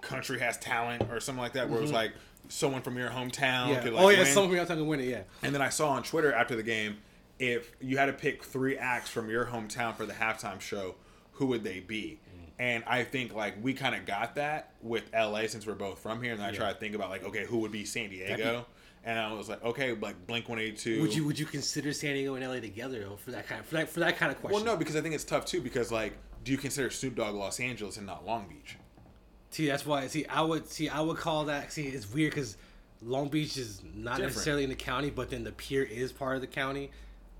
"Country 0.00 0.38
has 0.40 0.58
talent" 0.58 1.02
or 1.10 1.18
something 1.20 1.42
like 1.42 1.54
that, 1.54 1.68
where 1.68 1.78
it 1.78 1.82
was 1.82 1.92
like 1.92 2.12
someone 2.48 2.82
from 2.82 2.96
your 2.96 3.10
hometown 3.10 3.30
Mm-hmm. 3.66 3.72
yeah. 3.72 3.80
could 3.82 3.92
like 3.92 4.04
oh 4.04 4.08
yeah, 4.08 4.18
win. 4.18 4.26
someone 4.26 4.58
else 4.58 4.68
to 4.68 4.84
win 4.84 5.00
it. 5.00 5.08
Yeah. 5.08 5.22
And 5.42 5.54
then 5.54 5.62
I 5.62 5.68
saw 5.68 5.90
on 5.90 6.02
Twitter 6.02 6.32
after 6.32 6.54
the 6.56 6.62
game, 6.62 6.98
if 7.38 7.72
you 7.80 7.98
had 7.98 8.06
to 8.06 8.12
pick 8.12 8.44
three 8.44 8.76
acts 8.76 9.10
from 9.10 9.28
your 9.30 9.46
hometown 9.46 9.96
for 9.96 10.06
the 10.06 10.12
halftime 10.12 10.60
show, 10.60 10.94
who 11.40 11.46
would 11.46 11.64
they 11.64 11.80
be? 11.80 12.20
Mm. 12.28 12.48
And 12.58 12.84
I 12.86 13.02
think 13.02 13.34
like 13.34 13.54
we 13.64 13.72
kind 13.72 13.94
of 13.94 14.04
got 14.04 14.34
that 14.34 14.74
with 14.82 15.10
LA 15.14 15.46
since 15.46 15.66
we're 15.66 15.74
both 15.74 15.98
from 15.98 16.22
here, 16.22 16.34
and 16.34 16.42
I 16.42 16.50
Yeah. 16.50 16.56
try 16.58 16.72
to 16.74 16.78
think 16.78 16.94
about 16.94 17.08
like 17.08 17.24
okay, 17.24 17.44
who 17.46 17.58
would 17.60 17.72
be 17.72 17.84
San 17.86 18.10
Diego? 18.10 18.66
And 19.02 19.18
I 19.18 19.32
was 19.32 19.48
like, 19.48 19.64
okay, 19.64 19.94
like 19.94 20.26
Blink 20.26 20.50
One 20.50 20.58
Eighty 20.58 20.76
Two. 20.76 21.00
Would 21.00 21.14
you 21.14 21.24
would 21.24 21.38
you 21.38 21.46
consider 21.46 21.94
San 21.94 22.12
Diego 22.14 22.34
and 22.34 22.44
LA 22.46 22.60
together 22.60 23.00
though, 23.00 23.16
for 23.16 23.30
that 23.30 23.46
kind 23.48 23.58
of, 23.62 23.66
for 23.66 23.76
that 23.76 23.88
for 23.88 24.00
that 24.00 24.18
kind 24.18 24.30
of 24.30 24.38
question? 24.38 24.54
Well, 24.54 24.74
no, 24.74 24.76
because 24.78 24.94
I 24.94 25.00
think 25.00 25.14
it's 25.14 25.24
tough 25.24 25.46
too. 25.46 25.62
Because 25.62 25.90
like, 25.90 26.12
do 26.44 26.52
you 26.52 26.58
consider 26.58 26.90
Snoop 26.90 27.14
Dogg 27.16 27.34
Los 27.34 27.58
Angeles 27.58 27.96
and 27.96 28.06
not 28.06 28.26
Long 28.26 28.46
Beach? 28.46 28.76
See, 29.48 29.66
that's 29.66 29.86
why. 29.86 30.06
See, 30.08 30.26
I 30.26 30.42
would 30.42 30.68
see. 30.68 30.90
I 30.90 31.00
would 31.00 31.16
call 31.16 31.46
that. 31.46 31.72
See, 31.72 31.86
it's 31.88 32.12
weird 32.12 32.32
because 32.32 32.58
Long 33.00 33.28
Beach 33.30 33.56
is 33.56 33.82
not 33.82 34.16
Different. 34.16 34.34
necessarily 34.34 34.64
in 34.64 34.68
the 34.68 34.76
county, 34.76 35.08
but 35.08 35.30
then 35.30 35.44
the 35.44 35.52
pier 35.52 35.82
is 35.82 36.12
part 36.12 36.34
of 36.34 36.42
the 36.42 36.46
county. 36.46 36.90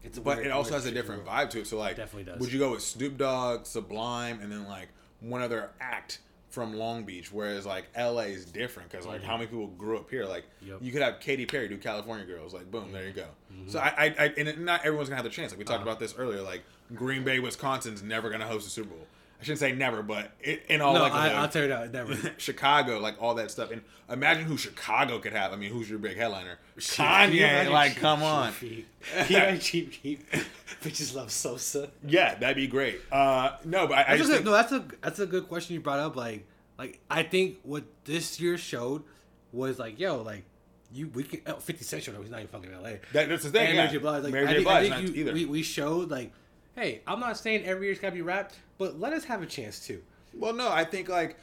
It's 0.03 0.19
a 0.19 0.21
But 0.21 0.37
weird- 0.39 0.47
it 0.49 0.51
also 0.51 0.75
has 0.75 0.87
a 0.87 0.91
different 0.91 1.23
shit. 1.25 1.33
vibe 1.33 1.51
to 1.51 1.61
it. 1.61 1.67
So 1.67 1.79
like, 1.79 1.97
Definitely 1.97 2.33
does. 2.33 2.41
would 2.41 2.53
you 2.53 2.59
go 2.59 2.71
with 2.73 2.83
Snoop 2.83 3.17
Dogg, 3.19 3.67
Sublime, 3.67 4.41
and 4.41 4.51
then 4.51 4.67
like 4.67 4.89
one 5.21 5.43
other 5.43 5.71
act 5.81 6.21
from 6.49 6.75
Long 6.75 7.05
Beach? 7.05 7.31
Whereas 7.33 7.67
like 7.67 7.87
LA 7.97 8.23
is 8.23 8.45
different 8.47 8.91
because 8.91 9.07
like 9.07 9.23
how 9.23 9.37
many 9.37 9.47
people 9.49 9.67
grew 9.69 9.99
up 9.99 10.09
here? 10.11 10.25
Like 10.25 10.45
Yep. 10.63 10.79
you 10.81 10.91
could 10.93 11.03
have 11.03 11.21
Katy 11.21 11.47
Perry 11.47 11.69
do 11.69 11.77
California 11.77 12.25
Girls. 12.25 12.55
Like 12.55 12.71
boom, 12.71 12.93
there 12.93 13.07
you 13.07 13.13
go. 13.13 13.27
Mm-hmm. 13.53 13.69
So 13.69 13.79
I, 13.79 13.89
I, 13.97 14.05
I 14.19 14.35
and 14.39 14.65
not 14.65 14.85
everyone's 14.85 15.09
gonna 15.09 15.17
have 15.17 15.25
the 15.25 15.31
chance. 15.31 15.53
Like 15.53 15.59
we 15.59 15.65
Uh-huh. 15.65 15.75
talked 15.75 15.87
about 15.87 16.01
this 16.01 16.15
earlier. 16.17 16.41
Like 16.41 16.63
Green 16.95 17.23
Bay, 17.23 17.39
Wisconsin's 17.39 18.03
never 18.03 18.31
gonna 18.31 18.47
host 18.49 18.67
a 18.67 18.71
Super 18.71 18.91
Bowl. 18.91 19.07
I 19.41 19.43
shouldn't 19.43 19.61
say 19.61 19.73
never, 19.73 20.03
but 20.03 20.33
it, 20.41 20.65
in 20.69 20.83
all 20.83 20.93
No, 20.93 21.01
likelihood, 21.03 21.33
I, 21.33 21.41
I'll 21.41 21.49
tell 21.49 21.63
you 21.63 21.69
that 21.69 21.93
never. 21.93 22.15
Chicago, 22.39 22.99
like 22.99 23.21
all 23.23 23.35
that 23.37 23.51
stuff. 23.51 23.71
And 23.71 23.81
imagine 24.11 24.45
who 24.45 24.59
Chicago 24.59 25.19
could 25.19 25.33
have. 25.33 25.53
I 25.53 25.57
mean, 25.57 25.73
who's 25.73 25.89
your 25.89 25.99
big 25.99 26.17
headliner? 26.17 26.59
Kanye. 26.79 27.71
Like, 27.71 27.93
Cheap 27.93 28.01
come 28.01 28.23
on. 28.23 28.53
Cheap 28.61 29.61
Chief 29.61 30.03
Keef? 30.03 30.49
Bitches 30.83 31.15
love 31.15 31.31
Sosa. 31.31 31.91
Yeah, 32.07 32.35
that'd 32.35 32.57
be 32.57 32.67
great. 32.67 33.01
Uh, 33.11 33.53
no, 33.65 33.87
but 33.87 33.99
I, 33.99 34.13
I 34.13 34.17
just 34.19 34.31
a, 34.31 34.45
no, 34.45 34.51
that's 34.51 34.73
a 34.73 34.85
that's 35.03 35.19
a 35.19 35.27
good 35.27 35.49
question 35.49 35.75
you 35.75 35.81
brought 35.81 36.01
up. 36.01 36.17
Like, 36.17 36.47
like 36.79 37.01
I 37.11 37.23
think 37.23 37.59
what 37.63 37.85
this 38.05 38.39
year 38.41 38.59
showed 38.59 39.05
was 39.53 39.79
like, 39.79 39.99
yo, 39.99 40.21
like 40.21 40.45
you 40.93 41.09
we 41.09 41.23
can 41.25 41.41
oh, 41.47 41.55
Fifty 41.55 41.85
Cent 41.85 42.03
showed 42.03 42.15
up. 42.15 42.21
He's 42.23 42.31
not 42.31 42.41
even 42.41 42.49
fucking 42.49 42.69
in 42.71 42.77
L.A. 42.77 43.01
that, 43.13 43.29
that's 43.29 43.45
the 43.45 43.51
thing. 43.51 43.69
and 43.69 43.77
yeah. 43.77 43.83
Mary 43.85 43.93
J. 43.93 43.99
Blige. 43.99 44.23
Like, 44.25 44.33
Mary 44.33 44.47
I 44.47 44.49
J. 44.49 44.55
think, 44.55 44.67
Blige, 44.67 44.85
I 44.85 44.89
not 44.89 44.99
think 44.99 45.17
you, 45.17 45.21
either. 45.23 45.33
we, 45.33 45.45
we 45.47 45.63
showed 45.63 46.11
like, 46.11 46.33
hey, 46.81 47.03
I'm 47.07 47.21
not 47.21 47.37
saying 47.37 47.65
every 47.65 47.87
year's 47.87 47.99
gotta 47.99 48.15
be 48.15 48.23
rap, 48.23 48.53
but 48.79 48.99
let 48.99 49.13
us 49.13 49.25
have 49.25 49.43
a 49.43 49.47
chance 49.47 49.87
to. 49.87 50.03
well, 50.35 50.53
no, 50.53 50.71
I 50.71 50.85
think 50.85 51.09
like 51.09 51.37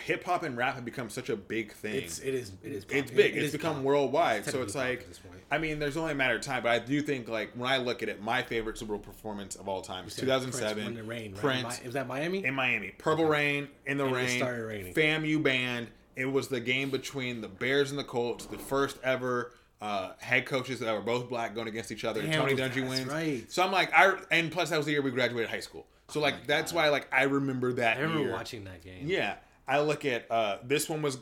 hip 0.00 0.24
hop 0.24 0.42
and 0.42 0.56
rap 0.56 0.74
have 0.74 0.84
become 0.84 1.08
such 1.08 1.28
a 1.28 1.36
big 1.36 1.72
thing. 1.72 1.94
It's 1.96 2.18
it 2.20 2.34
is 2.34 2.52
it 2.62 2.72
is 2.72 2.84
pop. 2.84 2.96
it's 2.96 3.10
big. 3.10 3.34
It- 3.36 3.38
it 3.38 3.44
it's 3.44 3.52
become 3.52 3.76
pop. 3.76 3.84
worldwide. 3.84 4.38
It's 4.42 4.50
so 4.52 4.62
it's 4.62 4.74
like, 4.74 5.00
at 5.02 5.08
this 5.08 5.18
point. 5.18 5.34
I 5.50 5.58
mean, 5.58 5.78
there's 5.78 5.96
only 5.96 6.12
a 6.12 6.14
matter 6.16 6.36
of 6.36 6.40
time. 6.42 6.62
But 6.62 6.72
I 6.72 6.78
do 6.80 7.00
think 7.02 7.28
like 7.28 7.52
when 7.54 7.70
I 7.70 7.76
look 7.78 8.02
at 8.02 8.08
it, 8.08 8.22
my 8.22 8.42
favorite 8.42 8.78
Super 8.78 8.94
Bowl 8.94 8.98
performance 8.98 9.56
of 9.56 9.68
all 9.68 9.82
time 9.82 10.06
is 10.06 10.16
2007. 10.16 10.84
Prince, 10.94 11.08
rain, 11.08 11.32
right? 11.32 11.40
Prince 11.40 11.82
was 11.84 11.94
that 11.94 12.06
Miami? 12.08 12.44
in 12.44 12.54
Miami. 12.54 12.92
Purple 12.98 13.26
Rain 13.26 13.68
in 13.86 13.98
the 13.98 14.04
And 14.06 14.14
it 14.14 14.16
rain. 14.18 14.38
started 14.38 14.62
raining. 14.64 14.94
FAMU 14.94 15.42
band. 15.42 15.88
It 16.16 16.26
was 16.26 16.46
the 16.48 16.60
game 16.60 16.90
between 16.90 17.40
the 17.40 17.48
Bears 17.48 17.90
and 17.90 17.98
the 17.98 18.04
Colts, 18.04 18.46
the 18.46 18.58
first 18.58 18.98
ever 19.02 19.52
uh, 19.84 20.12
head 20.18 20.46
coaches 20.46 20.80
that 20.80 20.94
were 20.94 21.02
both 21.02 21.28
black 21.28 21.54
going 21.54 21.68
against 21.68 21.92
each 21.92 22.06
other. 22.06 22.22
Damn, 22.22 22.40
Tony 22.40 22.54
Dungy 22.54 22.88
wins. 22.88 23.06
right. 23.06 23.44
So 23.52 23.62
I'm 23.62 23.70
like, 23.70 23.92
I 23.92 24.14
and 24.30 24.50
plus 24.50 24.70
that 24.70 24.78
was 24.78 24.86
the 24.86 24.92
year 24.92 25.02
we 25.02 25.10
graduated 25.10 25.50
high 25.50 25.60
school. 25.60 25.86
So 26.08 26.20
like 26.20 26.46
that's 26.46 26.72
why 26.72 26.88
like 26.88 27.06
I 27.12 27.24
remember 27.24 27.74
that. 27.74 27.98
I 27.98 28.00
remember 28.00 28.24
year. 28.24 28.32
watching 28.32 28.64
that 28.64 28.82
game. 28.82 29.02
Yeah, 29.04 29.34
I 29.68 29.80
look 29.80 30.06
at 30.06 30.30
uh, 30.30 30.58
this 30.64 30.88
one 30.88 31.02
was, 31.02 31.18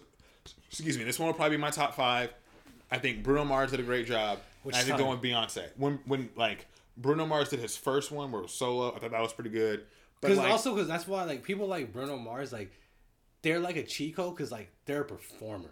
excuse 0.69 0.97
me, 0.97 1.03
this 1.03 1.19
one 1.19 1.27
will 1.27 1.35
probably 1.35 1.57
be 1.57 1.61
my 1.61 1.71
top 1.71 1.95
five. 1.95 2.33
I 2.89 2.99
think 2.99 3.25
Bruno 3.25 3.45
Mars 3.45 3.73
did 3.73 3.81
a 3.81 3.85
great 3.85 4.07
job. 4.07 4.39
Which 4.63 4.77
and 4.77 4.85
I 4.85 4.87
think 4.87 4.99
going 4.99 5.19
with 5.19 5.29
Beyonce 5.29 5.65
when 5.77 5.99
when 6.07 6.31
like 6.37 6.67
Bruno 6.97 7.27
Mars 7.27 7.49
did 7.49 7.59
his 7.59 7.77
first 7.77 8.13
one 8.13 8.31
where 8.31 8.43
it 8.43 8.45
was 8.45 8.55
solo. 8.55 8.95
I 8.95 9.01
thought 9.01 9.11
that 9.11 9.21
was 9.21 9.33
pretty 9.33 9.51
good. 9.51 9.87
Because 10.21 10.39
like, 10.39 10.53
also 10.53 10.73
because 10.73 10.87
that's 10.87 11.09
why 11.09 11.25
like 11.25 11.43
people 11.43 11.67
like 11.67 11.93
Bruno 11.93 12.17
Mars 12.17 12.53
like 12.53 12.71
they're 13.43 13.59
like 13.59 13.75
a 13.75 13.83
cheat 13.83 14.15
code 14.15 14.37
because 14.37 14.53
like 14.53 14.71
they're 14.85 15.01
a 15.01 15.05
performer 15.05 15.71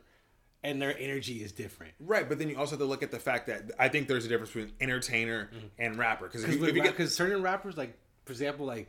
and 0.63 0.81
their 0.81 0.97
energy 0.99 1.43
is 1.43 1.53
different. 1.53 1.95
right, 2.01 2.29
but 2.29 2.39
then 2.39 2.49
you 2.49 2.59
also 2.59 2.73
have 2.73 2.81
to 2.81 2.85
look 2.85 3.03
at 3.03 3.11
the 3.11 3.19
fact 3.19 3.47
that 3.47 3.71
I 3.79 3.89
think 3.89 4.09
there's 4.09 4.27
a 4.27 4.29
difference 4.29 4.53
between 4.53 4.73
entertainer 4.81 5.51
mm-hmm. 5.55 5.67
and 5.79 5.97
rapper 5.97 6.27
because 6.27 6.45
if, 6.45 6.61
you- 6.61 6.83
Because 6.83 7.15
certain 7.15 7.43
rappers 7.43 7.77
like 7.77 7.97
for 8.25 8.33
example 8.33 8.67
like 8.67 8.89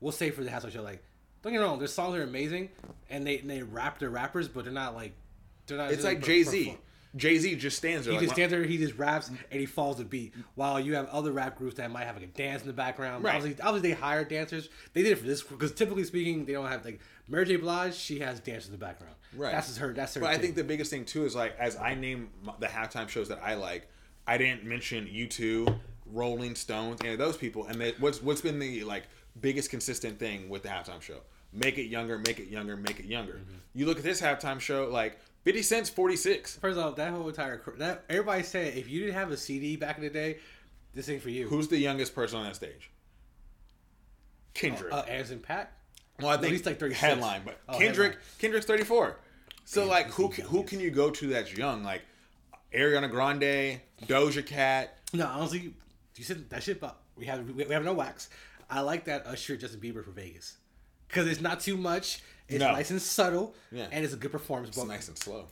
we'll 0.00 0.12
say 0.12 0.30
for 0.30 0.44
the 0.44 0.50
Hassle 0.50 0.70
Show 0.70 0.82
like 0.82 1.02
don't 1.42 1.52
get 1.52 1.58
me 1.58 1.64
wrong 1.64 1.78
their 1.78 1.88
songs 1.88 2.14
are 2.16 2.22
amazing 2.22 2.68
and 3.10 3.26
they 3.26 3.38
and 3.38 3.48
they 3.48 3.62
rap 3.62 3.98
their 3.98 4.10
rappers 4.10 4.48
but 4.48 4.64
they're 4.64 4.72
not 4.72 4.94
like 4.94 5.12
they're 5.66 5.78
not. 5.78 5.90
it's 5.90 6.04
like 6.04 6.22
Jay 6.22 6.42
Z. 6.42 6.78
Jay 7.16 7.38
Z 7.38 7.56
just 7.56 7.78
stands 7.78 8.04
there. 8.04 8.12
He 8.12 8.18
like, 8.18 8.26
just 8.26 8.34
stands 8.34 8.52
there, 8.52 8.62
he 8.62 8.76
just 8.76 8.96
raps, 8.98 9.28
and 9.28 9.38
he 9.60 9.64
falls 9.64 9.96
the 9.96 10.04
beat. 10.04 10.34
While 10.54 10.78
you 10.78 10.96
have 10.96 11.08
other 11.08 11.32
rap 11.32 11.56
groups 11.56 11.76
that 11.76 11.90
might 11.90 12.04
have 12.04 12.16
like 12.16 12.24
a 12.24 12.28
dance 12.28 12.60
in 12.60 12.66
the 12.66 12.74
background. 12.74 13.24
Right. 13.24 13.36
Obviously, 13.36 13.62
obviously 13.62 13.90
they 13.90 13.94
hire 13.94 14.24
dancers. 14.24 14.68
They 14.92 15.02
did 15.02 15.12
it 15.12 15.18
for 15.18 15.26
this 15.26 15.42
because 15.42 15.72
typically 15.72 16.04
speaking, 16.04 16.44
they 16.44 16.52
don't 16.52 16.68
have 16.68 16.84
like 16.84 17.00
Mary 17.26 17.46
J. 17.46 17.56
Blige. 17.56 17.94
She 17.94 18.18
has 18.20 18.40
dancers 18.40 18.66
in 18.66 18.72
the 18.72 18.78
background. 18.78 19.14
Right. 19.36 19.52
That's 19.52 19.76
her. 19.76 19.92
That's 19.92 20.14
her. 20.14 20.20
But 20.20 20.30
I 20.30 20.38
think 20.38 20.54
the 20.54 20.64
biggest 20.64 20.90
thing 20.90 21.04
too 21.04 21.24
is 21.24 21.34
like 21.34 21.56
as 21.58 21.76
I 21.76 21.94
name 21.94 22.30
the 22.58 22.66
halftime 22.66 23.08
shows 23.08 23.28
that 23.28 23.40
I 23.42 23.54
like, 23.54 23.88
I 24.26 24.38
didn't 24.38 24.64
mention 24.64 25.06
U 25.10 25.26
two, 25.26 25.66
Rolling 26.06 26.54
Stones, 26.54 27.00
any 27.02 27.12
of 27.12 27.18
those 27.18 27.36
people. 27.36 27.66
And 27.66 27.80
they, 27.80 27.92
what's 27.98 28.22
what's 28.22 28.40
been 28.40 28.58
the 28.58 28.84
like 28.84 29.04
biggest 29.40 29.70
consistent 29.70 30.18
thing 30.18 30.48
with 30.48 30.62
the 30.62 30.68
halftime 30.68 31.02
show? 31.02 31.20
Make 31.52 31.78
it 31.78 31.84
younger, 31.84 32.18
make 32.18 32.38
it 32.38 32.48
younger, 32.48 32.76
make 32.76 32.98
it 33.00 33.06
younger. 33.06 33.34
Mm-hmm. 33.34 33.54
You 33.74 33.86
look 33.86 33.98
at 33.98 34.04
this 34.04 34.20
halftime 34.20 34.60
show, 34.60 34.88
like 34.88 35.18
Fifty 35.44 35.62
Cent's 35.62 35.88
forty 35.88 36.16
six. 36.16 36.56
First 36.56 36.78
off, 36.78 36.96
that 36.96 37.12
whole 37.12 37.28
entire 37.28 37.62
that 37.78 38.04
everybody 38.08 38.42
said 38.42 38.76
if 38.76 38.88
you 38.90 39.00
didn't 39.00 39.14
have 39.14 39.30
a 39.30 39.36
CD 39.36 39.76
back 39.76 39.96
in 39.96 40.02
the 40.02 40.10
day, 40.10 40.38
this 40.92 41.08
ain't 41.08 41.22
for 41.22 41.30
you. 41.30 41.48
Who's 41.48 41.68
the 41.68 41.78
youngest 41.78 42.14
person 42.14 42.38
on 42.38 42.44
that 42.46 42.56
stage? 42.56 42.90
Kendrick. 44.54 44.92
uh, 44.92 45.04
in 45.30 45.38
Pack? 45.40 45.72
well, 46.20 46.30
I 46.30 46.36
think 46.38 46.52
he's 46.52 46.64
like 46.64 46.80
36. 46.80 47.00
headline, 47.00 47.42
but 47.44 47.58
Oh, 47.68 47.78
Kendrick 47.78 48.12
headline. 48.12 48.24
Kendrick's 48.38 48.66
thirty 48.66 48.84
four. 48.84 49.18
So 49.68 49.80
Damn, 49.82 49.90
like 49.90 50.06
who 50.12 50.28
can, 50.30 50.44
who 50.46 50.62
can 50.62 50.80
you 50.80 50.90
go 50.90 51.10
to 51.10 51.26
that's 51.26 51.54
young? 51.54 51.82
Like 51.82 52.02
Ariana 52.72 53.10
Grande, 53.10 53.80
Doja 54.06 54.44
Cat. 54.46 54.96
No, 55.12 55.26
honestly, 55.26 55.74
you 56.16 56.24
said 56.24 56.48
that 56.50 56.62
shit. 56.62 56.80
But 56.80 56.96
we 57.16 57.26
have 57.26 57.44
we, 57.50 57.64
we 57.64 57.74
have 57.74 57.84
no 57.84 57.92
wax. 57.92 58.30
I 58.70 58.80
like 58.80 59.04
that 59.06 59.26
Usher 59.26 59.56
Justin 59.56 59.80
Bieber 59.80 60.04
for 60.04 60.12
Vegas 60.12 60.56
because 61.08 61.26
it's 61.26 61.40
not 61.40 61.60
too 61.60 61.76
much. 61.76 62.20
It's 62.48 62.60
No. 62.60 62.70
nice 62.72 62.90
and 62.90 63.02
subtle, 63.02 63.54
Yeah. 63.72 63.86
and 63.90 64.04
it's 64.04 64.14
a 64.14 64.16
good 64.16 64.30
performance. 64.32 64.68
It's 64.70 64.78
but 64.78 64.86
nice 64.86 65.08
and 65.08 65.18
slow. 65.18 65.46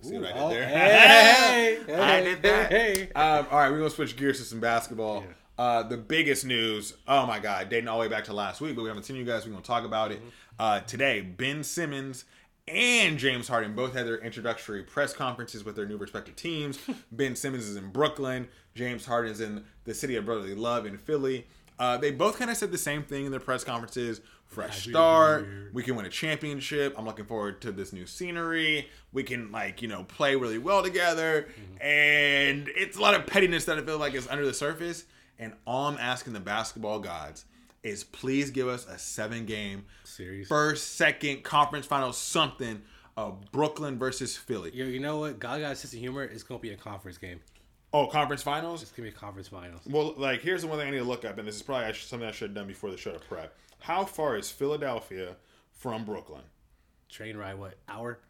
See 0.00 0.16
Ooh, 0.16 0.20
what 0.20 0.30
I 0.30 0.32
did 0.32 0.42
oh, 0.42 0.48
there? 0.48 0.66
hey, 0.66 1.78
hey, 1.86 1.94
I 1.94 2.20
did 2.22 2.42
that. 2.42 2.70
hey. 2.72 3.12
Um, 3.14 3.46
all 3.50 3.58
right, 3.58 3.70
we're 3.70 3.78
gonna 3.78 3.90
switch 3.90 4.16
gears 4.16 4.38
to 4.38 4.44
some 4.44 4.58
basketball. 4.60 5.20
Yeah. 5.22 5.32
Uh, 5.62 5.82
the 5.82 5.98
biggest 5.98 6.46
news. 6.46 6.94
Oh 7.06 7.26
my 7.26 7.38
God, 7.38 7.68
dating 7.68 7.86
all 7.88 7.98
the 7.98 8.02
way 8.02 8.08
back 8.08 8.24
to 8.24 8.32
last 8.32 8.60
week, 8.62 8.74
but 8.74 8.82
we 8.82 8.88
haven't 8.88 9.02
seen 9.04 9.16
you 9.16 9.24
guys. 9.24 9.44
We're 9.44 9.52
gonna 9.52 9.62
talk 9.62 9.84
about 9.84 10.10
it 10.10 10.18
Mm-hmm. 10.20 10.28
uh, 10.58 10.80
today. 10.80 11.20
Ben 11.20 11.62
Simmons 11.62 12.24
and 12.68 13.18
James 13.18 13.48
Harden 13.48 13.74
both 13.74 13.94
had 13.94 14.06
their 14.06 14.18
introductory 14.18 14.82
press 14.82 15.12
conferences 15.12 15.64
with 15.64 15.76
their 15.76 15.86
new 15.86 15.96
respective 15.96 16.36
teams. 16.36 16.78
ben 17.12 17.34
Simmons 17.34 17.68
is 17.68 17.76
in 17.76 17.90
Brooklyn. 17.90 18.48
James 18.74 19.04
Harden 19.04 19.32
is 19.32 19.40
in 19.40 19.64
the 19.84 19.94
city 19.94 20.16
of 20.16 20.24
brotherly 20.24 20.54
love 20.54 20.86
in 20.86 20.96
Philly. 20.96 21.46
Uh, 21.78 21.96
they 21.96 22.12
both 22.12 22.38
kind 22.38 22.50
of 22.50 22.56
said 22.56 22.70
the 22.70 22.78
same 22.78 23.02
thing 23.02 23.24
in 23.24 23.30
their 23.30 23.40
press 23.40 23.64
conferences. 23.64 24.20
Fresh 24.46 24.88
start. 24.88 25.48
We 25.72 25.82
can 25.82 25.96
win 25.96 26.04
a 26.04 26.10
championship. 26.10 26.94
I'm 26.96 27.06
looking 27.06 27.24
forward 27.24 27.60
to 27.62 27.72
this 27.72 27.92
new 27.92 28.06
scenery. 28.06 28.88
We 29.12 29.22
can 29.22 29.50
like 29.50 29.80
you 29.80 29.88
know 29.88 30.04
play 30.04 30.36
really 30.36 30.58
well 30.58 30.82
together, 30.82 31.48
and 31.80 32.68
it's 32.76 32.98
a 32.98 33.00
lot 33.00 33.14
of 33.14 33.26
pettiness 33.26 33.64
that 33.64 33.78
I 33.78 33.82
feel 33.82 33.98
like 33.98 34.14
is 34.14 34.28
under 34.28 34.44
the 34.44 34.52
surface. 34.52 35.06
And 35.38 35.54
all 35.66 35.88
I'm 35.88 35.96
asking 35.96 36.34
the 36.34 36.40
basketball 36.40 37.00
gods 37.00 37.46
is 37.82 38.04
please 38.04 38.50
give 38.50 38.68
us 38.68 38.86
a 38.86 38.98
seven 38.98 39.46
game 39.46 39.84
Series. 40.04 40.48
first, 40.48 40.94
second 40.96 41.42
conference 41.42 41.86
final 41.86 42.12
something 42.12 42.82
of 43.16 43.50
Brooklyn 43.52 43.98
versus 43.98 44.36
Philly. 44.36 44.70
Yo, 44.74 44.86
you 44.86 45.00
know 45.00 45.18
what? 45.18 45.38
God 45.38 45.60
got 45.60 45.72
a 45.72 45.76
sense 45.76 45.92
of 45.92 45.98
humor. 45.98 46.22
It's 46.24 46.42
gonna 46.42 46.60
be 46.60 46.72
a 46.72 46.76
conference 46.76 47.18
game. 47.18 47.40
Oh, 47.92 48.06
conference 48.06 48.42
finals. 48.42 48.82
It's 48.82 48.90
gonna 48.90 49.10
be 49.10 49.14
a 49.14 49.18
conference 49.18 49.48
finals. 49.48 49.82
Well, 49.86 50.14
like 50.16 50.40
here's 50.40 50.62
the 50.62 50.68
one 50.68 50.78
thing 50.78 50.88
I 50.88 50.90
need 50.90 50.98
to 50.98 51.04
look 51.04 51.24
up, 51.24 51.38
and 51.38 51.46
this 51.46 51.56
is 51.56 51.62
probably 51.62 51.92
something 51.94 52.28
I 52.28 52.32
should 52.32 52.50
have 52.50 52.54
done 52.54 52.66
before 52.66 52.90
the 52.90 52.96
show 52.96 53.12
to 53.12 53.18
prep. 53.18 53.54
How 53.80 54.04
far 54.04 54.36
is 54.36 54.50
Philadelphia 54.50 55.36
from 55.72 56.04
Brooklyn? 56.04 56.42
Train 57.08 57.36
ride 57.36 57.58
what 57.58 57.74
hour? 57.88 58.20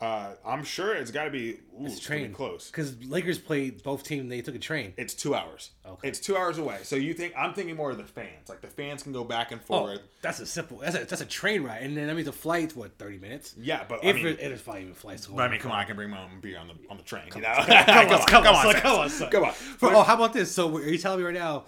Uh, 0.00 0.32
I'm 0.46 0.64
sure 0.64 0.94
it's 0.94 1.10
got 1.10 1.24
to 1.24 1.30
be 1.30 1.50
ooh, 1.78 1.84
it's 1.84 2.06
gonna 2.06 2.20
be 2.20 2.24
Train 2.24 2.32
close. 2.32 2.70
because 2.70 2.96
Lakers 3.04 3.38
played 3.38 3.82
both 3.82 4.02
teams. 4.02 4.30
They 4.30 4.40
took 4.40 4.54
a 4.54 4.58
train. 4.58 4.94
It's 4.96 5.12
two 5.12 5.34
hours. 5.34 5.72
Okay. 5.86 6.08
It's 6.08 6.18
two 6.18 6.38
hours 6.38 6.56
away. 6.56 6.78
So 6.84 6.96
you 6.96 7.12
think 7.12 7.34
I'm 7.36 7.52
thinking 7.52 7.76
more 7.76 7.90
of 7.90 7.98
the 7.98 8.04
fans. 8.04 8.48
Like 8.48 8.62
the 8.62 8.66
fans 8.68 9.02
can 9.02 9.12
go 9.12 9.24
back 9.24 9.52
and 9.52 9.60
forth. 9.60 9.80
Oh, 9.82 9.86
forth. 9.88 10.00
that's 10.22 10.40
a 10.40 10.46
simple. 10.46 10.78
That's 10.78 10.96
a 10.96 11.04
that's 11.04 11.20
a 11.20 11.26
train 11.26 11.62
ride, 11.62 11.82
and 11.82 11.94
then 11.94 12.06
that 12.06 12.14
means 12.14 12.24
the 12.24 12.32
flight's 12.32 12.74
what 12.74 12.96
thirty 12.98 13.18
minutes. 13.18 13.54
Yeah, 13.60 13.84
but 13.86 14.02
If 14.02 14.16
I 14.16 14.18
mean, 14.18 14.26
it, 14.28 14.40
it 14.40 14.52
is 14.52 14.62
probably 14.62 14.82
even 14.82 14.94
flights. 14.94 15.26
but 15.26 15.42
I 15.42 15.48
mean, 15.48 15.60
come 15.60 15.70
on, 15.72 15.78
I 15.78 15.84
can 15.84 15.96
bring 15.96 16.08
my 16.08 16.22
own 16.22 16.40
beer 16.40 16.58
on 16.58 16.68
the 16.68 16.74
on 16.88 16.96
the 16.96 17.02
train. 17.02 17.24
you 17.34 17.42
know, 17.42 17.54
Come 17.66 17.76
on, 17.76 17.86
come 18.06 18.10
on, 18.14 18.26
come 18.26 18.46
on, 18.56 18.62
son. 18.64 18.74
come 18.80 18.98
on, 19.00 19.10
son. 19.10 19.30
come 19.30 19.44
on. 19.44 19.52
For- 19.52 19.94
oh, 19.94 20.02
how 20.02 20.14
about 20.14 20.32
this? 20.32 20.50
So 20.50 20.74
are 20.78 20.82
you 20.82 20.96
telling 20.96 21.18
me 21.20 21.26
right 21.26 21.34
now? 21.34 21.64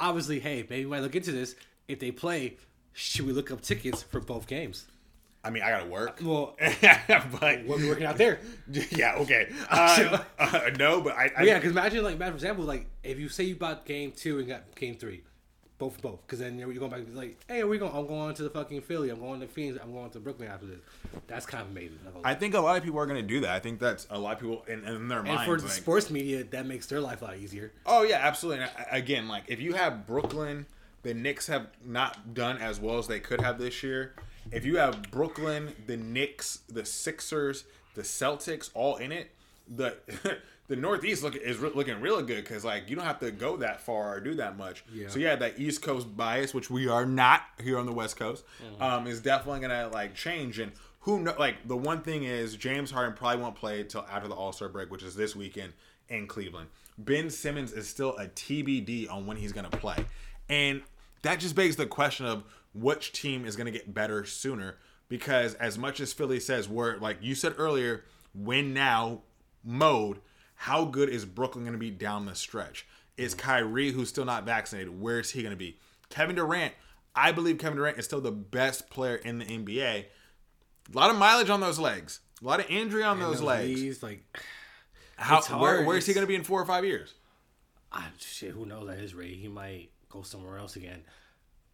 Obviously, 0.00 0.40
hey, 0.40 0.66
maybe 0.68 0.84
we 0.86 0.90
might 0.90 1.02
look 1.02 1.14
into 1.14 1.30
this. 1.30 1.54
If 1.86 2.00
they 2.00 2.10
play, 2.10 2.56
should 2.94 3.26
we 3.26 3.32
look 3.32 3.52
up 3.52 3.60
tickets 3.60 4.02
for 4.02 4.18
both 4.18 4.48
games? 4.48 4.86
I 5.46 5.50
mean, 5.50 5.62
I 5.62 5.70
gotta 5.70 5.86
work. 5.86 6.18
Well, 6.22 6.56
but 7.40 7.64
what 7.64 7.78
we 7.78 7.88
working 7.88 8.04
out 8.04 8.18
there? 8.18 8.40
yeah, 8.90 9.14
okay. 9.18 9.52
Uh, 9.70 10.18
uh, 10.40 10.70
no, 10.76 11.00
but 11.00 11.16
I, 11.16 11.30
I 11.36 11.42
yeah, 11.44 11.54
because 11.54 11.70
imagine 11.70 12.02
like, 12.02 12.16
imagine, 12.16 12.32
for 12.32 12.36
example, 12.36 12.64
like 12.64 12.86
if 13.04 13.20
you 13.20 13.28
say 13.28 13.44
you 13.44 13.54
bought 13.54 13.86
game 13.86 14.10
two 14.10 14.40
and 14.40 14.48
got 14.48 14.74
game 14.74 14.96
three, 14.96 15.22
both 15.78 16.02
both, 16.02 16.26
because 16.26 16.40
then 16.40 16.58
you're 16.58 16.72
going 16.74 16.90
back 16.90 16.98
and 16.98 17.12
be 17.12 17.14
like, 17.14 17.44
hey, 17.46 17.62
we 17.62 17.78
going? 17.78 17.94
I'm 17.94 18.08
going 18.08 18.34
to 18.34 18.42
the 18.42 18.50
fucking 18.50 18.80
Philly. 18.80 19.10
I'm 19.10 19.20
going 19.20 19.38
to 19.38 19.46
Phoenix. 19.46 19.78
I'm 19.80 19.92
going 19.92 20.10
to 20.10 20.18
Brooklyn 20.18 20.48
after 20.48 20.66
this. 20.66 20.80
That's 21.28 21.46
kind 21.46 21.62
of 21.62 21.70
amazing. 21.70 22.00
I 22.24 22.34
think 22.34 22.54
a 22.54 22.60
lot 22.60 22.76
of 22.76 22.82
people 22.82 22.98
are 22.98 23.06
gonna 23.06 23.22
do 23.22 23.38
that. 23.40 23.50
I 23.50 23.60
think 23.60 23.78
that's 23.78 24.08
a 24.10 24.18
lot 24.18 24.32
of 24.32 24.40
people 24.40 24.64
in, 24.66 24.84
in 24.84 25.06
their 25.06 25.20
and 25.20 25.28
minds. 25.28 25.44
for 25.44 25.58
the 25.58 25.64
like, 25.64 25.72
sports 25.72 26.10
media, 26.10 26.42
that 26.42 26.66
makes 26.66 26.86
their 26.88 27.00
life 27.00 27.22
a 27.22 27.26
lot 27.26 27.36
easier. 27.36 27.70
Oh 27.86 28.02
yeah, 28.02 28.18
absolutely. 28.20 28.64
And 28.64 28.72
I- 28.76 28.96
again, 28.96 29.28
like 29.28 29.44
if 29.46 29.60
you 29.60 29.74
have 29.74 30.08
Brooklyn, 30.08 30.66
the 31.04 31.14
Knicks 31.14 31.46
have 31.46 31.68
not 31.84 32.34
done 32.34 32.58
as 32.58 32.80
well 32.80 32.98
as 32.98 33.06
they 33.06 33.20
could 33.20 33.40
have 33.40 33.58
this 33.58 33.84
year. 33.84 34.14
If 34.52 34.64
you 34.64 34.76
have 34.76 35.10
Brooklyn, 35.10 35.72
the 35.86 35.96
Knicks, 35.96 36.60
the 36.68 36.84
Sixers, 36.84 37.64
the 37.94 38.02
Celtics, 38.02 38.70
all 38.74 38.96
in 38.96 39.12
it, 39.12 39.30
the 39.68 39.96
the 40.68 40.76
Northeast 40.76 41.22
look 41.22 41.36
is 41.36 41.58
re- 41.58 41.70
looking 41.74 42.00
really 42.00 42.22
good 42.22 42.44
because 42.44 42.64
like 42.64 42.88
you 42.88 42.96
don't 42.96 43.04
have 43.04 43.20
to 43.20 43.30
go 43.30 43.56
that 43.58 43.80
far 43.80 44.14
or 44.14 44.20
do 44.20 44.34
that 44.34 44.56
much. 44.56 44.84
Yeah. 44.92 45.08
So 45.08 45.18
yeah, 45.18 45.36
that 45.36 45.58
East 45.58 45.82
Coast 45.82 46.16
bias, 46.16 46.54
which 46.54 46.70
we 46.70 46.88
are 46.88 47.06
not 47.06 47.42
here 47.62 47.78
on 47.78 47.86
the 47.86 47.92
West 47.92 48.16
Coast, 48.16 48.44
um, 48.80 49.06
is 49.06 49.20
definitely 49.20 49.60
gonna 49.60 49.88
like 49.92 50.14
change. 50.14 50.58
And 50.58 50.72
who 51.00 51.20
know? 51.20 51.34
Like 51.38 51.66
the 51.66 51.76
one 51.76 52.02
thing 52.02 52.24
is 52.24 52.56
James 52.56 52.90
Harden 52.90 53.14
probably 53.14 53.42
won't 53.42 53.56
play 53.56 53.82
till 53.84 54.04
after 54.10 54.28
the 54.28 54.34
All 54.34 54.52
Star 54.52 54.68
break, 54.68 54.90
which 54.90 55.02
is 55.02 55.14
this 55.16 55.34
weekend 55.36 55.72
in 56.08 56.26
Cleveland. 56.26 56.68
Ben 56.98 57.30
Simmons 57.30 57.72
is 57.72 57.86
still 57.88 58.16
a 58.16 58.26
TBD 58.26 59.10
on 59.10 59.26
when 59.26 59.36
he's 59.36 59.52
gonna 59.52 59.70
play, 59.70 60.04
and 60.48 60.82
that 61.22 61.40
just 61.40 61.54
begs 61.54 61.76
the 61.76 61.86
question 61.86 62.26
of 62.26 62.44
which 62.76 63.12
team 63.12 63.44
is 63.44 63.56
gonna 63.56 63.70
get 63.70 63.92
better 63.92 64.24
sooner. 64.24 64.76
Because 65.08 65.54
as 65.54 65.78
much 65.78 66.00
as 66.00 66.12
Philly 66.12 66.40
says 66.40 66.68
we're 66.68 66.96
like 66.98 67.18
you 67.20 67.34
said 67.34 67.54
earlier, 67.58 68.04
win 68.34 68.74
now 68.74 69.22
mode, 69.64 70.20
how 70.56 70.84
good 70.84 71.08
is 71.08 71.24
Brooklyn 71.24 71.64
going 71.64 71.74
to 71.74 71.78
be 71.78 71.90
down 71.90 72.26
the 72.26 72.34
stretch? 72.34 72.86
Is 73.16 73.34
Kyrie, 73.34 73.92
who's 73.92 74.08
still 74.08 74.24
not 74.24 74.44
vaccinated, 74.44 75.00
where 75.00 75.20
is 75.20 75.30
he 75.30 75.42
going 75.42 75.52
to 75.52 75.58
be? 75.58 75.78
Kevin 76.08 76.36
Durant, 76.36 76.74
I 77.14 77.32
believe 77.32 77.58
Kevin 77.58 77.76
Durant 77.76 77.98
is 77.98 78.04
still 78.04 78.20
the 78.20 78.32
best 78.32 78.90
player 78.90 79.16
in 79.16 79.38
the 79.38 79.44
NBA. 79.44 80.04
A 80.04 80.96
lot 80.96 81.10
of 81.10 81.16
mileage 81.16 81.50
on 81.50 81.60
those 81.60 81.78
legs, 81.78 82.20
a 82.42 82.44
lot 82.46 82.60
of 82.60 82.70
injury 82.70 83.02
on 83.02 83.18
those, 83.18 83.40
legs. 83.40 83.80
Knees, 83.80 84.02
like, 84.02 84.24
How, 85.16 85.40
where, 85.58 85.82
where 85.82 85.96
is 85.96 86.06
he 86.06 86.12
going 86.12 86.26
to 86.26 86.28
be 86.28 86.34
in 86.34 86.44
four 86.44 86.60
or 86.60 86.66
five 86.66 86.84
years? 86.84 87.14
ah, 87.92 88.10
shit, 88.18 88.50
who 88.50 88.66
knows 88.66 88.88
at 88.90 88.98
his 88.98 89.14
rate? 89.14 89.36
He 89.36 89.48
might 89.48 89.90
go 90.10 90.22
somewhere 90.22 90.58
else 90.58 90.76
again. 90.76 91.02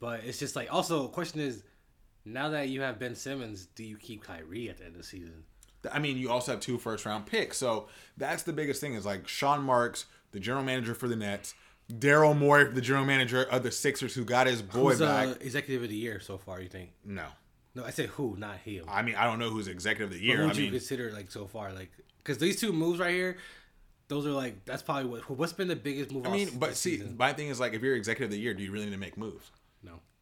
But 0.03 0.25
it's 0.25 0.41
just 0.41 0.57
like, 0.57 0.67
also, 0.73 1.07
question 1.07 1.39
is, 1.41 1.63
now 2.25 2.49
that 2.49 2.69
you 2.69 2.81
have 2.81 2.99
Ben 2.99 3.15
Simmons, 3.15 3.67
do 3.77 3.85
you 3.85 3.97
keep 3.97 4.25
Kyrie 4.25 4.69
at 4.69 4.79
the 4.79 4.85
end 4.85 4.97
of 4.97 5.01
the 5.03 5.07
season? 5.07 5.45
I 5.93 6.01
mean, 6.01 6.17
you 6.17 6.29
also 6.29 6.51
have 6.51 6.61
two 6.61 6.77
first 6.77 7.07
round 7.07 7.25
picks. 7.27 7.57
So 7.57 7.87
that's 8.17 8.43
the 8.43 8.53
biggest 8.53 8.81
thing 8.81 8.95
is 8.95 9.07
like 9.07 9.29
Sean 9.29 9.63
Marks, 9.63 10.07
the 10.33 10.41
general 10.41 10.65
manager 10.65 10.93
for 10.93 11.07
the 11.07 11.15
Nets, 11.15 11.55
Daryl 11.89 12.37
Morey, 12.37 12.65
the 12.73 12.81
general 12.81 13.05
manager 13.05 13.45
of 13.45 13.63
the 13.63 13.71
Sixers, 13.71 14.13
who 14.13 14.25
got 14.25 14.49
his 14.49 14.61
boy 14.61 14.91
Who's 14.91 14.99
back. 14.99 15.29
uh, 15.29 15.35
executive 15.41 15.85
of 15.85 15.89
the 15.89 15.95
year 15.95 16.19
so 16.19 16.37
far? 16.37 16.61
You 16.61 16.69
think? 16.69 16.91
no. 17.05 17.27
No, 17.75 17.85
I 17.87 17.91
said 17.91 18.11
who, 18.11 18.37
not 18.37 18.59
him. 18.59 18.85
I 18.87 19.01
mean, 19.01 19.15
I 19.15 19.25
don't 19.25 19.39
know 19.39 19.49
who's 19.49 19.67
executive 19.67 20.09
of 20.11 20.13
the 20.13 20.19
Who 20.19 20.27
year. 20.27 20.43
would 20.43 20.51
I 20.51 20.57
you 20.57 20.63
mean, 20.65 20.73
consider 20.73 21.11
like 21.11 21.31
so 21.31 21.47
far? 21.47 21.73
Like, 21.73 21.91
because 22.19 22.37
these 22.37 22.61
two 22.61 22.71
moves 22.71 22.99
right 22.99 23.15
here, 23.15 23.39
those 24.09 24.27
are 24.27 24.31
like 24.33 24.67
that's 24.67 24.83
probably 24.83 25.07
what 25.07 25.31
what's 25.31 25.55
been 25.55 25.69
the 25.69 25.77
biggest 25.77 26.13
move. 26.13 26.27
I 26.27 26.31
mean, 26.33 26.51
but 26.59 26.77
see, 26.77 26.99
season? 26.99 27.17
my 27.17 27.33
thing 27.33 27.49
is 27.49 27.59
like, 27.61 27.73
if 27.73 27.81
you're 27.81 27.97
executive 27.97 28.27
of 28.27 28.33
the 28.33 28.39
year, 28.39 28.53
do 28.53 28.63
you 28.63 28.73
really 28.73 28.85
need 28.85 28.91
to 28.93 28.99
make 28.99 29.17
moves? 29.17 29.51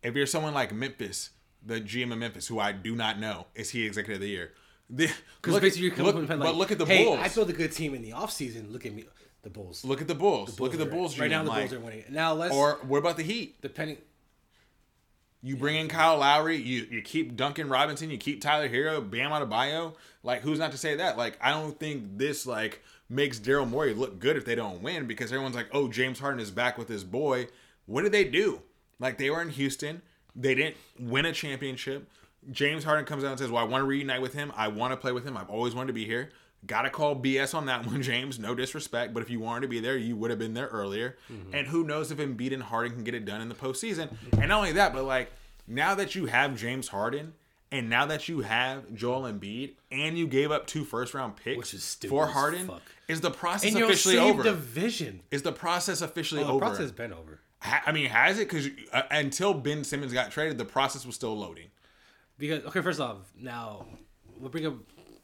If 0.02 0.14
you're 0.14 0.26
someone 0.26 0.54
like 0.54 0.72
Memphis, 0.72 1.30
the 1.64 1.80
GM 1.80 2.12
of 2.12 2.18
Memphis, 2.18 2.46
who 2.48 2.58
I 2.58 2.72
do 2.72 2.96
not 2.96 3.18
know, 3.18 3.46
is 3.54 3.70
he 3.70 3.84
executive 3.86 4.16
of 4.16 4.22
the 4.22 4.28
year? 4.28 4.52
Because 5.40 5.60
basically 5.60 5.86
you're 5.86 5.94
coming 5.94 6.26
from 6.26 6.40
like, 6.40 6.48
but 6.48 6.56
look 6.56 6.72
at 6.72 6.78
the 6.78 6.84
hey, 6.84 7.04
Bulls. 7.04 7.20
I 7.22 7.28
build 7.28 7.48
a 7.48 7.52
good 7.52 7.70
team 7.72 7.94
in 7.94 8.02
the 8.02 8.10
offseason. 8.10 8.72
Look 8.72 8.84
at 8.86 8.92
me, 8.92 9.04
the 9.42 9.48
Bulls. 9.50 9.84
look 9.84 10.00
at 10.00 10.08
the 10.08 10.14
Bulls. 10.14 10.58
look 10.58 10.72
at 10.72 10.78
the 10.80 10.86
Bulls. 10.86 11.18
right 11.18 11.30
now. 11.30 11.42
The 11.44 11.48
like- 11.48 11.70
Bulls 11.70 11.80
are 11.80 11.84
winning. 11.84 12.04
Now 12.10 12.34
let's 12.34 12.54
Or 12.54 12.78
what 12.82 12.98
about 12.98 13.16
the 13.16 13.22
Heat? 13.22 13.60
depending. 13.62 13.98
You 15.42 15.56
bring 15.56 15.76
in 15.76 15.88
Kyle 15.88 16.18
Lowry, 16.18 16.56
you 16.56 16.86
you 16.90 17.00
keep 17.00 17.36
Duncan 17.36 17.68
Robinson, 17.70 18.10
you 18.10 18.18
keep 18.18 18.42
Tyler 18.42 18.68
Herro, 18.68 19.00
Bam 19.00 19.30
Adebayo. 19.30 19.94
Like, 20.22 20.42
who's 20.42 20.58
not 20.58 20.72
to 20.72 20.78
say 20.78 20.96
that? 20.96 21.16
Like, 21.16 21.38
I 21.40 21.50
don't 21.52 21.78
think 21.78 22.18
this 22.18 22.44
like 22.44 22.82
makes 23.08 23.38
Daryl 23.38 23.68
Morey 23.68 23.94
look 23.94 24.18
good 24.18 24.36
if 24.36 24.44
they 24.44 24.54
don't 24.54 24.82
win 24.82 25.06
because 25.06 25.32
everyone's 25.32 25.56
like, 25.56 25.68
oh, 25.72 25.88
James 25.88 26.18
Harden 26.18 26.40
is 26.40 26.50
back 26.50 26.76
with 26.76 26.88
his 26.88 27.04
boy. 27.04 27.48
What 27.86 28.02
did 28.02 28.12
they 28.12 28.24
do? 28.24 28.60
Like, 29.00 29.18
they 29.18 29.30
were 29.30 29.42
in 29.42 29.48
Houston, 29.50 30.02
they 30.36 30.54
didn't 30.54 30.76
win 30.98 31.26
a 31.26 31.32
championship. 31.32 32.08
James 32.52 32.84
Harden 32.84 33.04
comes 33.04 33.24
out 33.24 33.30
and 33.30 33.38
says, 33.38 33.50
"Well, 33.50 33.62
I 33.62 33.66
want 33.66 33.82
to 33.82 33.86
reunite 33.86 34.22
with 34.22 34.32
him. 34.32 34.52
I 34.56 34.68
want 34.68 34.92
to 34.92 34.96
play 34.96 35.12
with 35.12 35.24
him. 35.26 35.36
I've 35.36 35.50
always 35.50 35.74
wanted 35.74 35.88
to 35.88 35.92
be 35.92 36.04
here." 36.04 36.30
Got 36.66 36.82
to 36.82 36.90
call 36.90 37.16
BS 37.16 37.54
on 37.54 37.66
that 37.66 37.86
one, 37.90 38.02
James. 38.02 38.38
No 38.38 38.54
disrespect, 38.54 39.12
but 39.12 39.22
if 39.22 39.28
you 39.30 39.40
wanted 39.40 39.62
to 39.62 39.68
be 39.68 39.80
there, 39.80 39.96
you 39.96 40.14
would 40.16 40.30
have 40.30 40.38
been 40.38 40.54
there 40.54 40.66
earlier. 40.68 41.16
Mm-hmm. 41.32 41.54
And 41.54 41.66
who 41.66 41.84
knows 41.84 42.10
if 42.10 42.18
Embiid 42.18 42.52
and 42.54 42.62
Harden 42.62 42.92
can 42.92 43.04
get 43.04 43.14
it 43.14 43.24
done 43.24 43.40
in 43.40 43.48
the 43.48 43.54
postseason? 43.54 44.10
And 44.32 44.48
not 44.48 44.58
only 44.58 44.72
that, 44.72 44.92
but 44.94 45.04
like 45.04 45.32
now 45.66 45.94
that 45.96 46.14
you 46.14 46.26
have 46.26 46.56
James 46.56 46.88
Harden, 46.88 47.34
and 47.72 47.88
now 47.90 48.06
that 48.06 48.28
you 48.28 48.40
have 48.40 48.94
Joel 48.94 49.22
Embiid, 49.22 49.72
and 49.92 50.16
you 50.18 50.26
gave 50.26 50.50
up 50.50 50.66
two 50.66 50.84
first 50.84 51.12
round 51.14 51.36
picks 51.36 51.58
Which 51.58 51.74
is 51.74 51.82
stupid 51.84 52.10
for 52.14 52.26
Harden, 52.26 52.70
is 53.08 53.20
the 53.20 53.30
process 53.30 53.74
And 53.74 53.84
officially 53.84 54.18
over? 54.18 54.42
division. 54.42 55.20
is 55.30 55.42
the 55.42 55.52
process 55.52 56.00
officially 56.02 56.42
Oh, 56.42 56.46
the 56.46 56.52
over? 56.54 56.60
process 56.60 56.80
has 56.80 56.92
been 56.92 57.12
over. 57.12 57.40
Ha- 57.60 57.82
I 57.86 57.92
mean, 57.92 58.06
has 58.06 58.38
it? 58.38 58.48
Because 58.48 58.68
uh, 58.92 59.02
until 59.10 59.54
Ben 59.54 59.84
Simmons 59.84 60.12
got 60.12 60.30
traded, 60.30 60.58
the 60.58 60.64
process 60.64 61.04
was 61.04 61.14
still 61.14 61.36
loading. 61.36 61.68
Because 62.38 62.64
okay, 62.64 62.80
first 62.80 63.00
off, 63.00 63.16
now 63.38 63.86
we'll 64.38 64.50
bring 64.50 64.66
up. 64.66 64.74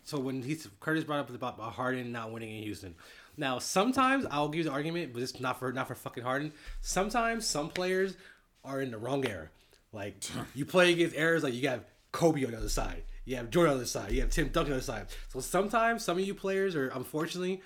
So 0.05 0.19
when 0.19 0.43
he's 0.43 0.69
Curtis 0.81 1.05
brought 1.05 1.21
up 1.21 1.31
about, 1.31 1.59
Harden 1.59 2.13
not 2.13 2.31
winning 2.31 2.57
in 2.57 2.63
Houston. 2.63 2.95
Now 3.37 3.59
sometimes 3.59 4.27
I'll 4.31 4.49
give 4.49 4.59
you 4.59 4.65
the 4.65 4.71
argument, 4.71 5.13
but 5.13 5.23
it's 5.23 5.41
not 5.41 5.59
for 5.59 5.73
not 5.73 5.89
for 5.89 5.95
fucking 5.95 6.23
Harden. 6.23 6.53
Sometimes 6.81 7.47
some 7.47 7.69
players 7.71 8.17
are 8.65 8.81
in 8.81 8.91
the 8.91 8.99
wrong 8.99 9.27
era. 9.27 9.49
Like 9.93 10.17
you 10.55 10.67
play 10.67 10.93
against 10.93 11.17
eras 11.17 11.43
like 11.43 11.55
you 11.55 11.69
have 11.69 11.85
Kobe 12.13 12.45
on 12.45 12.53
the 12.53 12.59
other 12.59 12.69
side, 12.69 13.03
you 13.25 13.37
have 13.37 13.51
Jordan 13.51 13.73
on 13.73 13.79
the 13.79 13.83
other 13.83 13.89
side, 13.89 14.13
you 14.13 14.21
have 14.21 14.31
Tim 14.31 14.49
Duncan 14.49 14.75
on 14.75 14.79
the 14.79 14.83
other 14.83 14.83
side. 14.83 15.07
So 15.29 15.41
sometimes 15.41 16.05
some 16.05 16.19
of 16.19 16.25
you 16.25 16.35
players 16.35 16.77
are 16.77 16.89
unfortunately 16.89 17.63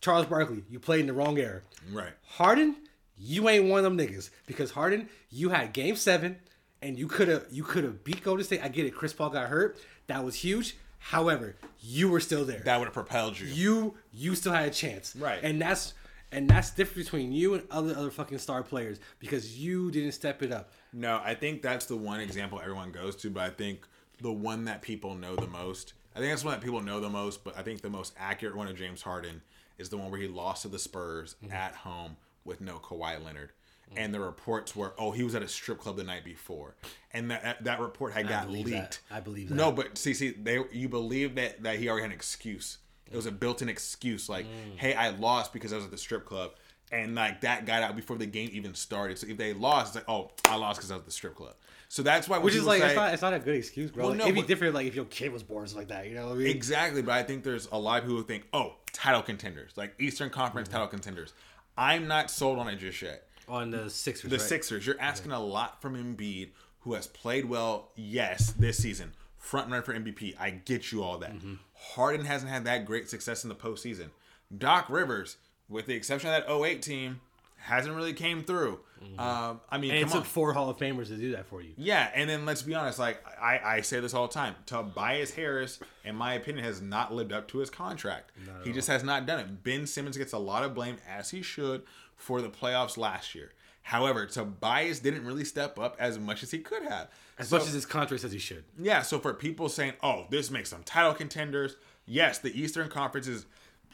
Charles 0.00 0.26
Barkley. 0.26 0.64
You 0.68 0.80
played 0.80 1.00
in 1.00 1.06
the 1.06 1.12
wrong 1.12 1.38
era. 1.38 1.62
Right. 1.92 2.12
Harden, 2.26 2.76
you 3.18 3.48
ain't 3.48 3.66
one 3.68 3.84
of 3.84 3.84
them 3.84 3.98
niggas 3.98 4.30
because 4.46 4.70
Harden, 4.72 5.08
you 5.30 5.50
had 5.50 5.72
Game 5.72 5.96
Seven, 5.96 6.36
and 6.82 6.98
you 6.98 7.08
could 7.08 7.28
have 7.28 7.46
you 7.50 7.62
could 7.64 7.84
have 7.84 8.04
beat 8.04 8.22
Golden 8.22 8.44
State. 8.44 8.62
I 8.62 8.68
get 8.68 8.86
it. 8.86 8.94
Chris 8.94 9.12
Paul 9.12 9.30
got 9.30 9.48
hurt. 9.48 9.78
That 10.06 10.24
was 10.24 10.36
huge. 10.36 10.76
However, 10.98 11.56
you 11.80 12.08
were 12.08 12.20
still 12.20 12.44
there. 12.44 12.60
That 12.64 12.78
would 12.78 12.86
have 12.86 12.94
propelled 12.94 13.38
you. 13.38 13.46
you 13.46 13.94
you 14.12 14.34
still 14.34 14.52
had 14.52 14.66
a 14.68 14.70
chance. 14.70 15.14
Right. 15.16 15.38
And 15.42 15.60
that's 15.60 15.94
and 16.32 16.48
that's 16.48 16.70
different 16.70 17.06
between 17.06 17.32
you 17.32 17.54
and 17.54 17.64
other 17.70 17.94
other 17.96 18.10
fucking 18.10 18.38
star 18.38 18.62
players 18.62 18.98
because 19.18 19.58
you 19.58 19.90
didn't 19.90 20.12
step 20.12 20.42
it 20.42 20.52
up. 20.52 20.72
No, 20.92 21.20
I 21.24 21.34
think 21.34 21.62
that's 21.62 21.86
the 21.86 21.96
one 21.96 22.20
example 22.20 22.60
everyone 22.60 22.92
goes 22.92 23.16
to, 23.16 23.30
but 23.30 23.42
I 23.42 23.50
think 23.50 23.86
the 24.20 24.32
one 24.32 24.64
that 24.64 24.82
people 24.82 25.14
know 25.14 25.36
the 25.36 25.46
most, 25.46 25.92
I 26.16 26.18
think 26.18 26.32
that's 26.32 26.44
one 26.44 26.54
that 26.54 26.62
people 26.64 26.80
know 26.80 26.98
the 27.00 27.08
most, 27.08 27.44
but 27.44 27.56
I 27.56 27.62
think 27.62 27.80
the 27.82 27.90
most 27.90 28.12
accurate 28.18 28.56
one 28.56 28.66
of 28.66 28.76
James 28.76 29.02
Harden 29.02 29.40
is 29.78 29.88
the 29.90 29.96
one 29.96 30.10
where 30.10 30.20
he 30.20 30.26
lost 30.26 30.62
to 30.62 30.68
the 30.68 30.78
Spurs 30.78 31.36
Mm-hmm. 31.42 31.52
at 31.52 31.74
home 31.74 32.16
with 32.48 32.60
no 32.60 32.78
Kawhi 32.78 33.22
Leonard. 33.24 33.52
And 33.96 34.12
the 34.12 34.20
reports 34.20 34.76
were, 34.76 34.92
oh, 34.98 35.12
he 35.12 35.22
was 35.22 35.34
at 35.34 35.42
a 35.42 35.48
strip 35.48 35.78
club 35.78 35.96
the 35.96 36.04
night 36.04 36.22
before, 36.22 36.74
and 37.14 37.30
that 37.30 37.64
that 37.64 37.80
report 37.80 38.12
had 38.12 38.28
got 38.28 38.50
leaked. 38.50 38.68
that. 38.68 38.98
I 39.10 39.20
believe 39.20 39.48
that. 39.48 39.54
No, 39.54 39.72
but 39.72 39.96
see, 39.96 40.12
see, 40.12 40.30
they 40.32 40.62
you 40.72 40.90
believe 40.90 41.36
that 41.36 41.62
that 41.62 41.78
he 41.78 41.88
already 41.88 42.02
had 42.02 42.10
an 42.10 42.14
excuse. 42.14 42.76
It 43.10 43.16
was 43.16 43.24
a 43.24 43.32
built-in 43.32 43.70
excuse, 43.70 44.28
like, 44.28 44.44
Mm. 44.44 44.76
hey, 44.76 44.92
I 44.92 45.08
lost 45.08 45.54
because 45.54 45.72
I 45.72 45.76
was 45.76 45.86
at 45.86 45.90
the 45.90 45.96
strip 45.96 46.26
club, 46.26 46.50
and 46.92 47.14
like 47.14 47.40
that 47.40 47.64
got 47.64 47.82
out 47.82 47.96
before 47.96 48.18
the 48.18 48.26
game 48.26 48.50
even 48.52 48.74
started. 48.74 49.16
So 49.16 49.26
if 49.26 49.38
they 49.38 49.54
lost, 49.54 49.96
it's 49.96 50.06
like, 50.06 50.14
oh, 50.14 50.32
I 50.44 50.56
lost 50.56 50.80
because 50.80 50.90
I 50.90 50.94
was 50.96 51.00
at 51.00 51.06
the 51.06 51.12
strip 51.12 51.34
club. 51.34 51.54
So 51.88 52.02
that's 52.02 52.28
why, 52.28 52.36
Which 52.36 52.54
is 52.54 52.66
like 52.66 52.82
say- 52.82 52.88
it's 52.88 52.96
not 52.96 53.12
it's 53.14 53.22
not 53.22 53.32
a 53.32 53.38
good 53.38 53.54
excuse, 53.56 53.90
bro. 53.90 54.02
Well, 54.02 54.10
Like, 54.10 54.18
no, 54.18 54.24
it'd 54.24 54.34
be 54.34 54.42
but- 54.42 54.48
different 54.48 54.74
like 54.74 54.86
if 54.86 54.94
your 54.94 55.06
kid 55.06 55.32
was 55.32 55.42
born 55.42 55.66
like 55.74 55.88
that. 55.88 56.06
You 56.06 56.14
know 56.14 56.26
what 56.26 56.32
I 56.34 56.40
mean? 56.40 56.48
Exactly, 56.48 57.00
but 57.00 57.12
I 57.14 57.22
think 57.22 57.42
there's 57.42 57.68
a 57.72 57.78
lot 57.78 58.00
of 58.00 58.04
people 58.04 58.18
who 58.18 58.24
think, 58.24 58.44
oh, 58.52 58.74
title 58.92 59.22
contenders, 59.22 59.72
like 59.78 59.94
Eastern 59.98 60.28
Conference 60.28 60.68
Mm-hmm. 60.68 60.74
title 60.76 60.88
contenders. 60.88 61.32
I'm 61.78 62.08
not 62.08 62.30
sold 62.30 62.58
on 62.58 62.68
it 62.68 62.76
just 62.76 63.00
yet. 63.00 63.24
On 63.48 63.70
the 63.70 63.88
Sixers, 63.88 64.30
The 64.30 64.36
right? 64.36 64.46
Sixers, 64.46 64.86
you're 64.86 65.00
asking 65.00 65.32
a 65.32 65.40
lot 65.40 65.80
from 65.80 65.94
Embiid, 65.96 66.50
who 66.80 66.92
has 66.94 67.06
played 67.06 67.46
well, 67.46 67.90
yes, 67.96 68.50
this 68.52 68.76
season. 68.78 69.12
front 69.38 69.70
runner 69.70 69.82
for 69.82 69.94
MVP. 69.94 70.34
I 70.38 70.50
get 70.50 70.92
you 70.92 71.02
all 71.02 71.16
that. 71.18 71.34
Mm-hmm. 71.34 71.54
Harden 71.94 72.26
hasn't 72.26 72.50
had 72.50 72.64
that 72.64 72.84
great 72.84 73.08
success 73.08 73.44
in 73.44 73.48
the 73.48 73.54
postseason. 73.54 74.08
Doc 74.56 74.86
Rivers, 74.90 75.36
with 75.68 75.86
the 75.86 75.94
exception 75.94 76.28
of 76.30 76.44
that 76.44 76.52
08 76.52 76.82
team, 76.82 77.20
hasn't 77.58 77.94
really 77.94 78.12
came 78.12 78.42
through. 78.42 78.80
Um, 79.18 79.60
I 79.70 79.78
mean, 79.78 79.90
Mm-hmm. 79.92 80.02
It 80.04 80.08
took 80.08 80.16
on. 80.16 80.22
four 80.24 80.52
Hall 80.52 80.70
of 80.70 80.76
Famers 80.76 81.08
to 81.08 81.16
do 81.16 81.32
that 81.32 81.46
for 81.46 81.60
you. 81.62 81.72
Yeah, 81.76 82.10
and 82.14 82.28
then 82.28 82.44
let's 82.46 82.62
be 82.62 82.74
honest. 82.74 82.98
Like 82.98 83.22
I, 83.40 83.58
I 83.64 83.80
say 83.80 84.00
this 84.00 84.14
all 84.14 84.26
the 84.28 84.34
time. 84.34 84.54
Tobias 84.66 85.32
Harris, 85.32 85.78
in 86.04 86.14
my 86.16 86.34
opinion, 86.34 86.64
has 86.64 86.80
not 86.80 87.12
lived 87.14 87.32
up 87.32 87.48
to 87.48 87.58
his 87.58 87.70
contract. 87.70 88.32
He 88.64 88.72
just 88.72 88.88
has 88.88 89.02
not 89.04 89.26
done 89.26 89.40
it. 89.40 89.62
Ben 89.64 89.86
Simmons 89.86 90.16
gets 90.16 90.32
a 90.32 90.38
lot 90.38 90.62
of 90.64 90.74
blame, 90.74 90.96
as 91.08 91.30
he 91.30 91.42
should, 91.42 91.82
for 92.16 92.40
the 92.40 92.48
playoffs 92.48 92.96
last 92.96 93.34
year. 93.34 93.52
However, 93.82 94.26
Tobias 94.26 95.00
didn't 95.00 95.24
really 95.24 95.44
step 95.44 95.78
up 95.78 95.96
as 95.98 96.18
much 96.18 96.42
as 96.42 96.50
he 96.50 96.58
could 96.58 96.82
have. 96.82 97.08
As 97.38 97.48
So- 97.48 97.56
much 97.58 97.66
as 97.66 97.72
his 97.72 97.86
contract 97.86 98.20
says 98.20 98.32
he 98.32 98.38
should. 98.38 98.64
yeah, 98.78 99.00
so 99.02 99.18
for 99.18 99.32
people 99.32 99.68
saying, 99.70 99.94
"Oh, 100.02 100.26
this 100.28 100.50
makes 100.50 100.70
them 100.70 100.82
title 100.84 101.14
contenders," 101.14 101.76
yes, 102.04 102.38
the 102.38 102.50
Eastern 102.60 102.88
Conference 102.90 103.26
is, 103.26 103.46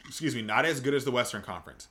excuse 0.06 0.34
me, 0.34 0.42
not 0.42 0.64
as 0.64 0.80
good 0.80 0.94
as 0.94 1.04
the 1.04 1.12
Western 1.12 1.42
Conference. 1.42 1.88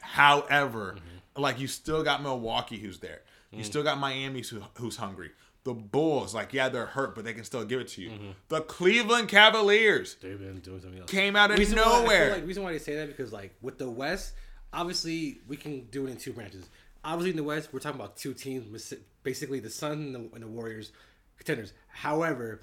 However, 0.00 0.96
like 1.36 1.58
you 1.58 1.66
still 1.66 2.02
got 2.02 2.22
Milwaukee 2.22 2.78
who's 2.78 2.98
there. 2.98 3.22
You 3.50 3.58
mm-hmm. 3.58 3.66
still 3.66 3.82
got 3.82 3.98
Miami 3.98 4.42
who, 4.42 4.62
who's 4.74 4.96
hungry. 4.96 5.30
The 5.64 5.72
Bulls, 5.72 6.34
like 6.34 6.52
yeah, 6.52 6.68
they're 6.68 6.86
hurt, 6.86 7.14
but 7.14 7.24
they 7.24 7.32
can 7.32 7.44
still 7.44 7.64
give 7.64 7.80
it 7.80 7.88
to 7.88 8.02
you. 8.02 8.10
Mm-hmm. 8.10 8.30
The 8.48 8.60
Cleveland 8.62 9.28
Cavaliers 9.28 10.16
They've 10.20 10.38
been 10.38 10.58
doing 10.60 10.80
something 10.80 11.00
else. 11.00 11.10
came 11.10 11.36
out 11.36 11.50
of 11.50 11.58
reason 11.58 11.78
Why, 11.78 11.84
nowhere. 11.84 12.26
feel 12.26 12.36
like 12.36 12.46
reason 12.46 12.62
why 12.62 12.72
they 12.72 12.78
say 12.78 12.96
that 12.96 13.08
because 13.08 13.32
like 13.32 13.54
with 13.62 13.78
the 13.78 13.88
West, 13.88 14.34
obviously 14.72 15.38
we 15.48 15.56
can 15.56 15.86
do 15.86 16.06
it 16.06 16.10
in 16.10 16.16
two 16.18 16.32
branches. 16.32 16.68
Obviously 17.02 17.30
in 17.30 17.36
the 17.36 17.44
West, 17.44 17.70
we're 17.72 17.80
talking 17.80 18.00
about 18.00 18.16
two 18.16 18.34
teams, 18.34 18.92
basically 19.22 19.60
the 19.60 19.70
Sun 19.70 19.92
and 19.92 20.14
the, 20.14 20.18
and 20.34 20.42
the 20.42 20.48
Warriors 20.48 20.92
contenders. 21.38 21.72
However, 21.88 22.60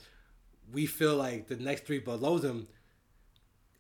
we 0.72 0.86
feel 0.86 1.16
like 1.16 1.48
the 1.48 1.56
next 1.56 1.86
three 1.86 2.00
below 2.00 2.38
them 2.38 2.68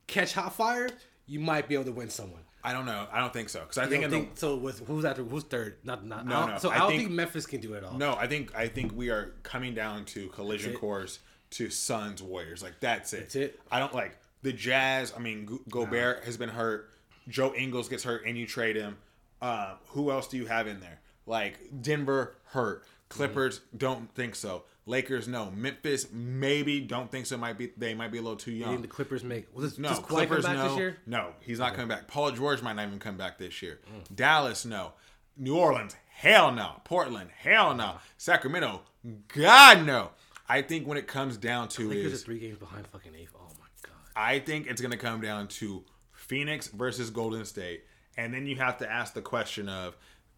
catch 0.07 0.33
hot 0.33 0.53
fire, 0.53 0.89
you 1.25 1.39
might 1.39 1.67
be 1.67 1.75
able 1.75 1.85
to 1.85 1.91
win 1.91 2.09
someone. 2.09 2.41
I 2.63 2.73
don't 2.73 2.85
know. 2.85 3.07
I 3.11 3.19
don't 3.19 3.33
think 3.33 3.49
so 3.49 3.61
because 3.61 3.77
I 3.77 3.83
You 3.85 3.89
think, 3.89 4.09
don't 4.11 4.33
the- 4.35 4.39
so? 4.39 4.55
With 4.55 4.85
who's 4.87 5.03
after? 5.05 5.23
Who's 5.23 5.43
third? 5.43 5.77
Not 5.83 6.05
not. 6.05 6.25
No, 6.25 6.35
I 6.41 6.51
no, 6.53 6.57
So 6.59 6.69
I 6.69 6.75
I, 6.75 6.77
don't 6.79 6.89
think- 6.89 7.01
think, 7.03 7.11
Memphis 7.11 7.45
can 7.45 7.59
do 7.61 7.73
it 7.73 7.83
all. 7.83 7.97
No, 7.97 8.13
I 8.15 8.27
think 8.27 8.53
I 8.55 8.67
think 8.67 8.93
we 8.95 9.09
are 9.09 9.33
coming 9.43 9.73
down 9.73 10.05
to 10.05 10.27
collision 10.29 10.73
course 10.75 11.19
to 11.51 11.69
Suns 11.69 12.21
Warriors. 12.21 12.61
Like 12.61 12.79
that's 12.79 13.13
it. 13.13 13.19
That's 13.21 13.35
it. 13.35 13.59
I 13.71 13.79
don't 13.79 13.93
like 13.93 14.17
the 14.43 14.53
Jazz. 14.53 15.13
I 15.15 15.19
mean, 15.19 15.45
Go- 15.45 15.59
Gobert 15.69 16.23
has 16.25 16.37
been 16.37 16.49
hurt. 16.49 16.89
Joe 17.27 17.53
Ingles 17.55 17.87
gets 17.89 18.03
hurt, 18.03 18.25
and 18.25 18.37
you 18.37 18.45
trade 18.47 18.75
him. 18.75 18.97
Uh, 19.41 19.75
who 19.89 20.11
else 20.11 20.27
do 20.27 20.37
you 20.37 20.45
have 20.45 20.67
in 20.67 20.79
there? 20.79 20.99
Like 21.25 21.59
Denver 21.81 22.35
hurt. 22.45 22.83
Clippers 23.09 23.61
don't 23.75 24.13
think 24.15 24.35
so. 24.35 24.63
Lakers 24.85 25.27
no. 25.27 25.51
Memphis 25.51 26.07
maybe 26.11 26.81
don't 26.81 27.11
think 27.11 27.25
so. 27.25 27.37
Might 27.37 27.57
be 27.57 27.71
they 27.77 27.93
might 27.93 28.11
be 28.11 28.17
a 28.17 28.21
little 28.21 28.37
too 28.37 28.51
young. 28.51 28.69
think 28.71 28.81
the 28.81 28.87
Clippers 28.87 29.23
make. 29.23 29.47
Well, 29.53 29.63
does, 29.63 29.77
No, 29.77 29.89
does 29.89 29.99
Kawhi 29.99 30.07
come 30.07 30.17
Clippers 30.17 30.45
back 30.45 30.57
no. 30.57 30.69
this 30.69 30.77
year? 30.77 30.97
No, 31.05 31.33
he's 31.39 31.59
not 31.59 31.73
coming 31.73 31.87
back. 31.87 32.07
Paul 32.07 32.31
George 32.31 32.61
might 32.61 32.73
not 32.73 32.87
even 32.87 32.99
come 32.99 33.17
back 33.17 33.37
this 33.37 33.61
year. 33.61 33.79
Mm. 33.87 34.15
Dallas, 34.15 34.65
no. 34.65 34.93
New 35.37 35.55
Orleans, 35.55 35.95
hell 36.09 36.51
no. 36.51 36.81
Portland, 36.83 37.29
hell 37.35 37.75
no. 37.75 37.95
Sacramento, 38.17 38.81
God 39.29 39.85
no. 39.85 40.09
I 40.49 40.61
think 40.61 40.85
when 40.85 40.97
it 40.97 41.07
comes 41.07 41.37
down 41.37 41.69
to 41.69 41.87
Lakers 41.87 42.13
is, 42.13 42.21
are 42.21 42.25
three 42.25 42.39
games 42.39 42.57
behind 42.57 42.85
fucking 42.87 43.13
eighth. 43.15 43.33
Oh 43.35 43.47
my 43.59 43.67
god. 43.83 43.95
I 44.15 44.39
think 44.39 44.67
it's 44.67 44.81
going 44.81 44.91
to 44.91 44.97
come 44.97 45.21
down 45.21 45.47
to 45.47 45.85
Phoenix 46.11 46.67
versus 46.67 47.09
Golden 47.09 47.45
State, 47.45 47.85
and 48.17 48.33
then 48.33 48.45
you 48.45 48.57
have 48.57 48.77
to 48.79 48.91
ask 48.91 49.13
the 49.13 49.21
question 49.21 49.69
of 49.69 49.95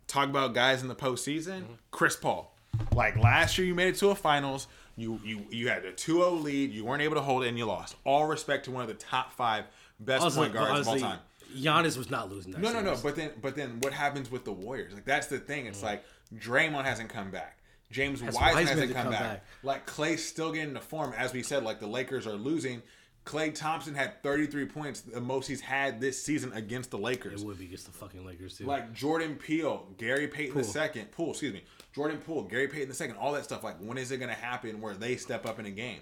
talk 0.08 0.30
about 0.30 0.54
guys 0.54 0.82
in 0.82 0.88
the 0.88 0.96
postseason. 0.96 1.62
Mm-hmm. 1.62 1.74
Chris 1.92 2.16
Paul, 2.16 2.53
like 2.94 3.18
last 3.18 3.58
year, 3.58 3.68
you 3.68 3.76
made 3.76 3.90
it 3.90 3.96
to 3.98 4.10
a 4.10 4.16
finals. 4.16 4.68
You 4.96 5.20
you 5.24 5.46
you 5.50 5.70
had 5.70 5.86
a 5.86 5.92
2-0 5.92 6.44
lead. 6.44 6.72
You 6.72 6.86
weren't 6.86 7.02
able 7.02 7.16
to 7.16 7.22
hold 7.22 7.44
it, 7.44 7.48
and 7.48 7.58
you 7.58 7.66
lost. 7.66 7.96
All 8.04 8.28
respect 8.28 8.66
to 8.66 8.72
one 8.72 8.84
of 8.84 8.88
the 8.88 8.94
top 8.94 9.34
five 9.34 9.66
best 10.00 10.22
Honestly, 10.22 10.42
point 10.42 10.54
guards 10.54 10.82
of 10.82 10.88
all 10.88 11.00
time. 11.00 11.20
Giannis 11.56 11.98
was 11.98 12.10
not 12.10 12.32
losing 12.32 12.52
that. 12.52 12.62
No, 12.62 12.74
no, 12.74 12.82
no. 12.82 12.98
But 13.02 13.16
then, 13.16 13.32
but 13.42 13.56
then, 13.56 13.80
what 13.82 13.94
happens 13.94 14.32
with 14.32 14.44
the 14.44 14.52
Warriors? 14.52 14.94
Like 14.94 15.06
that's 15.06 15.28
the 15.28 15.40
thing. 15.40 15.66
It's 15.66 15.82
mm. 15.82 15.84
like 15.84 16.04
Draymond 16.36 16.86
hasn't 16.86 17.10
come 17.10 17.32
back. 17.32 17.60
James 17.92 18.24
Wiseman 18.24 18.68
hasn't 18.68 18.94
come, 18.94 19.04
come 19.04 19.12
back. 19.12 19.22
back. 19.22 19.46
Like 19.62 19.86
Klay's 19.86 20.28
still 20.28 20.52
getting 20.52 20.74
the 20.74 20.80
form. 20.80 21.14
As 21.16 21.32
we 21.32 21.44
said, 21.44 21.64
like 21.64 21.80
the 21.80 21.88
Lakers 21.88 22.26
are 22.28 22.34
losing. 22.34 22.82
Klay 23.26 23.56
Thompson 23.56 23.96
had 23.96 24.22
33 24.22 24.66
points, 24.66 25.02
the 25.02 25.22
most 25.22 25.48
he's 25.48 25.62
had 25.62 26.02
this 26.02 26.22
season 26.22 26.52
against 26.54 26.92
the 26.92 26.98
Lakers. 26.98 27.42
It 27.42 27.46
would 27.46 27.58
be 27.58 27.66
against 27.66 27.86
the 27.86 27.94
fucking 27.94 28.26
Lakers 28.26 28.58
too. 28.58 28.66
Like 28.66 28.94
Jordan 28.94 29.36
Peele, 29.36 29.88
Gary 29.98 30.28
Payton 30.28 30.58
the 30.58 30.64
second, 30.64 31.10
Poole, 31.12 31.30
excuse 31.32 31.54
me, 31.54 31.64
Jordan 31.94 32.18
Poole, 32.20 32.44
Gary 32.44 32.68
Payton 32.68 32.90
the 32.90 32.94
second, 32.96 33.18
all 33.18 33.32
that 33.34 33.44
stuff. 33.44 33.64
Like 33.64 33.78
when 33.80 33.98
is 33.98 34.12
it 34.12 34.18
gonna 34.18 34.34
happen 34.34 34.82
where 34.82 34.94
they 34.96 35.16
step 35.16 35.46
up 35.46 35.60
in 35.60 35.66
a 35.66 35.72
game? 35.72 36.00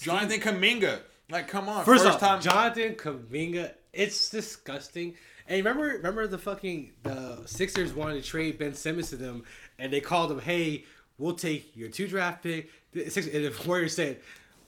Jonathan 0.00 0.40
Kuminga, 0.40 1.00
like 1.30 1.48
come 1.48 1.68
on, 1.68 1.84
First, 1.84 2.04
first, 2.04 2.14
off, 2.16 2.20
time. 2.20 2.40
Jonathan 2.40 2.94
Kuminga, 2.94 3.72
it's 3.92 4.30
disgusting. 4.30 5.14
And 5.48 5.56
remember, 5.58 5.84
remember 5.96 6.26
the 6.26 6.38
fucking 6.38 6.92
the 7.02 7.42
Sixers 7.46 7.92
wanted 7.94 8.22
to 8.22 8.28
trade 8.28 8.58
Ben 8.58 8.74
Simmons 8.74 9.10
to 9.10 9.16
them, 9.16 9.44
and 9.78 9.92
they 9.92 10.00
called 10.00 10.30
him, 10.30 10.40
"Hey, 10.40 10.84
we'll 11.16 11.34
take 11.34 11.74
your 11.74 11.88
two 11.88 12.06
draft 12.06 12.42
pick." 12.42 12.70
And 12.94 13.04
the 13.06 13.54
Warriors 13.66 13.94
said, 13.96 14.20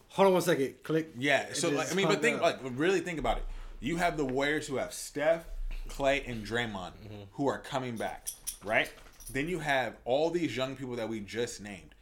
"Hold 0.08 0.26
on 0.28 0.32
one 0.32 0.42
second, 0.42 0.74
click." 0.82 1.10
Yeah. 1.18 1.52
So 1.52 1.68
like, 1.70 1.92
I 1.92 1.94
mean, 1.94 2.08
but 2.08 2.20
think 2.22 2.38
up. 2.38 2.42
like 2.42 2.58
really 2.76 3.00
think 3.00 3.18
about 3.18 3.36
it. 3.38 3.44
You 3.80 3.96
have 3.98 4.16
the 4.16 4.24
Warriors 4.24 4.66
who 4.66 4.76
have 4.76 4.92
Steph, 4.92 5.44
Klay, 5.88 6.28
and 6.28 6.44
Draymond 6.46 6.92
Mm-hmm. 6.92 7.22
who 7.32 7.46
are 7.48 7.58
coming 7.58 7.96
back, 7.96 8.28
right? 8.64 8.90
Then 9.32 9.48
you 9.48 9.58
have 9.60 9.96
all 10.04 10.30
these 10.30 10.56
young 10.56 10.76
people 10.76 10.96
that 10.96 11.08
we 11.08 11.20
just 11.20 11.60
named: 11.60 11.94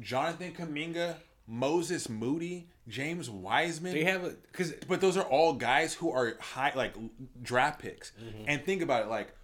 Jonathan 0.00 0.52
Kuminga, 0.52 1.16
Moses 1.46 2.08
Moody, 2.08 2.68
James 2.88 3.28
Wiseman. 3.30 3.94
they 3.94 4.04
have 4.04 4.24
a 4.24 4.30
because 4.30 4.72
but 4.88 5.00
those 5.00 5.16
are 5.16 5.24
all 5.24 5.52
guys 5.54 5.94
who 5.94 6.10
are 6.10 6.36
high 6.40 6.72
like 6.74 6.94
draft 7.42 7.80
picks. 7.80 8.12
Mm-hmm. 8.12 8.44
And 8.48 8.64
think 8.64 8.82
about 8.82 9.04
it, 9.04 9.08
like 9.08 9.34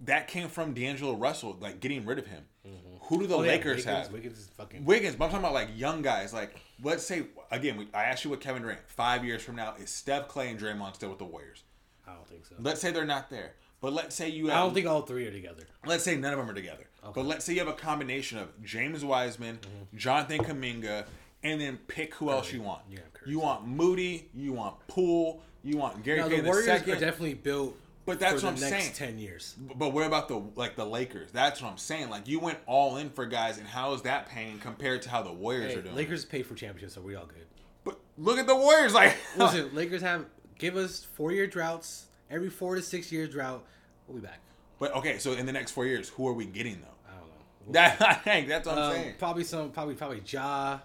that 0.00 0.28
came 0.28 0.48
from 0.48 0.72
D'Angelo 0.72 1.14
Russell, 1.14 1.56
like 1.60 1.80
getting 1.80 2.06
rid 2.06 2.18
of 2.18 2.26
him. 2.26 2.44
Mm-hmm. 2.66 2.96
Who 3.02 3.20
do 3.20 3.26
the 3.26 3.36
Oh, 3.36 3.42
yeah, 3.42 3.52
Lakers 3.52 3.78
Wiggins, 3.78 3.84
have? 3.84 4.12
Wiggins 4.12 4.38
is 4.38 4.46
fucking. 4.48 4.84
Wiggins, 4.84 5.16
but 5.16 5.26
I'm 5.26 5.30
talking 5.30 5.44
about 5.44 5.54
like 5.54 5.68
young 5.76 6.02
guys. 6.02 6.32
Like, 6.32 6.56
let's 6.82 7.04
say 7.04 7.24
again, 7.50 7.76
we, 7.76 7.88
I 7.92 8.04
asked 8.04 8.24
you 8.24 8.30
what 8.30 8.40
Kevin 8.40 8.62
Durant. 8.62 8.80
Five 8.86 9.24
years 9.24 9.42
from 9.42 9.56
now, 9.56 9.74
is 9.78 9.90
Steph, 9.90 10.28
Klay, 10.28 10.50
and 10.50 10.58
Draymond 10.58 10.94
still 10.94 11.10
with 11.10 11.18
the 11.18 11.24
Warriors? 11.24 11.64
I 12.06 12.14
don't 12.14 12.26
think 12.28 12.46
so. 12.46 12.54
Let's 12.58 12.80
say 12.80 12.90
they're 12.90 13.04
not 13.04 13.30
there, 13.30 13.54
but 13.80 13.92
let's 13.92 14.14
say 14.14 14.28
you. 14.28 14.46
Have, 14.48 14.56
I 14.56 14.60
don't 14.60 14.74
think 14.74 14.86
all 14.86 15.02
three 15.02 15.26
are 15.26 15.32
together. 15.32 15.62
Let's 15.86 16.04
say 16.04 16.16
none 16.16 16.32
of 16.32 16.38
them 16.38 16.50
are 16.50 16.54
together, 16.54 16.86
but 17.14 17.24
let's 17.24 17.44
say 17.44 17.54
you 17.54 17.58
have 17.60 17.68
a 17.68 17.72
combination 17.72 18.38
of 18.38 18.48
James 18.62 19.04
Wiseman, 19.04 19.56
Mm-hmm. 19.58 19.96
Jonathan 19.96 20.38
Kuminga, 20.44 21.04
and 21.42 21.60
then 21.60 21.78
pick 21.88 22.14
who 22.14 22.30
else 22.30 22.52
you 22.52 22.62
want. 22.62 22.82
Yeah, 22.90 22.98
you 23.26 23.40
want 23.40 23.66
Moody, 23.66 24.28
you 24.34 24.52
want 24.52 24.76
Poole, 24.88 25.42
you 25.62 25.76
want 25.76 26.02
Gary 26.02 26.18
Now, 26.18 26.24
the 26.24 26.30
Payton 26.30 26.44
the 26.44 26.50
Warriors 26.50 26.68
are 26.68 26.96
definitely 26.96 27.34
built. 27.34 27.76
But 28.06 28.18
that's 28.18 28.42
what 28.42 28.56
the 28.56 28.64
I'm 28.66 28.70
next 28.72 28.84
saying. 28.84 28.92
Ten 28.94 29.18
years. 29.18 29.54
But 29.76 29.90
what 29.92 30.04
about 30.06 30.26
the 30.28 30.42
like 30.56 30.74
the 30.74 30.86
Lakers? 30.86 31.30
That's 31.32 31.62
what 31.62 31.70
I'm 31.70 31.78
saying. 31.78 32.08
Like 32.10 32.26
you 32.26 32.40
went 32.40 32.58
all 32.66 32.96
in 32.96 33.10
for 33.10 33.24
guys, 33.26 33.58
and 33.58 33.66
how 33.66 33.92
is 33.94 34.02
that 34.02 34.26
paying 34.28 34.58
compared 34.58 35.02
to 35.02 35.10
how 35.10 35.22
the 35.22 35.32
Warriors 35.32 35.72
Hey, 35.74 35.78
are 35.78 35.82
doing? 35.82 35.94
Lakers 35.94 36.24
pay 36.24 36.42
for 36.42 36.54
championships, 36.54 36.94
so 36.94 37.02
we 37.02 37.14
all 37.14 37.26
good. 37.26 37.46
But 37.84 38.00
look 38.18 38.38
at 38.38 38.46
the 38.46 38.56
Warriors. 38.56 38.94
Like 38.94 39.16
Listen, 39.36 39.70
Lakers 39.74 40.02
have 40.02 40.24
give 40.58 40.76
us 40.76 41.04
four 41.04 41.30
year 41.32 41.46
droughts. 41.46 42.06
Every 42.30 42.50
four 42.50 42.76
to 42.76 42.82
six 42.82 43.10
years 43.10 43.30
drought, 43.30 43.64
we'll 44.06 44.18
be 44.20 44.26
back. 44.26 44.38
But 44.78 44.94
okay, 44.96 45.18
so 45.18 45.32
in 45.32 45.46
the 45.46 45.52
next 45.52 45.72
four 45.72 45.84
years, 45.86 46.08
who 46.10 46.26
are 46.28 46.32
we 46.32 46.46
getting 46.46 46.80
though? 46.80 46.86
I 47.08 47.18
don't 47.18 47.28
know. 47.28 47.34
That 47.72 48.00
I 48.00 48.14
think 48.14 48.48
that's 48.48 48.66
what 48.66 48.78
I'm 48.78 48.84
Um, 48.84 48.92
saying. 48.92 49.14
probably 49.18 49.44
some, 49.44 49.70
probably 49.70 49.94
probably 49.94 50.22
Ja, 50.26 50.78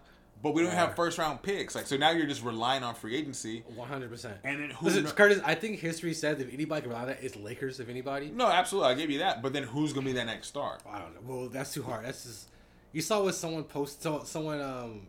But 0.43 0.53
we 0.53 0.61
don't 0.63 0.71
have 0.73 0.95
first 0.95 1.17
round 1.17 1.41
picks. 1.41 1.75
Like 1.75 1.87
so 1.87 1.95
now 1.97 2.11
you're 2.11 2.25
just 2.27 2.43
relying 2.43 2.83
on 2.83 2.93
free 2.95 3.15
agency. 3.15 3.63
one 3.75 3.87
hundred 3.87 4.09
percent. 4.09 4.37
And 4.43 4.59
then 4.61 4.69
who 4.71 4.85
Listen, 4.87 5.05
Curtis, 5.05 5.39
I 5.45 5.55
think 5.55 5.79
history 5.79 6.13
says 6.13 6.39
if 6.39 6.53
anybody 6.53 6.81
can 6.81 6.89
rely 6.89 7.01
on 7.03 7.07
that, 7.07 7.23
it's 7.23 7.35
Lakers. 7.35 7.79
If 7.79 7.87
anybody, 7.89 8.31
No, 8.33 8.47
absolutely, 8.47 8.91
I 8.91 8.93
give 8.95 9.09
you 9.09 9.19
that. 9.19 9.41
But 9.41 9.53
then 9.53 9.63
who's 9.63 9.93
gonna 9.93 10.05
be 10.05 10.13
that 10.13 10.25
next 10.25 10.47
star? 10.47 10.79
I 10.89 10.99
don't 10.99 11.13
know. 11.15 11.21
Well, 11.33 11.49
that's 11.49 11.73
too 11.73 11.83
hard. 11.83 12.05
That's 12.05 12.23
just 12.23 12.49
you 12.91 13.01
saw 13.01 13.23
what 13.23 13.35
someone 13.35 13.63
posted. 13.63 14.27
Someone, 14.27 14.61
um, 14.61 15.07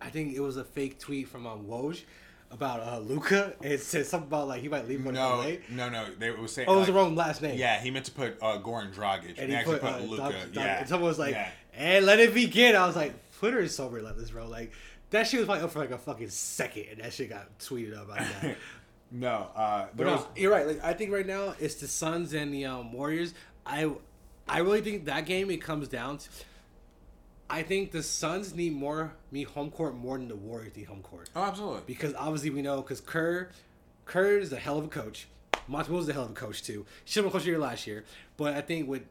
I 0.00 0.10
think 0.10 0.34
it 0.34 0.40
was 0.40 0.56
a 0.56 0.64
fake 0.64 0.98
tweet 0.98 1.28
from 1.28 1.46
um, 1.46 1.64
Woj 1.66 2.02
about 2.50 2.80
uh, 2.80 2.98
Luka. 2.98 3.54
It 3.60 3.80
said 3.80 4.06
something 4.06 4.28
about 4.28 4.48
like 4.48 4.62
he 4.62 4.68
might 4.68 4.88
leave. 4.88 5.04
One 5.04 5.14
no, 5.14 5.38
LA. 5.38 5.52
no, 5.70 5.88
no. 5.88 6.06
They 6.18 6.30
were 6.30 6.48
saying. 6.48 6.68
Oh, 6.68 6.74
it 6.74 6.78
was 6.78 6.86
the 6.86 6.92
wrong 6.92 7.14
last 7.14 7.42
name. 7.42 7.58
Yeah, 7.58 7.80
he 7.80 7.90
meant 7.90 8.06
to 8.06 8.12
put 8.12 8.38
uh, 8.42 8.58
Goran 8.58 8.94
Dragic, 8.94 9.30
and, 9.30 9.38
and 9.38 9.50
he 9.50 9.56
actually 9.56 9.78
put, 9.78 9.92
put, 9.92 10.02
uh, 10.02 10.04
Luka. 10.04 10.22
Doc- 10.22 10.32
Doc- 10.32 10.54
yeah, 10.54 10.78
and 10.80 10.88
someone 10.88 11.08
was 11.08 11.18
like, 11.18 11.34
yeah. 11.34 11.50
"And 11.74 12.06
let 12.06 12.20
it 12.20 12.34
begin." 12.34 12.76
I 12.76 12.86
was 12.86 12.96
like, 12.96 13.14
Twitter 13.38 13.60
is 13.60 13.74
so 13.74 13.88
relentless, 13.88 14.30
bro. 14.30 14.48
Like 14.48 14.72
that 15.10 15.26
shit 15.26 15.40
was 15.40 15.46
probably 15.46 15.64
up 15.64 15.70
for 15.70 15.78
like 15.78 15.90
a 15.90 15.98
fucking 15.98 16.30
second, 16.30 16.86
and 16.92 17.00
that 17.00 17.12
shit 17.12 17.30
got 17.30 17.58
tweeted 17.58 17.96
up 17.96 18.08
like 18.08 18.20
that. 18.40 18.56
no, 19.10 19.48
uh, 19.54 19.86
But 19.94 20.06
no, 20.06 20.12
was, 20.14 20.26
you're 20.36 20.50
right. 20.50 20.66
Like 20.66 20.84
I 20.84 20.92
think 20.92 21.12
right 21.12 21.26
now 21.26 21.54
it's 21.60 21.76
the 21.76 21.88
Suns 21.88 22.32
and 22.34 22.52
the 22.52 22.64
um, 22.66 22.92
Warriors. 22.92 23.34
I 23.64 23.90
I 24.48 24.58
really 24.58 24.80
think 24.80 25.06
that 25.06 25.26
game 25.26 25.50
it 25.50 25.58
comes 25.58 25.88
down 25.88 26.18
to. 26.18 26.28
I 27.48 27.62
think 27.62 27.92
the 27.92 28.02
Suns 28.02 28.54
need 28.54 28.72
more 28.74 29.12
me 29.30 29.44
home 29.44 29.70
court 29.70 29.94
more 29.94 30.18
than 30.18 30.28
the 30.28 30.36
Warriors 30.36 30.76
need 30.76 30.86
home 30.86 31.02
court 31.02 31.30
oh, 31.36 31.44
absolutely. 31.44 31.82
because 31.86 32.14
obviously 32.14 32.50
we 32.50 32.62
know 32.62 32.82
because 32.82 33.00
Kerr, 33.00 33.50
Kerr 34.04 34.38
is 34.38 34.52
a 34.52 34.56
hell 34.56 34.78
of 34.78 34.84
a 34.84 34.88
coach. 34.88 35.28
Monty 35.68 35.90
Williams 35.90 36.08
is 36.08 36.10
a 36.10 36.12
hell 36.14 36.24
of 36.24 36.30
a 36.30 36.34
coach 36.34 36.62
too. 36.62 36.86
Should 37.04 37.24
have 37.24 37.32
been 37.32 37.32
coach 37.32 37.42
of 37.42 37.48
year 37.48 37.58
last 37.58 37.86
year, 37.86 38.04
but 38.36 38.54
I 38.54 38.60
think 38.60 38.88
with 38.88 39.02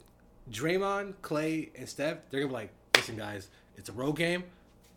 Draymond, 0.52 1.16
Klay, 1.22 1.70
and 1.76 1.88
Steph, 1.88 2.18
they're 2.30 2.42
gonna 2.42 2.50
be 2.50 2.54
like, 2.54 2.70
listen 2.96 3.18
guys, 3.18 3.50
it's 3.78 3.90
a 3.90 3.94
road 3.94 4.14
game. 4.14 4.44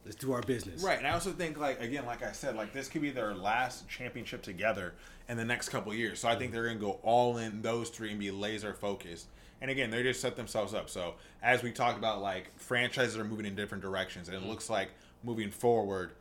Let's 0.05 0.17
do 0.17 0.33
our 0.33 0.41
business. 0.43 0.83
Right, 0.83 0.97
and 0.97 1.07
I 1.07 1.11
also 1.11 1.33
think 1.33 1.59
like 1.59 1.81
again, 1.81 2.07
like 2.07 2.23
I 2.23 2.33
said, 2.33 2.57
like 2.57 2.73
this 2.73 2.89
could 2.89 3.03
be 3.03 3.11
their 3.11 3.35
last 3.35 3.89
championship 3.89 4.43
together 4.43 4.95
in 5.29 5.37
the 5.37 5.45
next 5.45 5.69
couple 5.69 5.93
of 5.93 5.99
years. 5.99 6.21
So 6.21 6.29
I 6.29 6.37
think 6.37 6.53
they're 6.53 6.67
gonna 6.67 6.79
go 6.79 6.99
all 7.03 7.39
in 7.39 7.63
those 7.63 7.91
three 7.91 8.11
and 8.11 8.19
be 8.19 8.31
laser 8.31 8.73
focused. 8.73 9.27
And 9.61 9.71
again, 9.71 9.91
they 9.91 10.03
just 10.03 10.21
set 10.21 10.37
themselves 10.37 10.75
up. 10.75 10.89
So 10.89 11.15
as 11.43 11.63
we 11.63 11.73
talked 11.73 11.99
about, 11.99 12.23
like 12.23 12.57
franchises 12.59 13.17
are 13.17 13.25
moving 13.25 13.47
in 13.47 13.55
different 13.55 13.83
directions, 13.83 14.29
and 14.29 14.37
it 14.37 14.41
mm-hmm. 14.41 14.51
looks 14.51 14.71
like 14.71 14.91
moving 15.25 15.51
forward, 15.51 16.13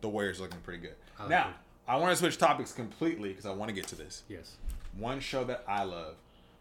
the 0.00 0.08
Warriors 0.08 0.38
are 0.38 0.42
looking 0.42 0.60
pretty 0.60 0.80
good. 0.80 0.94
I 1.18 1.28
now. 1.28 1.54
I 1.88 1.96
want 1.96 2.10
to 2.10 2.16
switch 2.16 2.36
topics 2.36 2.72
completely 2.72 3.30
because 3.30 3.46
I 3.46 3.52
want 3.52 3.68
to 3.68 3.74
get 3.74 3.86
to 3.88 3.94
this. 3.94 4.24
Yes. 4.28 4.56
One 4.98 5.20
show 5.20 5.44
that 5.44 5.62
I 5.68 5.84
love, 5.84 6.16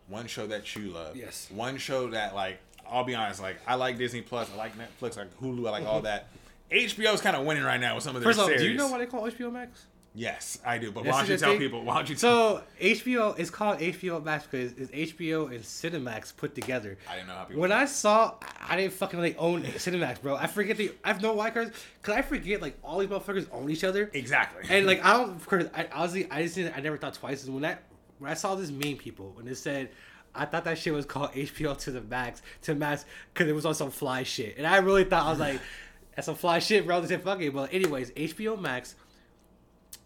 one 0.08 0.28
show 0.28 0.46
that 0.48 0.76
you 0.76 0.92
love. 0.92 1.16
Yes. 1.16 1.50
One 1.52 1.78
show 1.78 2.10
that 2.10 2.36
like 2.36 2.60
I'll 2.90 3.04
be 3.04 3.16
honest, 3.16 3.42
like 3.42 3.58
I 3.68 3.76
like 3.76 3.98
Disney 3.98 4.22
Plus, 4.22 4.50
I 4.54 4.56
like 4.56 4.74
Netflix, 4.78 5.18
I 5.18 5.22
like 5.22 5.40
Hulu, 5.40 5.68
I 5.68 5.72
like 5.72 5.86
all 5.86 6.02
that. 6.04 6.28
HBO's 6.72 7.22
kind 7.22 7.36
of 7.36 7.46
winning 7.46 7.64
right 7.64 7.80
now 7.80 7.96
with 7.96 8.04
some 8.04 8.16
of 8.16 8.22
their 8.22 8.30
First 8.30 8.40
off, 8.40 8.48
series. 8.48 8.62
do 8.62 8.70
you 8.70 8.78
know 8.78 8.88
why 8.88 8.98
they 8.98 9.06
call 9.06 9.24
HBO 9.24 9.52
Max? 9.52 9.86
Yes, 10.18 10.60
I 10.66 10.78
do. 10.78 10.92
But 10.94 11.04
This 11.04 11.12
why 11.12 11.20
don't 11.22 11.30
you 11.30 11.38
tell 11.38 11.50
thing. 11.52 11.60
people? 11.60 11.84
Why 11.84 11.96
don't 11.96 12.10
you? 12.10 12.16
So 12.16 12.64
HBO 12.82 13.38
is 13.38 13.50
called 13.50 13.80
HBO 13.80 14.24
Max 14.24 14.46
because 14.50 14.72
it's 14.74 14.90
HBO 14.92 15.52
and 15.52 15.60
Cinemax 15.62 16.36
put 16.38 16.56
together. 16.56 16.98
I 17.10 17.16
didn't 17.16 17.28
know 17.28 17.34
how 17.36 17.44
people. 17.44 17.62
When 17.62 17.74
I 17.74 17.84
saw, 17.86 18.36
I 18.66 18.78
didn't 18.78 18.94
fucking 18.94 19.20
like 19.20 19.36
own 19.38 19.64
Cinemax, 19.64 20.22
bro. 20.22 20.36
I 20.38 20.48
forget 20.48 20.78
the. 20.78 20.92
I 21.04 21.10
have 21.10 21.22
no 21.22 21.34
white 21.34 21.54
cards 21.54 21.72
because 22.02 22.16
I 22.18 22.22
forget 22.22 22.62
like 22.62 22.78
all 22.82 23.00
these 23.00 23.10
motherfuckers 23.10 23.48
own 23.52 23.70
each 23.70 23.84
other. 23.84 24.10
exactly. 24.14 24.64
And 24.70 24.86
like 24.88 25.04
I 25.04 25.14
don't, 25.18 25.32
of 25.32 25.46
course, 25.46 25.66
I 25.76 25.88
honestly, 25.94 26.28
I 26.32 26.44
just 26.44 26.56
didn't, 26.56 26.78
I 26.78 26.80
never 26.80 26.98
thought 26.98 27.16
twice. 27.16 27.44
Is 27.44 27.50
when 27.50 27.64
that 27.64 27.84
when 28.20 28.32
I 28.32 28.36
saw 28.36 28.56
this 28.56 28.72
meme 28.72 28.96
people 28.96 29.34
when 29.36 29.46
it 29.50 29.56
said, 29.56 29.90
I 30.34 30.46
thought 30.46 30.64
that 30.64 30.78
shit 30.78 30.94
was 30.94 31.06
called 31.06 31.32
HBO 31.34 31.78
to 31.80 31.92
the 31.92 32.00
max 32.02 32.42
to 32.62 32.74
max 32.74 33.04
because 33.34 33.50
it 33.50 33.54
was 33.54 33.66
on 33.66 33.76
some 33.76 33.92
fly 33.92 34.24
shit, 34.24 34.58
and 34.58 34.66
I 34.66 34.78
really 34.78 35.04
thought 35.04 35.26
I 35.26 35.30
was 35.30 35.40
like, 35.40 35.60
that's 36.16 36.28
some 36.28 36.36
fly 36.36 36.60
shit, 36.60 36.86
bro. 36.86 37.02
They 37.02 37.08
said 37.08 37.22
fuck 37.22 37.42
it, 37.42 37.54
but 37.54 37.74
anyways, 37.74 38.12
HBO 38.12 38.58
Max 38.58 38.96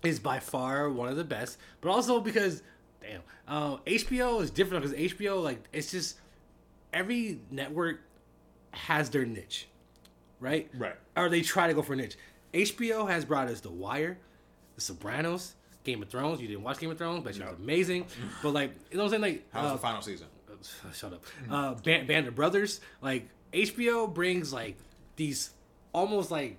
is 0.04 0.20
by 0.20 0.40
far 0.40 0.90
one 0.90 1.10
of 1.10 1.18
the 1.18 1.24
best, 1.24 1.58
but 1.82 1.90
also 1.90 2.20
because 2.20 2.64
damn, 3.02 3.22
uh, 3.48 3.78
HBO 3.78 4.42
is 4.42 4.52
different 4.52 4.84
because 4.84 4.98
HBO 4.98 5.44
like 5.44 5.64
it's 5.74 5.92
just 5.92 6.18
every 6.94 7.40
network 7.52 8.02
has 8.72 9.10
their 9.10 9.26
niche, 9.26 9.68
right? 10.40 10.70
Right. 10.78 10.96
Or 11.16 11.30
they 11.30 11.42
try 11.42 11.68
to 11.68 11.74
go 11.74 11.82
for 11.82 11.94
a 11.94 11.98
niche. 11.98 12.18
HBO 12.54 13.08
has 13.10 13.26
brought 13.26 13.48
us 13.48 13.62
The 13.62 13.70
Wire, 13.70 14.18
The 14.76 14.82
Sopranos, 14.82 15.56
Game 15.84 16.02
of 16.02 16.10
Thrones. 16.10 16.42
You 16.42 16.48
didn't 16.48 16.64
watch 16.64 16.80
Game 16.80 16.92
of 16.92 16.98
Thrones, 16.98 17.24
but 17.24 17.36
it 17.36 17.44
was 17.44 17.56
amazing. 17.60 18.06
but 18.44 18.52
like, 18.52 18.72
you 18.92 18.98
know 18.98 19.04
what 19.04 19.14
I'm 19.14 19.22
saying? 19.22 19.34
Like, 19.34 19.54
How 19.54 19.64
was 19.64 19.72
uh, 19.72 19.74
the 19.74 19.82
final 19.82 20.02
season? 20.02 20.28
shut 20.94 21.14
up. 21.14 21.24
Uh, 21.50 21.74
Band, 21.76 22.08
Band 22.08 22.28
of 22.28 22.36
Brothers. 22.36 22.82
Like 23.02 23.30
HBO 23.54 24.12
brings 24.14 24.52
like 24.54 24.78
these 25.16 25.52
almost 25.94 26.32
like 26.32 26.58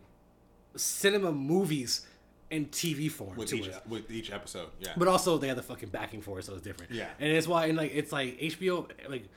cinema 0.76 1.32
movies 1.32 2.06
in 2.50 2.66
TV 2.66 3.10
form 3.10 3.36
With 3.36 3.48
to 3.50 3.58
each 3.58 3.66
it. 3.68 3.82
with 3.88 4.10
each 4.10 4.32
episode, 4.32 4.68
yeah. 4.80 4.92
But 4.96 5.08
also 5.08 5.38
they 5.38 5.48
have 5.48 5.56
the 5.56 5.62
fucking 5.62 5.90
backing 5.90 6.20
for 6.20 6.38
it, 6.38 6.44
so 6.44 6.54
it's 6.54 6.62
different. 6.62 6.92
Yeah. 6.92 7.08
and 7.18 7.32
it's 7.32 7.46
why 7.46 7.66
and 7.66 7.78
like 7.78 7.92
it's 7.94 8.12
like 8.12 8.38
HBO. 8.38 8.88
Like 9.08 9.28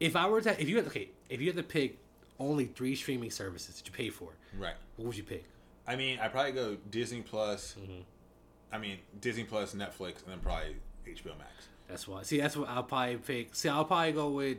if 0.00 0.16
I 0.16 0.28
were 0.28 0.40
to, 0.40 0.60
if 0.60 0.68
you 0.68 0.76
had 0.76 0.86
okay, 0.86 1.10
if 1.28 1.40
you 1.40 1.48
had 1.48 1.56
to 1.56 1.62
pick 1.62 1.98
only 2.38 2.66
three 2.66 2.94
streaming 2.94 3.30
services 3.30 3.76
that 3.76 3.86
you 3.86 3.92
pay 3.92 4.10
for, 4.10 4.30
right. 4.58 4.74
what 4.96 5.06
would 5.06 5.16
you 5.16 5.22
pick? 5.24 5.44
I 5.86 5.96
mean, 5.96 6.18
I 6.20 6.28
probably 6.28 6.52
go 6.52 6.76
Disney 6.90 7.22
Plus. 7.22 7.74
Mm-hmm. 7.80 8.02
I 8.72 8.78
mean, 8.78 8.98
Disney 9.20 9.44
Plus, 9.44 9.74
Netflix, 9.74 10.22
and 10.22 10.28
then 10.28 10.38
probably 10.38 10.76
HBO 11.06 11.36
Max. 11.38 11.68
That's 11.88 12.08
why. 12.08 12.22
See, 12.22 12.40
that's 12.40 12.56
what 12.56 12.68
I'll 12.68 12.84
probably 12.84 13.16
pick. 13.16 13.54
See, 13.54 13.68
I'll 13.68 13.84
probably 13.84 14.12
go 14.12 14.30
with 14.30 14.58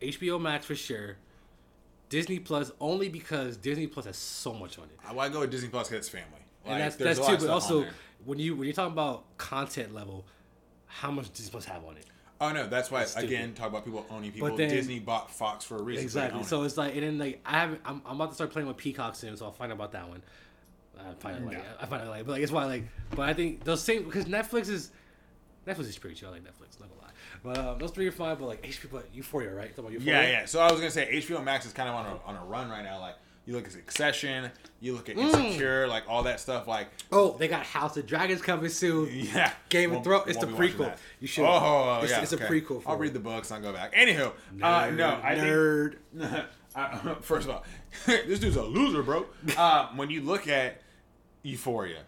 HBO 0.00 0.40
Max 0.40 0.66
for 0.66 0.74
sure. 0.74 1.16
Disney 2.08 2.38
Plus 2.38 2.72
only 2.80 3.08
because 3.08 3.56
Disney 3.56 3.86
Plus 3.86 4.06
has 4.06 4.16
so 4.16 4.52
much 4.52 4.78
on 4.78 4.84
it. 4.84 4.98
I 5.06 5.28
go 5.28 5.40
with 5.40 5.50
Disney 5.50 5.68
Plus 5.68 5.88
because 5.88 6.06
it's 6.06 6.08
family. 6.08 6.43
Like, 6.64 6.72
and 6.72 6.80
that's 6.80 6.96
that's 6.96 7.18
a 7.18 7.26
too. 7.36 7.46
But 7.46 7.50
also, 7.50 7.86
when 8.24 8.38
you 8.38 8.56
when 8.56 8.66
you're 8.66 8.74
talking 8.74 8.92
about 8.92 9.24
content 9.38 9.94
level, 9.94 10.24
how 10.86 11.10
much 11.10 11.32
Disney 11.32 11.50
Plus 11.50 11.64
have 11.66 11.84
on 11.84 11.96
it? 11.96 12.06
Oh 12.40 12.52
no, 12.52 12.66
that's 12.66 12.90
why 12.90 13.04
stupid. 13.04 13.28
again 13.28 13.54
talk 13.54 13.68
about 13.68 13.84
people 13.84 14.04
owning 14.10 14.32
people. 14.32 14.48
But 14.48 14.56
then- 14.56 14.68
Disney 14.68 14.98
bought 14.98 15.30
Fox 15.30 15.64
for 15.64 15.76
a 15.76 15.82
reason. 15.82 16.02
Exactly. 16.04 16.40
own 16.40 16.44
So 16.44 16.62
it's 16.62 16.76
like, 16.76 16.94
and 16.94 17.02
then 17.02 17.18
like 17.18 17.40
I 17.46 17.60
have, 17.60 17.78
I'm, 17.84 18.02
I'm 18.04 18.16
about 18.16 18.30
to 18.30 18.34
start 18.34 18.50
playing 18.50 18.68
with 18.68 18.76
Peacock 18.76 19.14
soon, 19.14 19.36
so 19.36 19.46
I'll 19.46 19.52
find 19.52 19.70
out 19.72 19.76
about 19.76 19.92
that 19.92 20.08
one. 20.08 20.22
I 20.98 21.12
find 21.14 21.36
out 21.36 21.44
like 21.44 21.56
Yeah. 21.58 21.62
I 21.80 21.86
find 21.86 22.02
out 22.02 22.08
like, 22.08 22.26
but 22.26 22.32
like 22.32 22.42
it's 22.42 22.52
why 22.52 22.64
like, 22.64 22.84
but 23.10 23.28
I 23.28 23.34
think 23.34 23.64
those 23.64 23.82
same 23.82 24.04
because 24.04 24.24
Netflix 24.26 24.68
is 24.68 24.90
Netflix 25.66 25.80
is 25.88 25.98
pretty 25.98 26.16
chill. 26.16 26.28
I 26.28 26.32
like 26.32 26.42
Netflix, 26.42 26.78
not 26.80 26.88
gonna 26.90 27.00
lie. 27.02 27.10
But 27.42 27.58
um, 27.58 27.78
those 27.78 27.90
three 27.90 28.06
are 28.06 28.12
fine. 28.12 28.36
But 28.36 28.46
like 28.46 28.62
HBO, 28.62 28.90
but 28.90 29.08
Euphoria, 29.14 29.54
right? 29.54 29.68
Talking 29.70 29.84
about. 29.84 29.92
Euphoria. 29.92 30.22
Yeah, 30.22 30.30
yeah. 30.30 30.44
So 30.44 30.60
I 30.60 30.70
was 30.70 30.80
gonna 30.80 30.90
say 30.90 31.08
HBO 31.20 31.42
Max 31.42 31.66
is 31.66 31.72
kind 31.72 31.88
of 31.88 31.94
on 31.94 32.06
a 32.06 32.18
on 32.26 32.36
a 32.36 32.44
run 32.44 32.68
right 32.68 32.84
now. 32.84 33.00
Like 33.00 33.16
you 33.46 33.54
look 33.54 33.66
at 33.66 33.72
Succession, 33.72 34.50
you 34.80 34.94
look 34.94 35.08
at 35.08 35.16
Mm. 35.16 35.24
Insecure, 35.34 35.86
like 35.86 36.04
all 36.08 36.22
that 36.24 36.40
stuff. 36.40 36.66
Like 36.66 36.88
Oh, 37.12 37.36
they 37.38 37.48
got 37.48 37.64
House 37.64 37.96
of 37.96 38.06
Dragons 38.06 38.40
coming 38.42 38.68
soon. 38.70 39.08
yeah, 39.12 39.52
Game 39.68 39.92
of 39.92 40.02
Thrones. 40.04 40.28
It's 40.28 40.38
the 40.38 40.46
prequel. 40.46 40.96
You 41.20 41.26
should. 41.26 41.44
Oh, 41.44 41.98
It's- 42.02 42.10
yeah. 42.10 42.22
it's 42.22 42.32
a 42.32 42.38
prequel 42.38 42.82
for 42.82 42.90
I'll 42.90 42.96
read 42.96 43.12
the 43.12 43.20
books 43.20 43.50
and 43.50 43.64
I'll 43.64 43.72
go 43.72 43.76
back. 43.78 43.94
Anywho, 43.94 44.32
uh, 44.62 44.90
no, 44.90 45.20
I 45.22 45.34
think 45.34 45.46
nerd. 45.46 45.96
I, 46.76 47.14
first 47.20 47.46
of 47.48 47.54
all, 47.54 47.64
this 48.06 48.40
dude's 48.40 48.56
a 48.56 48.62
loser, 48.62 49.02
bro. 49.02 49.26
Uh, 49.56 49.88
when 49.94 50.10
you 50.10 50.20
look 50.22 50.48
at 50.48 50.80
Euphoria, 51.42 52.00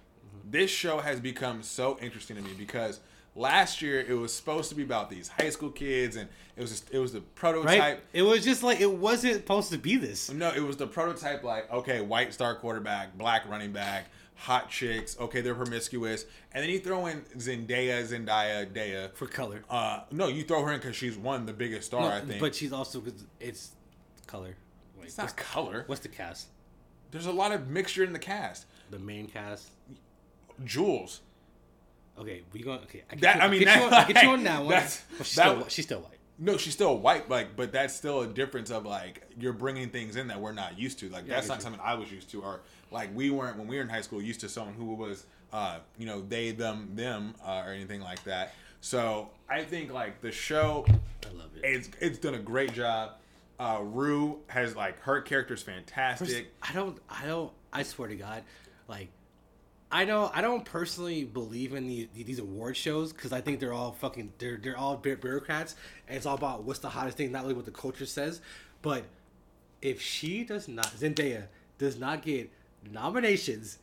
this 0.49 0.71
show 0.71 0.99
has 0.99 1.21
become 1.21 1.63
so 1.63 1.99
interesting 2.01 2.37
to 2.37 2.43
me 2.43 2.51
because 2.57 3.01
last 3.37 3.83
year 3.83 4.01
it 4.01 4.15
was 4.15 4.35
supposed 4.35 4.71
to 4.71 4.75
be 4.75 4.83
about 4.83 5.11
these 5.11 5.29
high 5.29 5.51
school 5.51 5.71
kids, 5.71 6.17
and 6.17 6.29
it 6.57 6.61
was 6.63 6.71
just, 6.71 6.91
it 6.93 6.99
was 6.99 7.13
the 7.13 7.21
prototype. 7.21 7.79
right? 7.79 8.01
It 8.13 8.23
was 8.23 8.43
just 8.43 8.63
like 8.63 8.81
it 8.81 8.91
wasn't 8.93 9.35
supposed 9.37 9.71
to 9.73 9.79
be 9.79 9.97
this. 9.97 10.31
No, 10.33 10.51
it 10.51 10.61
was 10.63 10.77
the 10.77 10.87
prototype. 10.87 11.45
Like, 11.45 11.71
okay, 11.73 12.01
white 12.01 12.33
star 12.33 12.55
quarterback, 12.57 13.17
black 13.17 13.49
running 13.49 13.73
back, 13.73 14.07
hot 14.35 14.71
chicks. 14.71 15.17
Okay, 15.21 15.41
they're 15.43 15.55
promiscuous, 15.55 16.25
and 16.53 16.63
then 16.65 16.71
you 16.71 16.81
throw 16.81 17.07
in 17.07 17.21
Zendaya, 17.37 18.03
Zendaya, 18.07 18.67
Daya. 18.73 19.15
For 19.15 19.27
color, 19.27 19.63
Uh, 19.71 20.01
no, 20.11 20.29
you 20.29 20.43
throw 20.43 20.65
her 20.65 20.73
in 20.73 20.81
because 20.81 20.97
she's 20.97 21.17
one 21.17 21.45
the 21.47 21.53
biggest 21.53 21.87
star. 21.87 22.01
No, 22.03 22.09
I 22.09 22.21
think, 22.23 22.41
but 22.41 22.55
she's 22.55 22.73
also 22.73 23.01
because 23.01 23.25
it's 23.39 23.71
color. 24.27 24.57
Wait, 24.99 25.07
it's 25.09 25.19
not 25.19 25.37
color. 25.37 25.85
What's 25.87 26.01
the 26.01 26.09
cast? 26.09 26.49
There's 27.11 27.27
a 27.27 27.33
lot 27.33 27.53
of 27.53 27.69
mixture 27.69 28.03
in 28.03 28.13
the 28.13 28.19
cast. 28.19 28.67
The 28.91 28.99
main 28.99 29.27
cast. 29.27 29.71
Jules. 30.65 31.21
Okay, 32.19 32.43
we 32.53 32.63
going. 32.63 32.81
Okay, 32.81 33.03
I 33.11 33.17
That- 33.17 33.37
you, 33.37 33.43
I 33.43 33.49
mean, 33.49 33.61
get, 33.61 33.75
you 33.83 33.91
that- 33.91 33.93
on, 33.93 34.05
I 34.05 34.13
get 34.13 34.23
you 34.23 34.29
on 34.31 34.45
that 34.45 34.61
one. 34.61 34.69
that's- 34.71 35.03
but 35.19 35.27
she's 35.27 35.37
that- 35.37 35.49
still, 35.57 35.69
she's 35.69 35.85
still 35.85 36.01
white. 36.01 36.13
No, 36.39 36.59
she's 36.59 36.75
still 36.75 36.99
white, 36.99 37.31
like, 37.31 37.57
but 37.57 37.73
that's 37.73 37.95
still 37.95 38.21
a 38.21 38.27
difference 38.27 38.71
of 38.71 38.85
like 38.85 39.23
you're 39.39 39.55
bringing 39.55 39.89
things 39.89 40.17
in 40.17 40.29
that 40.29 40.39
we're 40.41 40.53
not 40.53 40.79
used 40.79 40.99
to. 40.99 41.09
Like 41.09 41.27
Yeah, 41.27 41.37
that's 41.37 41.49
not 41.49 41.57
you. 41.59 41.63
something 41.63 41.81
I 41.83 41.95
was 41.95 42.13
used 42.13 42.29
to, 42.31 42.43
or 42.43 42.61
like 42.91 43.15
we 43.15 43.31
weren't 43.31 43.57
when 43.59 43.67
we 43.67 43.77
were 43.77 43.83
in 43.83 43.89
high 43.89 44.03
school 44.03 44.21
used 44.21 44.41
to 44.41 44.49
someone 44.51 44.75
who 44.75 44.95
was, 44.95 45.25
uh, 45.53 45.79
you 45.99 46.05
know, 46.05 46.21
they, 46.21 46.51
them, 46.53 46.91
them, 46.95 47.35
uh, 47.45 47.63
or 47.67 47.73
anything 47.73 48.03
like 48.03 48.23
that. 48.25 48.53
So 48.83 49.31
I 49.49 49.65
think 49.65 49.93
like 49.93 50.21
the 50.21 50.31
show, 50.31 50.85
I 51.27 51.33
love 51.37 51.49
it. 51.57 51.65
it's 51.65 51.89
it's 52.01 52.19
done 52.19 52.35
a 52.35 52.39
great 52.39 52.73
job. 52.75 53.13
Uh, 53.59 53.81
Rue 53.83 54.39
has 54.49 54.77
like 54.77 55.01
her 55.01 55.23
character's 55.23 55.63
fantastic. 55.63 56.53
I 56.63 56.73
don't. 56.75 56.99
I 57.09 57.25
don't. 57.25 57.51
I 57.73 57.83
swear 57.83 58.09
to 58.09 58.17
God, 58.17 58.43
like, 58.89 59.09
I 59.91 60.05
know 60.05 60.31
I 60.35 60.41
don't 60.41 60.65
personally 60.65 61.25
believe 61.25 61.73
in 61.73 61.87
the, 61.87 62.09
these 62.15 62.39
award 62.39 62.77
shows 62.77 63.13
because 63.13 63.33
I 63.33 63.41
think 63.41 63.61
they're 63.61 63.73
all 63.73 63.93
fucking. 63.93 64.33
They're 64.39 64.57
they're 64.57 64.77
all 64.77 64.97
bureaucrats, 64.97 65.77
and 66.09 66.17
it's 66.17 66.27
all 66.27 66.35
about 66.35 66.65
what's 66.65 66.81
the 66.81 66.89
hottest 66.89 67.17
thing, 67.17 67.31
not 67.33 67.43
really 67.43 67.55
what 67.55 67.67
the 67.67 67.71
culture 67.71 68.07
says. 68.07 68.41
But 68.83 69.05
if 69.81 70.01
she 70.01 70.45
does 70.45 70.67
not, 70.67 70.87
Zendaya 70.87 71.45
does 71.79 71.99
not 71.99 72.23
get 72.23 72.51
nominations 72.91 73.79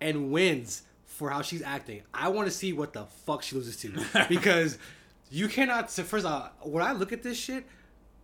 and 0.00 0.30
wins 0.30 0.82
for 1.16 1.30
how 1.30 1.42
she's 1.42 1.62
acting, 1.62 2.02
I 2.12 2.28
want 2.28 2.46
to 2.46 2.52
see 2.52 2.72
what 2.72 2.92
the 2.92 3.04
fuck 3.04 3.42
she 3.42 3.56
loses 3.56 3.76
to 3.78 4.26
because 4.28 4.78
you 5.30 5.48
cannot. 5.48 5.90
So 5.90 6.02
first 6.02 6.26
of 6.26 6.32
all, 6.32 6.50
when 6.62 6.84
I 6.84 6.92
look 6.92 7.12
at 7.12 7.22
this 7.22 7.38
shit, 7.38 7.64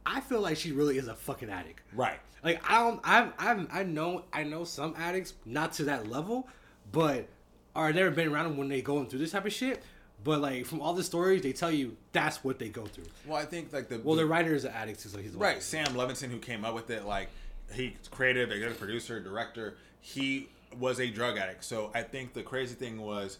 I 0.04 0.20
feel 0.20 0.40
like 0.40 0.56
she 0.56 0.72
really 0.72 0.98
is 0.98 1.08
a 1.08 1.14
fucking 1.14 1.48
addict. 1.48 1.80
Right. 1.94 2.18
Like 2.44 2.62
I 2.68 2.80
don't, 2.80 3.00
I've, 3.04 3.32
I've, 3.38 3.68
I 3.72 3.82
know, 3.84 4.24
I 4.32 4.42
know 4.42 4.64
some 4.64 4.94
addicts, 4.98 5.34
not 5.46 5.72
to 5.74 5.84
that 5.84 6.08
level, 6.08 6.48
but 6.92 7.28
or 7.74 7.86
I've 7.86 7.94
never 7.94 8.10
been 8.10 8.28
around 8.28 8.44
them 8.48 8.56
when 8.56 8.68
they 8.68 8.82
going 8.82 9.06
through 9.06 9.20
this 9.20 9.32
type 9.32 9.46
of 9.46 9.52
shit. 9.52 9.82
But 10.24 10.40
like 10.40 10.66
from 10.66 10.80
all 10.80 10.94
the 10.94 11.02
stories, 11.02 11.42
they 11.42 11.52
tell 11.52 11.70
you 11.70 11.96
that's 12.12 12.44
what 12.44 12.58
they 12.58 12.68
go 12.68 12.84
through. 12.84 13.06
Well, 13.26 13.38
I 13.38 13.44
think 13.44 13.72
like 13.72 13.88
the 13.88 13.98
Well, 13.98 14.16
the 14.16 14.26
writer 14.26 14.54
is 14.54 14.64
an 14.64 14.72
addict 14.72 15.00
so 15.00 15.18
he's. 15.18 15.32
Right, 15.32 15.62
Sam 15.62 15.86
Levinson, 15.86 16.30
who 16.30 16.38
came 16.38 16.64
up 16.64 16.74
with 16.74 16.90
it, 16.90 17.04
like 17.04 17.28
he 17.72 17.96
creative, 18.10 18.50
executive 18.50 18.78
producer, 18.78 19.20
director, 19.20 19.76
he 20.00 20.48
was 20.78 21.00
a 21.00 21.10
drug 21.10 21.38
addict. 21.38 21.64
So 21.64 21.90
I 21.94 22.02
think 22.02 22.34
the 22.34 22.42
crazy 22.42 22.74
thing 22.74 23.00
was 23.00 23.38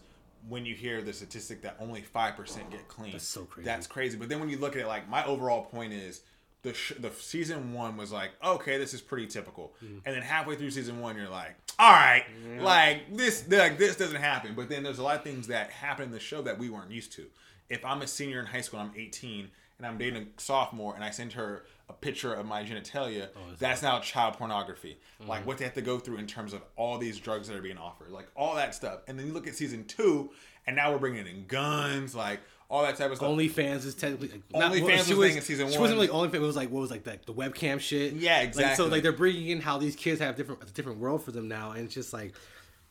when 0.49 0.65
you 0.65 0.75
hear 0.75 1.01
the 1.01 1.13
statistic 1.13 1.61
that 1.61 1.77
only 1.79 2.01
five 2.01 2.35
percent 2.35 2.69
get 2.69 2.87
clean. 2.89 3.13
That's 3.13 3.23
so 3.23 3.45
crazy. 3.45 3.65
That's 3.65 3.87
crazy. 3.87 4.17
But 4.17 4.27
then 4.27 4.41
when 4.41 4.49
you 4.49 4.57
look 4.57 4.75
at 4.75 4.81
it, 4.81 4.87
like 4.87 5.07
my 5.07 5.23
overall 5.25 5.63
point 5.63 5.93
is 5.93 6.21
the 6.63 6.73
sh- 6.73 6.93
the 6.99 7.11
season 7.11 7.73
one 7.73 7.95
was 7.97 8.11
like, 8.11 8.31
okay, 8.43 8.77
this 8.77 8.93
is 8.93 9.01
pretty 9.01 9.27
typical, 9.27 9.73
Mm-hmm. 9.83 9.97
and 10.05 10.15
then 10.15 10.21
halfway 10.23 10.55
through 10.55 10.71
season 10.71 10.99
one, 10.99 11.15
you're 11.15 11.29
like, 11.29 11.55
all 11.79 11.91
right, 11.91 12.23
like 12.59 13.15
this, 13.15 13.45
like 13.49 13.77
this 13.77 13.95
doesn't 13.95 14.21
happen. 14.21 14.53
But 14.55 14.69
then 14.69 14.83
there's 14.83 14.99
a 14.99 15.03
lot 15.03 15.15
of 15.17 15.23
things 15.23 15.47
that 15.47 15.69
happen 15.71 16.05
in 16.05 16.11
the 16.11 16.19
show 16.19 16.41
that 16.43 16.57
we 16.57 16.69
weren't 16.69 16.91
used 16.91 17.11
to. 17.13 17.25
If 17.69 17.83
I'm 17.85 18.01
a 18.01 18.07
senior 18.07 18.39
in 18.39 18.45
high 18.45 18.61
school, 18.61 18.79
I'm 18.79 18.91
18 18.95 19.49
and 19.79 19.87
I'm 19.87 19.97
dating 19.97 20.21
a 20.37 20.41
sophomore, 20.41 20.93
and 20.95 21.03
I 21.03 21.09
send 21.09 21.33
her 21.33 21.65
a 21.89 21.93
picture 21.93 22.33
of 22.33 22.45
my 22.45 22.63
genitalia, 22.63 23.29
Oh, 23.35 23.39
that's 23.59 23.81
now 23.81 23.99
child 23.99 24.35
pornography. 24.37 24.97
Mm-hmm. 25.19 25.29
Like 25.29 25.45
what 25.47 25.57
they 25.57 25.65
have 25.65 25.73
to 25.73 25.81
go 25.81 25.97
through 25.99 26.17
in 26.17 26.27
terms 26.27 26.53
of 26.53 26.61
all 26.77 26.97
these 26.99 27.19
drugs 27.19 27.47
that 27.47 27.57
are 27.57 27.61
being 27.61 27.77
offered, 27.79 28.11
like 28.11 28.27
all 28.35 28.55
that 28.55 28.75
stuff. 28.75 28.99
And 29.07 29.17
then 29.19 29.25
you 29.27 29.33
look 29.33 29.47
at 29.47 29.55
season 29.55 29.83
two, 29.85 30.29
and 30.67 30.75
now 30.75 30.91
we're 30.91 30.99
bringing 30.99 31.25
in 31.27 31.45
guns, 31.47 32.13
like 32.15 32.39
all 32.73 32.81
that 32.81 32.97
type 32.97 33.11
of 33.11 33.17
stuff. 33.17 33.29
OnlyFans 33.29 33.85
is 33.85 33.93
technically 33.93 34.29
like, 34.29 34.71
OnlyFans 34.71 35.05
she 35.05 35.13
was 35.13 35.27
thing 35.29 35.37
in 35.37 35.43
season 35.43 35.67
She 35.67 35.73
one. 35.73 35.81
wasn't 35.81 35.99
like 35.99 36.09
OnlyFans. 36.09 36.33
It 36.33 36.39
was 36.39 36.55
like 36.55 36.71
what 36.71 36.79
was 36.81 36.89
like 36.89 37.03
the, 37.03 37.19
the 37.27 37.33
webcam 37.33 37.79
shit. 37.79 38.13
Yeah, 38.13 38.49
Like, 38.55 38.75
so 38.75 38.87
like 38.87 39.03
they're 39.03 39.11
bringing 39.11 39.49
in 39.49 39.61
how 39.61 39.77
these 39.77 39.95
kids 39.95 40.19
have 40.21 40.35
different 40.35 40.63
a 40.63 40.65
different 40.73 40.97
world 40.97 41.23
for 41.23 41.31
them 41.31 41.47
now, 41.47 41.71
and 41.73 41.85
it's 41.85 41.93
just 41.93 42.13
like 42.13 42.33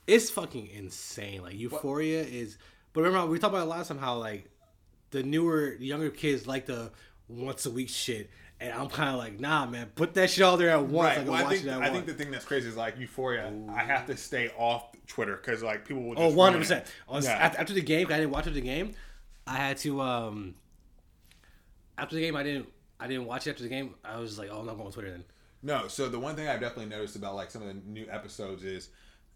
it's 0.07 0.31
fucking 0.31 0.69
insane. 0.69 1.43
Like 1.43 1.55
Euphoria 1.59 2.23
is. 2.23 2.59
But 2.93 3.01
remember, 3.03 3.27
we 3.27 3.41
talked 3.41 3.55
about 3.55 3.63
it 3.65 3.71
last 3.71 3.89
time 3.89 3.99
how 3.99 4.19
like 4.19 4.49
the 5.11 5.25
newer, 5.25 5.75
the 5.79 5.87
younger 5.87 6.11
kids 6.11 6.47
like 6.47 6.67
the 6.67 6.93
once 7.29 7.67
a 7.67 7.71
week 7.71 7.89
shit, 7.89 8.31
and 8.61 8.73
I'm 8.73 8.89
kind 8.89 9.11
of 9.11 9.17
like, 9.17 9.41
nah, 9.41 9.67
man, 9.67 9.91
put 9.97 10.15
that 10.15 10.31
shit 10.31 10.45
all 10.45 10.57
there 10.57 10.71
at 10.71 10.85
once. 10.85 11.17
Right. 11.19 11.27
Well, 11.27 11.35
I 11.47 11.57
think 11.57 11.69
I 11.69 11.79
once. 11.79 11.91
think 11.93 12.07
the 12.07 12.15
thing 12.15 12.31
that's 12.31 12.45
crazy 12.45 12.69
is 12.69 12.77
like 12.77 12.99
Euphoria. 13.01 13.53
I 13.75 13.83
have 13.83 14.07
to 14.07 14.17
stay 14.17 14.53
off 14.57 14.85
Twitter 15.09 15.35
because 15.37 15.61
like 15.65 15.85
people 15.85 16.05
will. 16.05 16.13
Oh, 16.13 16.27
just 16.27 16.35
Oh, 16.35 16.39
100 16.39 16.59
percent. 16.59 16.87
Yeah. 17.11 17.17
After, 17.33 17.59
after 17.61 17.73
the 17.73 17.83
game, 17.83 18.07
I 18.13 18.19
didn't 18.19 18.31
watch 18.31 18.45
the 18.45 18.61
game. 18.61 18.93
I 19.47 19.57
had 19.57 19.77
to. 19.79 20.01
um 20.01 20.55
After 21.99 22.15
the 22.17 22.21
game, 22.23 22.37
I 22.37 22.43
didn't. 22.43 22.69
I 23.01 23.09
didn't 23.09 23.27
watch 23.27 23.47
it 23.47 23.51
after 23.51 23.63
the 23.65 23.69
game. 23.69 23.95
I 24.05 24.19
was 24.19 24.39
like, 24.39 24.49
oh, 24.53 24.61
I'm 24.61 24.67
not 24.67 24.75
going 24.77 24.87
on 24.87 24.93
Twitter 24.93 25.11
then. 25.11 25.25
No, 25.63 25.89
so 25.89 26.09
the 26.09 26.19
one 26.19 26.37
thing 26.37 26.49
I've 26.49 26.61
definitely 26.61 26.87
noticed 26.87 27.17
about 27.17 27.35
like 27.35 27.51
some 27.51 27.63
of 27.63 27.69
the 27.69 27.75
new 27.75 28.07
episodes 28.11 28.63
is 28.65 28.89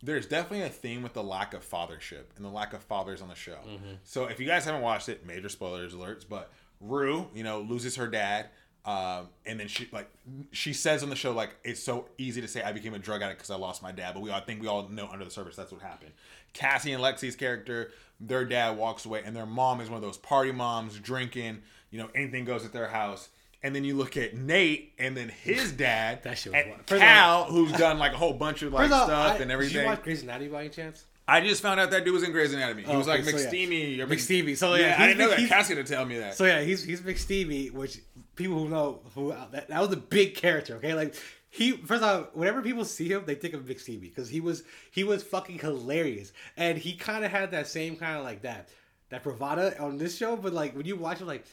there's 0.02 0.26
definitely 0.26 0.62
a 0.62 0.68
theme 0.68 1.02
with 1.02 1.14
the 1.14 1.22
lack 1.22 1.52
of 1.54 1.68
fathership 1.68 2.24
and 2.36 2.44
the 2.44 2.48
lack 2.50 2.72
of 2.74 2.82
fathers 2.82 3.22
on 3.22 3.28
the 3.28 3.34
show. 3.34 3.59
So 4.04 4.26
if 4.26 4.38
you 4.40 4.46
guys 4.46 4.64
haven't 4.64 4.82
watched 4.82 5.09
it, 5.09 5.26
major 5.26 5.48
spoilers 5.48 5.94
alerts, 5.94 6.24
but 6.28 6.52
Rue, 6.80 7.28
you 7.34 7.42
know, 7.44 7.61
loses 7.61 7.96
her 7.96 8.07
dad. 8.07 8.48
Um, 8.84 9.30
and 9.44 9.59
then 9.59 9.66
she 9.66 9.88
like 9.90 10.09
she 10.52 10.72
says 10.72 11.02
on 11.02 11.11
the 11.11 11.16
show 11.16 11.32
like 11.32 11.57
it's 11.64 11.82
so 11.82 12.07
easy 12.18 12.40
to 12.40 12.46
say 12.46 12.62
I 12.62 12.70
became 12.70 12.94
a 12.94 13.00
drug 13.00 13.20
addict 13.20 13.38
because 13.40 13.50
I 13.50 13.57
lost 13.57 13.82
my 13.82 13.90
dad, 13.90 14.14
but 14.14 14.20
we 14.20 14.30
all 14.30 14.36
I 14.36 14.40
think 14.44 14.62
we 14.62 14.68
all 14.68 14.88
know 14.88 15.09
under 15.09 15.24
the 15.24 15.30
surface 15.30 15.57
that's 15.57 15.72
what 15.72 15.80
happened. 15.82 16.12
Cassie 16.52 16.92
and 16.92 17.02
Lexi's 17.02 17.34
character, 17.34 17.90
their 18.21 18.45
dad 18.45 18.77
walks 18.77 19.05
away, 19.05 19.23
and 19.25 19.35
their 19.37 19.47
mom 19.47 19.81
is 19.81 19.89
one 19.89 19.97
of 19.97 20.03
those 20.03 20.17
party 20.19 20.53
moms 20.53 20.99
drinking. 20.99 21.62
You 21.91 21.99
know, 21.99 22.09
anything 22.14 22.45
goes 22.45 22.64
at 22.64 22.73
their 22.73 22.89
house. 22.89 23.29
And 23.62 23.75
then 23.75 23.85
you 23.85 23.97
look 23.97 24.17
at 24.17 24.35
Nate, 24.37 24.93
and 24.99 25.17
then 25.17 25.29
his 25.29 25.73
dad, 25.87 26.23
That 26.23 26.39
shit 26.39 26.53
was 26.53 26.62
and 26.64 27.01
Cal, 27.01 27.45
who's 27.45 27.73
done 27.79 27.99
like 27.99 28.12
a 28.12 28.17
whole 28.17 28.35
bunch 28.35 28.62
of 28.62 28.73
like 28.73 28.89
stuff 28.89 29.09
I- 29.11 29.29
and 29.31 29.39
Did 29.39 29.51
everything. 29.51 29.81
you 29.81 29.87
watch 29.87 30.03
Grey's 30.03 30.23
Anatomy 30.23 30.49
by 30.51 30.61
any 30.61 30.69
chance? 30.69 31.05
I 31.29 31.41
just 31.41 31.61
found 31.61 31.81
out 31.81 31.91
that 31.91 32.05
dude 32.05 32.14
was 32.14 32.23
in 32.23 32.31
Grey's 32.31 32.53
Anatomy. 32.53 32.83
He 32.85 32.89
Oh, 32.93 32.99
was 32.99 33.09
like 33.09 33.23
okay, 33.23 33.33
so 33.33 33.39
yeah. 33.39 33.51
McSteamy. 33.67 33.99
or 33.99 34.07
McSteamy. 34.07 34.57
So, 34.57 34.75
yeah, 34.77 34.91
yeah, 34.91 35.03
I 35.03 35.07
didn't 35.09 35.19
know 35.19 35.31
that. 35.31 35.49
Cassie 35.49 35.75
didn't 35.75 35.89
tell 35.89 36.05
me 36.05 36.19
that. 36.19 36.37
So 36.37 36.45
yeah, 36.45 36.61
he's 36.61 36.85
he's 36.85 37.01
McSteamy, 37.01 37.73
which 37.73 37.99
people 38.37 38.59
who 38.61 38.69
know 38.69 39.01
who 39.17 39.35
that, 39.51 39.67
that 39.69 39.81
was 39.81 39.91
a 39.91 39.97
big 39.97 40.37
character. 40.37 40.77
Okay, 40.77 40.95
like 40.95 41.17
he 41.57 41.72
first 41.72 42.02
off, 42.02 42.34
whenever 42.34 42.61
people 42.62 42.84
see 42.84 43.09
him, 43.09 43.24
they 43.26 43.34
think 43.34 43.54
of 43.54 43.62
McSteamy 43.64 44.02
because 44.02 44.28
he 44.28 44.40
was 44.40 44.62
he 44.90 45.04
was 45.04 45.22
fucking 45.22 45.59
hilarious, 45.59 46.32
and 46.57 46.76
he 46.78 46.94
kind 46.94 47.24
of 47.24 47.30
had 47.30 47.50
that 47.52 47.66
same 47.66 47.96
kind 47.96 48.16
of 48.18 48.24
like 48.24 48.42
that 48.42 48.68
that 49.09 49.24
bravada 49.24 49.80
on 49.80 49.96
this 49.98 50.16
show. 50.16 50.36
But 50.36 50.52
like 50.52 50.76
when 50.76 50.86
you 50.86 50.96
watch 50.96 51.18
him, 51.20 51.26
like 51.26 51.44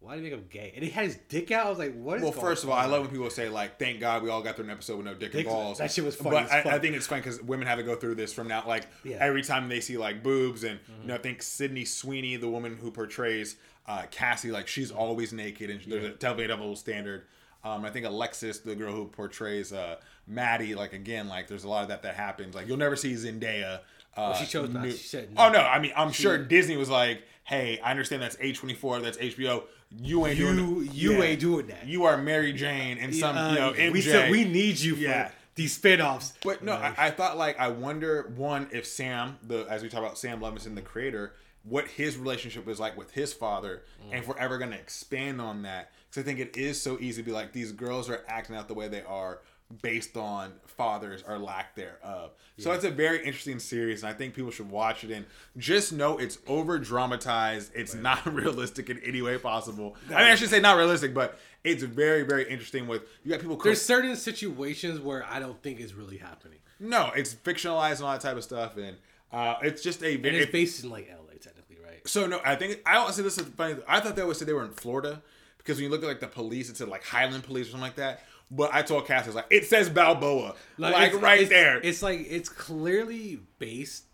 why 0.00 0.16
do 0.16 0.22
you 0.22 0.24
make 0.24 0.38
him 0.38 0.46
gay? 0.50 0.72
And 0.74 0.84
he 0.84 0.90
had 0.90 1.06
his 1.06 1.18
dick 1.30 1.50
out. 1.50 1.66
I 1.66 1.70
was 1.70 1.78
like, 1.78 1.94
what 1.94 2.18
is? 2.18 2.22
well, 2.22 2.32
first 2.32 2.62
of 2.62 2.68
all, 2.68 2.76
I 2.76 2.84
love 2.84 3.00
when 3.02 3.10
people 3.10 3.30
say 3.30 3.48
like, 3.48 3.78
"Thank 3.78 4.00
God 4.00 4.22
we 4.22 4.28
all 4.28 4.42
got 4.42 4.56
through 4.56 4.66
an 4.66 4.70
episode 4.70 4.98
with 4.98 5.06
no 5.06 5.14
dick 5.14 5.32
and 5.34 5.46
balls." 5.46 5.78
that 5.78 5.90
shit 5.90 6.04
was 6.04 6.14
funny 6.14 6.46
But 6.50 6.52
I. 6.52 6.76
I 6.76 6.78
think 6.78 6.94
it's 6.94 7.06
funny 7.06 7.22
because 7.22 7.40
women 7.40 7.66
have 7.66 7.78
to 7.78 7.84
go 7.84 7.96
through 7.96 8.16
this 8.16 8.32
from 8.32 8.46
now. 8.46 8.64
Like 8.66 8.86
Yeah. 9.02 9.16
every 9.20 9.42
time 9.42 9.68
they 9.70 9.80
see 9.80 9.96
like 9.96 10.22
boobs, 10.22 10.62
and 10.64 10.78
you 11.00 11.08
know, 11.08 11.14
I 11.14 11.18
think 11.18 11.42
Sydney 11.42 11.86
Sweeney, 11.86 12.36
the 12.36 12.48
woman 12.48 12.76
who 12.76 12.90
portrays 12.90 13.56
uh, 13.86 14.02
Cassie, 14.10 14.50
like 14.50 14.68
she's 14.68 14.90
always 14.90 15.32
naked, 15.32 15.70
and 15.70 15.80
there's 15.86 16.04
a 16.04 16.10
definitely 16.10 16.44
a 16.44 16.48
double 16.48 16.76
standard. 16.76 17.24
Um, 17.64 17.84
I 17.84 17.90
think 17.90 18.04
Alexis, 18.06 18.58
the 18.58 18.74
girl 18.74 18.92
who 18.92 19.06
portrays 19.06 19.72
uh, 19.72 19.96
Maddie, 20.26 20.74
like 20.74 20.92
again, 20.92 21.28
like 21.28 21.48
there's 21.48 21.64
a 21.64 21.68
lot 21.68 21.82
of 21.82 21.88
that 21.88 22.02
that 22.02 22.14
happens. 22.14 22.54
Like 22.54 22.66
you'll 22.68 22.76
never 22.76 22.96
see 22.96 23.12
Zendaya. 23.14 23.80
Uh, 24.16 24.34
she 24.34 24.46
chose 24.46 24.68
not. 24.70 24.84
She 24.86 24.92
said 24.98 25.30
Oh 25.36 25.48
no, 25.50 25.60
I 25.60 25.78
mean 25.78 25.92
I'm 25.96 26.12
sure 26.12 26.38
Disney 26.38 26.76
was 26.76 26.88
like, 26.90 27.22
"Hey, 27.44 27.80
I 27.80 27.90
understand 27.90 28.22
that's 28.22 28.36
A24, 28.36 29.02
that's 29.02 29.18
HBO. 29.18 29.64
You 29.96 30.26
ain't 30.26 30.38
You 30.38 30.54
doing 30.54 30.88
you 30.92 31.12
Yeah. 31.14 31.22
ain't 31.22 31.40
doing 31.40 31.66
that. 31.68 31.86
You 31.86 32.04
are 32.04 32.16
Mary 32.18 32.52
Jane 32.52 32.98
and 32.98 33.14
some, 33.14 33.36
Uh, 33.36 33.48
you 33.50 33.58
know, 33.60 33.72
MJ. 33.72 33.92
we 33.92 34.00
said 34.02 34.30
we 34.30 34.44
need 34.44 34.78
you 34.78 34.94
for 34.96 35.00
Yeah. 35.02 35.30
these 35.54 35.78
spinoffs. 35.78 36.32
But 36.42 36.62
no, 36.64 36.72
I, 36.74 36.94
I 36.98 37.10
thought 37.10 37.36
like 37.38 37.58
I 37.58 37.68
wonder 37.68 38.30
one 38.36 38.68
if 38.72 38.86
Sam, 38.86 39.38
the 39.42 39.66
as 39.70 39.82
we 39.82 39.88
talk 39.88 40.00
about 40.00 40.18
Sam 40.18 40.40
Levinson, 40.40 40.74
the 40.74 40.82
creator, 40.82 41.34
what 41.62 41.88
his 41.88 42.16
relationship 42.18 42.66
was 42.66 42.78
like 42.78 42.96
with 42.96 43.12
his 43.12 43.32
father, 43.32 43.84
and 44.10 44.20
if 44.20 44.28
we're 44.28 44.36
ever 44.36 44.58
going 44.58 44.70
to 44.72 44.78
expand 44.78 45.40
on 45.40 45.62
that, 45.62 45.90
because 46.14 46.24
I 46.30 46.34
think 46.34 46.38
it 46.40 46.56
is 46.56 46.80
so 46.80 46.98
easy 47.00 47.22
to 47.22 47.26
be 47.26 47.32
like 47.32 47.52
these 47.52 47.72
girls 47.72 48.08
are 48.08 48.22
acting 48.28 48.54
out 48.56 48.68
the 48.68 48.74
way 48.74 48.88
they 48.88 49.02
are 49.02 49.40
based 49.82 50.16
on 50.16 50.52
fathers 50.66 51.24
or 51.26 51.38
lack 51.38 51.74
thereof. 51.74 52.30
So 52.58 52.70
it's 52.72 52.84
a 52.84 52.90
very 52.90 53.18
interesting 53.24 53.58
series, 53.58 54.02
and 54.04 54.10
I 54.10 54.16
think 54.16 54.34
people 54.34 54.50
should 54.52 54.70
watch 54.70 55.02
it. 55.02 55.10
And 55.10 55.24
just 55.56 55.92
know 55.92 56.18
it's 56.18 56.38
over 56.46 56.78
dramatized. 56.78 57.72
It's 57.74 57.94
not 57.94 58.24
realistic 58.32 58.90
in 58.90 59.00
any 59.00 59.22
way 59.22 59.38
possible. 59.38 59.96
I 60.08 60.10
mean, 60.10 60.18
I 60.32 60.34
should 60.36 60.50
say 60.50 60.60
not 60.60 60.76
realistic, 60.76 61.14
but 61.14 61.38
it's 61.64 61.82
very, 61.82 62.22
very 62.22 62.48
interesting. 62.48 62.86
With 62.86 63.02
you 63.24 63.30
got 63.32 63.40
people. 63.40 63.56
There's 63.56 63.82
certain 63.82 64.14
situations 64.14 65.00
where 65.00 65.24
I 65.28 65.40
don't 65.40 65.60
think 65.62 65.80
is 65.80 65.94
really 65.94 66.18
happening, 66.18 66.58
No, 66.78 67.10
it's 67.16 67.34
fictionalized 67.34 67.96
and 67.96 68.02
all 68.02 68.12
that 68.12 68.20
type 68.20 68.36
of 68.36 68.44
stuff, 68.44 68.76
and 68.76 68.96
uh, 69.32 69.56
it's 69.62 69.82
just 69.82 70.02
a. 70.04 70.14
and 70.14 70.26
it's 70.26 70.44
it- 70.46 70.52
based 70.52 70.84
in 70.84 70.90
like 70.90 71.08
LA, 71.10 71.38
technically, 71.40 71.78
right? 71.84 72.06
so 72.06 72.26
no, 72.26 72.40
I 72.44 72.54
think 72.54 72.80
I 72.86 72.98
honestly 72.98 73.24
this 73.24 73.38
is 73.38 73.46
funny. 73.48 73.76
I 73.88 73.98
thought 73.98 74.14
they 74.14 74.22
always 74.22 74.38
said 74.38 74.46
they 74.46 74.52
were 74.52 74.64
in 74.64 74.70
Florida 74.72 75.22
because 75.64 75.78
when 75.78 75.84
you 75.84 75.90
look 75.90 76.02
at 76.02 76.06
like 76.06 76.20
the 76.20 76.28
police, 76.28 76.68
it 76.70 76.76
said 76.76 76.88
like 76.88 77.02
Highland 77.04 77.42
Police 77.44 77.68
or 77.68 77.70
something 77.72 77.82
like 77.88 77.96
that. 77.96 78.22
But 78.50 78.72
I 78.74 78.82
told 78.82 79.06
Cass, 79.06 79.26
it's 79.26 79.34
like 79.34 79.46
it 79.50 79.64
says 79.66 79.88
Balboa, 79.88 80.54
like, 80.78 81.08
it's- 81.08 81.14
right 81.22 81.40
it's- 81.40 81.48
there. 81.48 81.80
It's 81.82 82.02
like 82.02 82.26
it's 82.28 82.48
clearly 82.48 83.40
based 83.58 84.04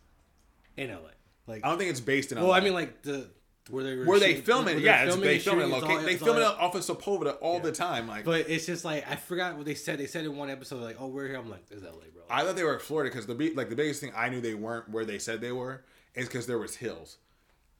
in 0.76 0.90
LA. 0.90 1.11
Like, 1.46 1.64
I 1.64 1.68
don't 1.68 1.78
think 1.78 1.90
it's 1.90 2.01
based 2.01 2.30
in. 2.32 2.38
LA. 2.38 2.44
Well, 2.44 2.53
I 2.53 2.61
mean, 2.61 2.72
like 2.74 3.03
the 3.03 3.28
where 3.68 3.84
they 3.84 3.96
were 3.96 4.05
where 4.05 4.18
they 4.20 4.28
shooting- 4.30 4.42
film 4.44 4.68
it, 4.68 4.78
yeah, 4.78 5.05
they 5.05 5.38
film 5.38 5.61
it. 5.61 5.66
Loca- 5.68 6.03
they 6.05 6.16
film 6.16 6.36
it 6.38 6.42
off 6.42 6.74
of 6.74 6.82
Sepulveda 6.82 7.36
all 7.40 7.61
the 7.61 7.72
time. 7.72 8.07
Like, 8.09 8.24
But 8.24 8.48
it's 8.48 8.66
just 8.66 8.84
like 8.84 9.09
I 9.11 9.16
forgot 9.16 9.57
what 9.57 9.66
they 9.66 9.74
said. 9.74 9.98
They 9.98 10.07
said 10.07 10.24
in 10.24 10.36
one 10.36 10.48
episode, 10.51 10.82
like, 10.82 10.96
"Oh, 11.01 11.09
we're 11.09 11.26
here." 11.28 11.36
I'm 11.36 11.51
like, 11.51 11.64
"It's 11.70 11.82
LA, 11.82 11.90
bro." 12.12 12.22
I 12.30 12.42
thought 12.44 12.55
they 12.57 12.64
were 12.64 12.74
in 12.74 12.80
Florida 12.80 13.11
because 13.11 13.26
the 13.26 13.34
be- 13.34 13.55
like 13.55 13.68
the 13.68 13.76
biggest 13.76 14.01
thing 14.01 14.12
I 14.16 14.28
knew 14.28 14.40
they 14.40 14.55
weren't 14.55 14.88
where 14.88 15.05
they 15.05 15.18
said 15.18 15.40
they 15.40 15.53
were 15.53 15.82
is 16.14 16.26
because 16.26 16.46
there 16.46 16.59
was 16.59 16.76
hills. 16.76 17.18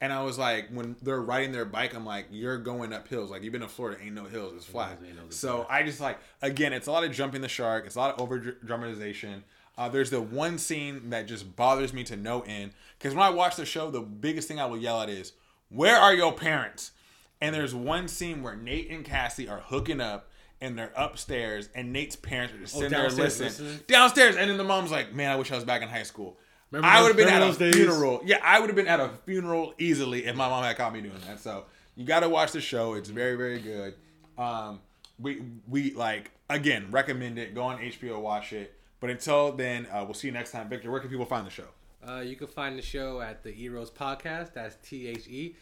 And 0.03 0.13
I 0.15 0.23
was 0.23 0.39
like, 0.39 0.69
when 0.71 0.97
they're 1.03 1.21
riding 1.21 1.53
their 1.53 1.67
bike, 1.67 1.95
I'm 1.95 2.07
like, 2.07 2.27
you're 2.31 2.57
going 2.57 2.93
up 2.93 3.07
hills. 3.09 3.31
Like 3.31 3.43
you've 3.43 3.53
been 3.53 3.61
to 3.61 3.69
Florida, 3.69 4.01
ain't 4.03 4.15
no 4.15 4.25
hills, 4.25 4.55
it's 4.57 4.65
flat. 4.65 4.99
no- 5.03 5.09
So 5.29 5.67
I 5.69 5.83
just 5.83 6.01
like, 6.01 6.19
again, 6.41 6.73
it's 6.73 6.87
a 6.87 6.93
lot 6.93 7.05
of 7.05 7.13
jumping 7.13 7.43
the 7.43 7.49
shark. 7.49 7.85
It's 7.85 7.97
a 7.97 7.99
lot 7.99 8.15
of 8.15 8.21
over 8.21 8.39
dramatization. 8.39 9.45
Uh, 9.77 9.89
there's 9.89 10.11
the 10.11 10.21
one 10.21 10.59
scene 10.59 11.11
that 11.11 11.27
just 11.27 11.55
bothers 11.57 11.93
me 11.93 12.03
to 12.05 12.17
no 12.17 12.41
end 12.43 12.73
because 12.99 13.15
when 13.15 13.23
I 13.25 13.31
watch 13.31 13.57
the 13.57 13.65
show, 13.67 13.91
the 13.91 14.01
biggest 14.01 14.49
thing 14.49 14.59
I 14.61 14.67
will 14.67 14.77
yell 14.79 15.01
at 15.03 15.09
is, 15.09 15.33
"Where 15.69 15.97
are 15.97 16.15
your 16.15 16.33
parents?" 16.33 16.93
And 17.41 17.55
there's 17.55 17.75
one 17.75 18.09
scene 18.09 18.43
where 18.43 18.57
Nate 18.57 18.91
and 18.91 19.05
Cassie 19.05 19.49
are 19.49 19.61
hooking 19.61 20.01
up 20.01 20.29
and 20.63 20.79
they're 20.79 20.93
upstairs, 20.97 21.71
and 21.75 21.91
Nate's 21.93 22.17
parents 22.17 22.53
are 22.55 22.59
just 22.59 22.75
sitting 22.75 22.91
there 22.91 23.01
Oh, 23.07 23.09
listening. 23.09 23.49
listening? 23.49 23.81
Downstairs, 23.87 24.37
and 24.37 24.51
then 24.51 24.59
the 24.59 24.65
mom's 24.65 24.91
like, 24.91 25.15
"Man, 25.15 25.31
I 25.31 25.37
wish 25.37 25.51
I 25.51 25.55
was 25.55 25.65
back 25.65 25.81
in 25.83 25.89
high 25.89 26.03
school." 26.03 26.37
Remember 26.71 26.89
I 26.89 27.01
would 27.03 27.09
have 27.09 27.17
been 27.17 27.29
at 27.29 27.43
a 27.43 27.59
days? 27.59 27.75
funeral. 27.75 28.21
Yeah, 28.25 28.39
I 28.43 28.61
would 28.61 28.69
have 28.69 28.77
been 28.77 28.87
at 28.87 29.01
a 29.01 29.11
funeral 29.27 29.75
easily 29.79 30.27
if 30.27 30.37
my 30.37 30.49
mom 30.49 30.63
had 30.63 30.77
caught 30.77 30.93
me 30.93 31.01
doing 31.01 31.15
that. 31.27 31.41
So 31.41 31.65
you 31.97 32.05
got 32.05 32.21
to 32.21 32.29
watch 32.29 32.53
the 32.53 32.61
show. 32.61 32.95
It's 32.95 33.09
very, 33.09 33.37
very 33.37 33.59
good. 33.61 33.95
Um, 34.39 34.81
we 35.19 35.43
we 35.69 35.93
like 35.95 36.31
again 36.49 36.87
recommend 36.91 37.39
it. 37.39 37.55
Go 37.55 37.63
on 37.63 37.79
HBO, 37.79 38.21
watch 38.21 38.53
it. 38.53 38.75
But 39.01 39.11
until 39.11 39.53
then, 39.53 39.87
uh, 39.87 40.05
we'll 40.05 40.15
see 40.15 40.29
you 40.29 40.33
next 40.33 40.53
time. 40.53 40.69
Victor, 40.69 40.91
where 40.91 41.01
can 41.01 41.11
people 41.11 41.27
find 41.27 41.47
the 41.47 41.51
show? 41.51 41.69
Uh, 42.07 42.21
you 42.21 42.37
can 42.37 42.47
find 42.47 42.79
the 42.79 42.83
show 42.83 43.21
at 43.21 43.43
the 43.43 43.55
Eros 43.63 43.91
Podcast. 43.91 44.55
That's 44.55 44.77
T 44.77 45.09
H 45.09 45.27
E 45.29 45.57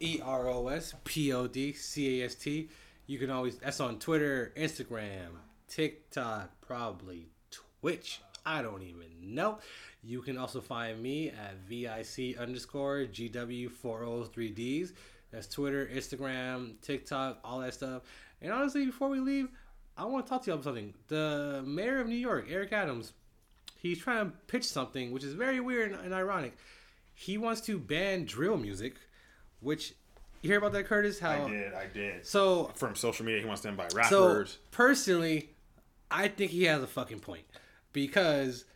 E 0.00 0.20
R 0.24 0.48
O 0.48 0.68
S 0.68 0.94
P 1.04 1.32
O 1.32 1.46
D 1.46 1.72
C 1.72 2.22
A 2.22 2.24
S 2.26 2.34
T. 2.34 2.68
You 3.06 3.18
can 3.18 3.30
always 3.30 3.56
that's 3.56 3.80
on 3.80 3.98
Twitter, 3.98 4.52
Instagram, 4.56 5.28
TikTok, 5.68 6.50
probably 6.60 7.26
Twitch. 7.50 8.20
I 8.46 8.62
don't 8.62 8.82
even 8.82 9.06
know. 9.20 9.58
You 10.02 10.20
can 10.20 10.36
also 10.36 10.60
find 10.60 11.02
me 11.02 11.30
at 11.30 11.56
VIC 11.68 12.38
underscore 12.38 13.06
GW403Ds. 13.06 14.92
That's 15.32 15.48
Twitter, 15.48 15.90
Instagram, 15.92 16.80
TikTok, 16.82 17.38
all 17.42 17.60
that 17.60 17.74
stuff. 17.74 18.02
And 18.42 18.52
honestly, 18.52 18.86
before 18.86 19.08
we 19.08 19.20
leave, 19.20 19.48
I 19.96 20.04
want 20.04 20.26
to 20.26 20.30
talk 20.30 20.42
to 20.42 20.50
you 20.50 20.52
about 20.54 20.64
something. 20.64 20.94
The 21.08 21.62
mayor 21.66 22.00
of 22.00 22.06
New 22.06 22.14
York, 22.16 22.46
Eric 22.50 22.72
Adams, 22.72 23.12
he's 23.78 23.98
trying 23.98 24.30
to 24.30 24.36
pitch 24.46 24.64
something 24.64 25.10
which 25.10 25.24
is 25.24 25.34
very 25.34 25.60
weird 25.60 25.92
and, 25.92 26.00
and 26.04 26.14
ironic. 26.14 26.56
He 27.14 27.38
wants 27.38 27.60
to 27.62 27.78
ban 27.78 28.24
drill 28.24 28.56
music, 28.56 28.96
which 29.60 29.94
you 30.42 30.50
hear 30.50 30.58
about 30.58 30.72
that, 30.72 30.84
Curtis? 30.84 31.18
How 31.18 31.46
I 31.46 31.48
did. 31.48 31.72
I 31.72 31.86
did. 31.86 32.26
So 32.26 32.70
From 32.74 32.94
social 32.94 33.24
media, 33.24 33.40
he 33.40 33.46
wants 33.46 33.62
to 33.62 33.68
invite 33.68 33.92
so 33.92 34.28
rappers. 34.28 34.58
personally, 34.72 35.48
I 36.10 36.28
think 36.28 36.50
he 36.50 36.64
has 36.64 36.82
a 36.82 36.86
fucking 36.86 37.20
point 37.20 37.44
because 37.94 38.66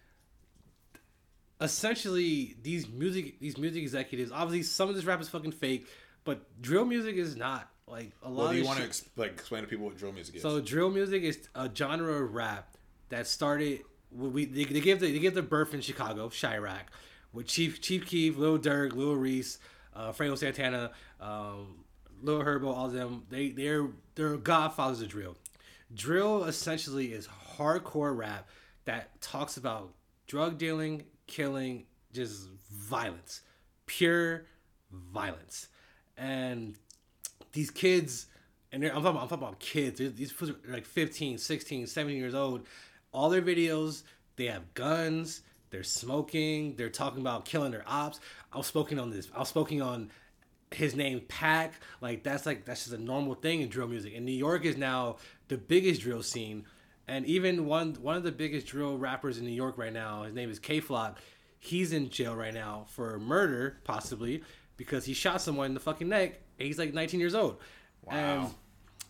essentially 1.60 2.56
these 2.62 2.88
music 2.88 3.38
these 3.40 3.58
music 3.58 3.82
executives 3.82 4.30
obviously 4.32 4.62
some 4.62 4.88
of 4.88 4.94
this 4.94 5.04
rap 5.04 5.20
is 5.20 5.28
fucking 5.28 5.52
fake, 5.52 5.86
but 6.24 6.40
drill 6.62 6.86
music 6.86 7.16
is 7.16 7.36
not 7.36 7.68
like 7.86 8.12
a 8.22 8.30
lot 8.30 8.36
Well, 8.36 8.46
of 8.46 8.52
do 8.52 8.58
you 8.58 8.64
want 8.64 8.78
to 8.78 8.84
ex- 8.84 9.04
like 9.16 9.32
explain 9.32 9.62
to 9.62 9.68
people 9.68 9.84
what 9.84 9.98
drill 9.98 10.12
music 10.12 10.36
is? 10.36 10.42
So 10.42 10.60
drill 10.60 10.90
music 10.90 11.22
is 11.22 11.48
a 11.54 11.70
genre 11.74 12.22
of 12.22 12.34
rap 12.34 12.76
that 13.10 13.26
started. 13.26 13.80
We 14.10 14.46
they, 14.46 14.64
they 14.64 14.80
give 14.80 15.00
the 15.00 15.12
they 15.12 15.18
give 15.18 15.34
the 15.34 15.42
birth 15.42 15.74
in 15.74 15.82
Chicago, 15.82 16.28
Chiraq, 16.28 16.84
with 17.32 17.46
Chief 17.46 17.80
Chief 17.80 18.06
Keef, 18.06 18.38
Lil 18.38 18.58
Durk, 18.58 18.94
Lil 18.94 19.16
Reese, 19.16 19.58
uh, 19.94 20.12
Fredo 20.12 20.38
Santana, 20.38 20.92
um, 21.20 21.84
Lil 22.22 22.42
Herbo, 22.42 22.68
all 22.68 22.86
of 22.86 22.92
them. 22.92 23.24
They 23.28 23.50
they're 23.50 23.88
they're 24.14 24.36
godfathers 24.36 25.02
of 25.02 25.08
drill. 25.08 25.36
Drill 25.94 26.44
essentially 26.44 27.12
is 27.12 27.28
hardcore 27.56 28.16
rap 28.16 28.48
that 28.88 29.20
talks 29.20 29.58
about 29.58 29.92
drug 30.26 30.56
dealing, 30.56 31.04
killing, 31.26 31.84
just 32.10 32.48
violence, 32.72 33.42
pure 33.84 34.46
violence, 34.90 35.68
and 36.16 36.74
these 37.52 37.70
kids 37.70 38.28
and 38.72 38.82
I'm 38.84 38.90
talking 38.90 39.06
about, 39.06 39.22
I'm 39.22 39.28
talking 39.28 39.44
about 39.46 39.58
kids 39.60 39.98
these 39.98 40.32
are 40.42 40.72
like 40.72 40.86
15 40.86 41.36
16 41.36 41.86
17 41.86 42.18
years 42.18 42.34
old. 42.34 42.66
All 43.12 43.28
their 43.28 43.42
videos 43.42 44.04
they 44.36 44.46
have 44.46 44.72
guns 44.72 45.42
they're 45.68 45.82
smoking 45.82 46.74
they're 46.76 46.88
talking 46.88 47.20
about 47.20 47.44
killing 47.44 47.72
their 47.72 47.84
ops. 47.86 48.20
I 48.50 48.56
was 48.56 48.66
smoking 48.66 48.98
on 48.98 49.10
this 49.10 49.28
i 49.34 49.40
was 49.40 49.48
smoking 49.50 49.82
on 49.82 50.10
his 50.70 50.96
name 50.96 51.20
pack 51.28 51.74
like 52.00 52.22
that's 52.22 52.46
like 52.46 52.64
that's 52.64 52.84
just 52.84 52.96
a 52.96 53.02
normal 53.02 53.34
thing 53.34 53.60
in 53.60 53.68
drill 53.68 53.88
music. 53.88 54.14
And 54.16 54.24
new 54.24 54.32
york 54.32 54.64
is 54.64 54.78
now 54.78 55.16
the 55.48 55.58
biggest 55.58 56.00
drill 56.00 56.22
scene 56.22 56.64
and 57.08 57.24
even 57.26 57.66
one 57.66 57.94
one 57.94 58.16
of 58.16 58.22
the 58.22 58.30
biggest 58.32 58.66
drill 58.66 58.96
rappers 58.98 59.38
in 59.38 59.44
new 59.44 59.50
york 59.50 59.76
right 59.78 59.92
now 59.92 60.22
his 60.24 60.34
name 60.34 60.50
is 60.50 60.58
Kay 60.58 60.80
Flock 60.80 61.18
he's 61.58 61.92
in 61.92 62.08
jail 62.10 62.36
right 62.36 62.54
now 62.54 62.84
for 62.90 63.18
murder 63.18 63.78
possibly 63.84 64.42
because 64.76 65.04
he 65.04 65.14
shot 65.14 65.40
someone 65.40 65.66
in 65.66 65.74
the 65.74 65.80
fucking 65.80 66.08
neck 66.08 66.40
and 66.58 66.66
he's 66.66 66.78
like 66.78 66.94
19 66.94 67.18
years 67.20 67.34
old 67.34 67.56
Wow. 68.04 68.14
and, 68.14 68.54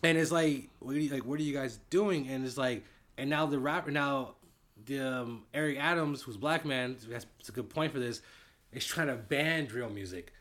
and 0.03 0.17
it's 0.17 0.31
like 0.31 0.69
what 0.79 0.95
are 0.95 0.99
you, 0.99 1.11
like 1.11 1.25
what 1.25 1.39
are 1.39 1.43
you 1.43 1.53
guys 1.53 1.79
doing 1.89 2.27
and 2.27 2.45
it's 2.45 2.57
like 2.57 2.83
and 3.17 3.29
now 3.29 3.45
the 3.45 3.59
rapper 3.59 3.91
now 3.91 4.35
the 4.85 4.99
um, 5.21 5.43
eric 5.53 5.77
adams 5.77 6.21
who's 6.21 6.37
black 6.37 6.65
man 6.65 6.95
that's, 7.07 7.25
that's 7.37 7.49
a 7.49 7.51
good 7.51 7.69
point 7.69 7.91
for 7.93 7.99
this 7.99 8.21
is 8.73 8.85
trying 8.85 9.07
to 9.07 9.15
ban 9.15 9.65
drill 9.65 9.89
music 9.89 10.33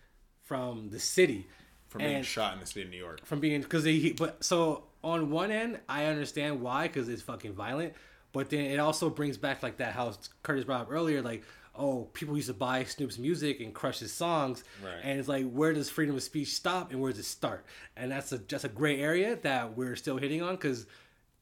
from 0.44 0.88
the 0.90 0.98
city 1.00 1.46
from 1.88 2.00
being 2.00 2.16
and- 2.16 2.26
shot 2.26 2.54
in 2.54 2.60
the 2.60 2.66
city 2.66 2.82
of 2.82 2.90
New 2.90 2.96
York. 2.98 3.24
from 3.24 3.40
being 3.40 3.60
because 3.62 3.84
he 3.84 4.12
but 4.12 4.42
so 4.44 4.84
on 5.04 5.30
one 5.30 5.50
end 5.50 5.78
i 5.88 6.04
understand 6.06 6.60
why 6.60 6.86
because 6.88 7.08
it's 7.08 7.22
fucking 7.22 7.52
violent 7.52 7.92
but 8.32 8.50
then 8.50 8.60
it 8.66 8.78
also 8.78 9.08
brings 9.08 9.36
back 9.36 9.62
like 9.62 9.76
that 9.78 9.92
how 9.92 10.12
curtis 10.42 10.64
brought 10.64 10.82
up 10.82 10.88
earlier 10.90 11.22
like 11.22 11.44
oh 11.76 12.08
people 12.12 12.34
used 12.34 12.48
to 12.48 12.54
buy 12.54 12.82
snoop's 12.82 13.18
music 13.18 13.60
and 13.60 13.72
crush 13.72 14.00
his 14.00 14.12
songs 14.12 14.64
Right. 14.84 14.98
and 15.04 15.18
it's 15.20 15.28
like 15.28 15.48
where 15.50 15.72
does 15.72 15.88
freedom 15.88 16.16
of 16.16 16.22
speech 16.22 16.48
stop 16.48 16.90
and 16.90 17.00
where 17.00 17.12
does 17.12 17.20
it 17.20 17.24
start? 17.24 17.64
And 17.96 18.10
that's 18.10 18.32
a 18.32 18.38
just 18.38 18.64
a 18.64 18.68
gray 18.68 19.00
area 19.00 19.36
that 19.42 19.76
we're 19.76 19.94
still 19.94 20.16
hitting 20.16 20.42
on 20.42 20.56
because 20.56 20.86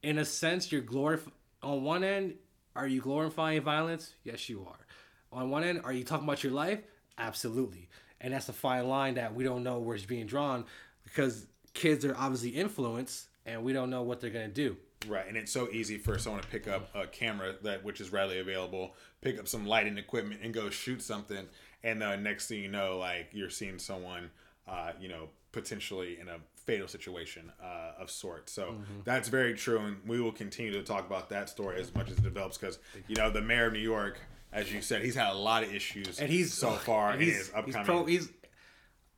in 0.03 0.19
a 0.19 0.25
sense 0.27 0.71
you're 0.71 0.83
glorifying 0.83 1.33
on 1.63 1.83
one 1.85 2.05
end 2.05 2.35
are 2.75 2.87
you 2.87 3.01
glorifying 3.01 3.63
violence? 3.63 4.13
Yes 4.25 4.51
you 4.51 4.67
are. 4.69 4.87
On 5.33 5.49
one 5.49 5.65
end 5.65 5.81
are 5.85 5.93
you 5.95 6.05
talking 6.05 6.25
about 6.29 6.45
your 6.45 6.53
life? 6.53 6.81
Absolutely. 7.17 7.89
And 8.21 8.35
that's 8.35 8.51
a 8.51 8.53
fine 8.53 8.87
line 8.89 9.15
that 9.15 9.35
we 9.35 9.43
don't 9.43 9.63
know 9.63 9.79
where 9.79 9.97
it's 9.97 10.05
being 10.05 10.27
drawn 10.27 10.67
because 11.05 11.47
kids 11.73 12.05
are 12.05 12.15
obviously 12.15 12.51
influenced 12.51 13.29
and 13.47 13.63
we 13.65 13.73
don't 13.73 13.89
know 13.91 14.03
what 14.03 14.21
they're 14.21 14.31
going 14.31 14.49
to 14.49 14.55
do 14.55 14.77
Right, 15.07 15.29
and 15.29 15.37
it's 15.37 15.53
so 15.53 15.69
easy 15.71 15.99
for 15.99 16.19
someone 16.19 16.41
to 16.43 16.49
pick 16.49 16.67
up 16.67 16.89
a 16.95 17.07
camera 17.07 17.55
that 17.63 17.85
which 17.85 18.01
is 18.01 18.11
readily 18.13 18.39
available, 18.41 18.95
pick 19.21 19.39
up 19.39 19.47
some 19.47 19.67
lighting 19.67 19.99
equipment, 19.99 20.41
and 20.43 20.55
go 20.55 20.71
shoot 20.71 21.03
something, 21.03 21.47
and 21.85 22.01
the 22.01 22.17
next 22.17 22.49
thing 22.49 22.61
you 22.63 22.69
know, 22.69 22.97
like 22.99 23.29
you're 23.33 23.51
seeing 23.51 23.79
someone, 23.79 24.31
uh, 24.67 24.93
you 24.99 25.09
know, 25.09 25.29
potentially 25.53 26.19
in 26.19 26.29
a 26.29 26.39
fatal 26.57 26.89
situation 26.89 27.53
uh, 27.63 27.93
of 28.03 28.11
sorts. 28.11 28.53
So 28.53 28.69
Mm-hmm. 28.71 29.01
that's 29.05 29.29
very 29.29 29.55
true, 29.55 29.79
and 29.81 29.99
we 30.07 30.19
will 30.21 30.33
continue 30.33 30.73
to 30.73 30.83
talk 30.83 31.07
about 31.07 31.29
that 31.29 31.51
story 31.51 31.79
as 31.79 31.95
much 31.95 32.11
as 32.11 32.17
it 32.17 32.25
develops, 32.25 32.57
because 32.57 32.79
you 33.07 33.17
know 33.17 33.31
the 33.31 33.43
mayor 33.43 33.67
of 33.67 33.75
New 33.75 33.79
York, 33.81 34.19
as 34.51 34.73
you 34.73 34.81
said, 34.81 35.03
he's 35.05 35.15
had 35.15 35.31
a 35.31 35.39
lot 35.39 35.63
of 35.63 35.73
issues, 35.73 36.19
and 36.19 36.31
he's 36.31 36.55
so 36.55 36.71
far 36.73 37.13
in 37.13 37.21
he's, 37.21 37.37
his 37.37 37.49
upcoming. 37.55 37.77
he's, 37.77 37.85
pro, 37.87 38.05
he's 38.07 38.29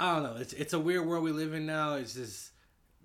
I 0.00 0.14
don't 0.14 0.22
know. 0.24 0.40
It's 0.40 0.52
it's 0.54 0.72
a 0.72 0.78
weird 0.80 1.06
world 1.06 1.22
we 1.22 1.30
live 1.32 1.54
in 1.54 1.66
now. 1.66 1.94
It's 1.94 2.14
just 2.14 2.50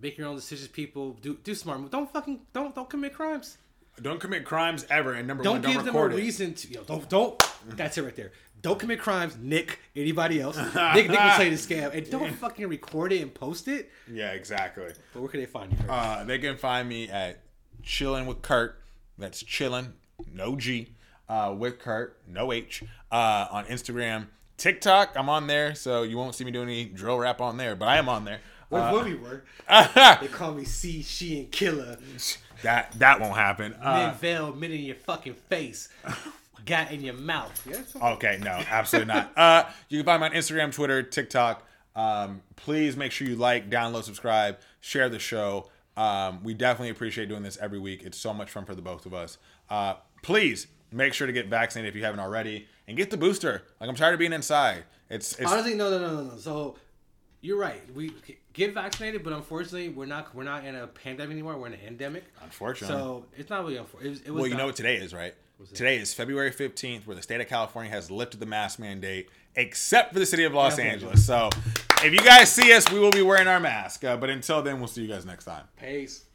make 0.04 0.18
your 0.18 0.28
own 0.28 0.36
decisions. 0.36 0.68
People 0.68 1.14
do 1.22 1.38
do 1.44 1.56
smart. 1.56 1.90
Don't 1.90 2.12
fucking 2.12 2.42
don't 2.54 2.76
don't 2.76 2.90
commit 2.90 3.14
crimes. 3.14 3.58
don't 4.02 4.20
commit 4.20 4.44
crimes 4.46 4.86
ever, 4.90 5.14
and 5.14 5.28
number 5.28 5.44
Don't 5.44 5.54
one, 5.54 5.62
don't 5.62 5.74
give 5.74 5.86
them 5.86 5.96
a 5.96 6.06
it. 6.06 6.16
reason 6.16 6.54
to. 6.54 6.68
You 6.68 6.76
know, 6.76 6.84
don't 6.84 7.10
don't. 7.10 7.44
That's 7.70 7.98
it 7.98 8.04
right 8.04 8.16
there. 8.16 8.32
Don't 8.62 8.80
commit 8.80 9.00
crimes, 9.00 9.38
Nick. 9.42 9.80
Anybody 9.96 10.40
else? 10.40 10.58
Nick 10.96 11.10
Nick 11.10 11.20
would 11.20 11.38
say 11.38 11.50
the 11.50 11.56
scam, 11.56 11.94
and 11.96 12.10
don't 12.10 12.34
fucking 12.34 12.68
record 12.68 13.12
it 13.12 13.22
and 13.22 13.34
post 13.34 13.68
it. 13.68 13.90
Yeah, 14.12 14.32
exactly. 14.32 14.92
But 15.14 15.22
where 15.22 15.30
can 15.30 15.40
they 15.40 15.46
find 15.46 15.72
you? 15.72 15.78
Kurt? 15.80 15.90
Uh, 15.90 16.24
they 16.24 16.40
can 16.40 16.58
find 16.58 16.88
me 16.88 17.10
at 17.10 17.40
chilling 17.82 18.26
with 18.26 18.42
Kurt. 18.42 18.80
That's 19.18 19.44
chilling, 19.44 19.94
no 20.32 20.56
G, 20.56 20.96
uh, 21.30 21.54
with 21.58 21.78
Kurt, 21.78 22.18
no 22.28 22.52
H, 22.52 22.84
uh, 23.12 23.48
on 23.52 23.66
Instagram, 23.66 24.28
TikTok. 24.58 25.12
I'm 25.16 25.30
on 25.30 25.48
there, 25.48 25.76
so 25.76 26.04
you 26.04 26.18
won't 26.18 26.34
see 26.34 26.44
me 26.46 26.52
doing 26.52 26.70
any 26.70 26.86
drill 26.86 27.20
rap 27.20 27.42
on 27.42 27.58
there, 27.58 27.76
but 27.76 27.88
I 27.90 27.98
am 27.98 28.10
on 28.10 28.26
there. 28.26 28.40
What 28.74 28.82
Uh, 28.82 28.92
will 28.94 29.04
we 29.04 29.16
were? 29.16 29.44
They 29.70 30.28
call 30.28 30.54
me 30.54 30.66
C, 30.66 31.02
she, 31.04 31.40
and 31.40 31.52
Killer. 31.52 31.98
that 32.64 32.92
that 33.00 33.20
won't 33.22 33.36
happen. 33.36 33.74
Uh, 33.82 34.08
Mid 34.08 34.16
veil, 34.20 34.54
mid 34.54 34.72
in 34.72 34.82
your 34.82 34.96
fucking 34.96 35.36
face. 35.36 35.90
Got 36.66 36.92
in 36.92 37.02
your 37.02 37.14
mouth. 37.16 37.62
Yes. 37.70 37.94
Okay, 37.96 38.40
no, 38.42 38.52
absolutely 38.70 39.14
not. 39.14 39.32
Uh, 39.38 39.64
you 39.90 40.00
can 40.00 40.06
find 40.06 40.22
me 40.22 40.28
on 40.28 40.34
Instagram, 40.34 40.74
Twitter, 40.74 41.04
TikTok. 41.04 41.68
Um, 41.96 42.42
please 42.56 42.96
make 42.98 43.12
sure 43.12 43.28
you 43.28 43.36
like, 43.36 43.70
download, 43.70 44.04
subscribe, 44.04 44.58
share 44.82 45.10
the 45.10 45.20
show. 45.20 45.70
Um, 45.98 46.42
we 46.44 46.54
definitely 46.54 46.90
appreciate 46.90 47.28
doing 47.30 47.44
this 47.44 47.58
every 47.62 47.80
week. 47.80 48.02
It's 48.04 48.18
so 48.18 48.34
much 48.34 48.50
fun 48.50 48.66
for 48.66 48.74
the 48.76 48.82
both 48.82 49.06
of 49.06 49.14
us. 49.14 49.38
Uh, 49.70 49.96
please 50.24 50.68
make 50.92 51.14
sure 51.14 51.28
to 51.28 51.34
get 51.34 51.48
vaccinated 51.48 51.90
if 51.90 51.96
you 51.98 52.04
haven't 52.04 52.20
already, 52.22 52.68
and 52.88 52.96
get 52.98 53.12
the 53.12 53.18
booster. 53.18 53.64
Like 53.80 53.90
I'm 53.90 53.96
tired 53.96 54.14
of 54.14 54.20
being 54.20 54.34
inside. 54.34 54.86
It's 55.10 55.38
it's 55.38 55.52
Honestly, 55.52 55.76
no, 55.76 55.90
no, 55.92 56.00
no, 56.00 56.16
no, 56.16 56.24
no. 56.32 56.38
So 56.38 56.76
you're 57.44 57.60
right. 57.60 57.82
We 57.94 58.14
get 58.54 58.74
vaccinated, 58.74 59.24
but 59.24 59.34
unfortunately, 59.34 59.90
we're 59.90 60.06
not. 60.06 60.34
We're 60.34 60.44
not 60.44 60.66
in 60.66 60.76
a 60.76 60.88
pandemic 60.88 61.34
anymore. 61.34 61.58
We're 61.58 61.68
in 61.68 61.74
an 61.74 61.80
endemic. 61.86 62.24
Unfortunately, 62.42 62.96
So 62.96 63.26
it's 63.38 63.50
not 63.50 63.64
really 63.64 63.78
unfortunate. 63.78 64.08
It, 64.08 64.10
was- 64.10 64.22
it 64.22 64.32
well, 64.32 64.48
you 64.48 64.54
not- 64.54 64.60
know 64.60 64.66
what 64.68 64.76
today 64.78 64.96
is, 64.96 65.14
right? 65.14 65.36
Today 65.74 65.98
is 65.98 66.14
February 66.14 66.52
15th, 66.52 67.06
where 67.06 67.16
the 67.16 67.22
state 67.22 67.40
of 67.40 67.48
California 67.48 67.90
has 67.92 68.12
lifted 68.12 68.40
the 68.42 68.46
mask 68.46 68.80
mandate, 68.80 69.30
except 69.56 70.12
for 70.12 70.20
the 70.20 70.26
city 70.26 70.44
of 70.44 70.54
Los 70.54 70.74
Los 70.74 70.80
Angeles. 70.80 71.26
So, 71.26 71.50
if 72.04 72.12
you 72.12 72.20
guys 72.20 72.52
see 72.52 72.74
us, 72.74 72.92
we 72.92 73.00
will 73.00 73.12
be 73.12 73.22
wearing 73.22 73.48
our 73.48 73.60
mask. 73.62 74.04
Uh, 74.04 74.18
but 74.18 74.30
until 74.30 74.62
then, 74.62 74.80
we'll 74.80 74.88
see 74.88 75.04
you 75.04 75.08
guys 75.08 75.26
next 75.26 75.46
time. 75.46 75.64
Peace. 75.80 76.26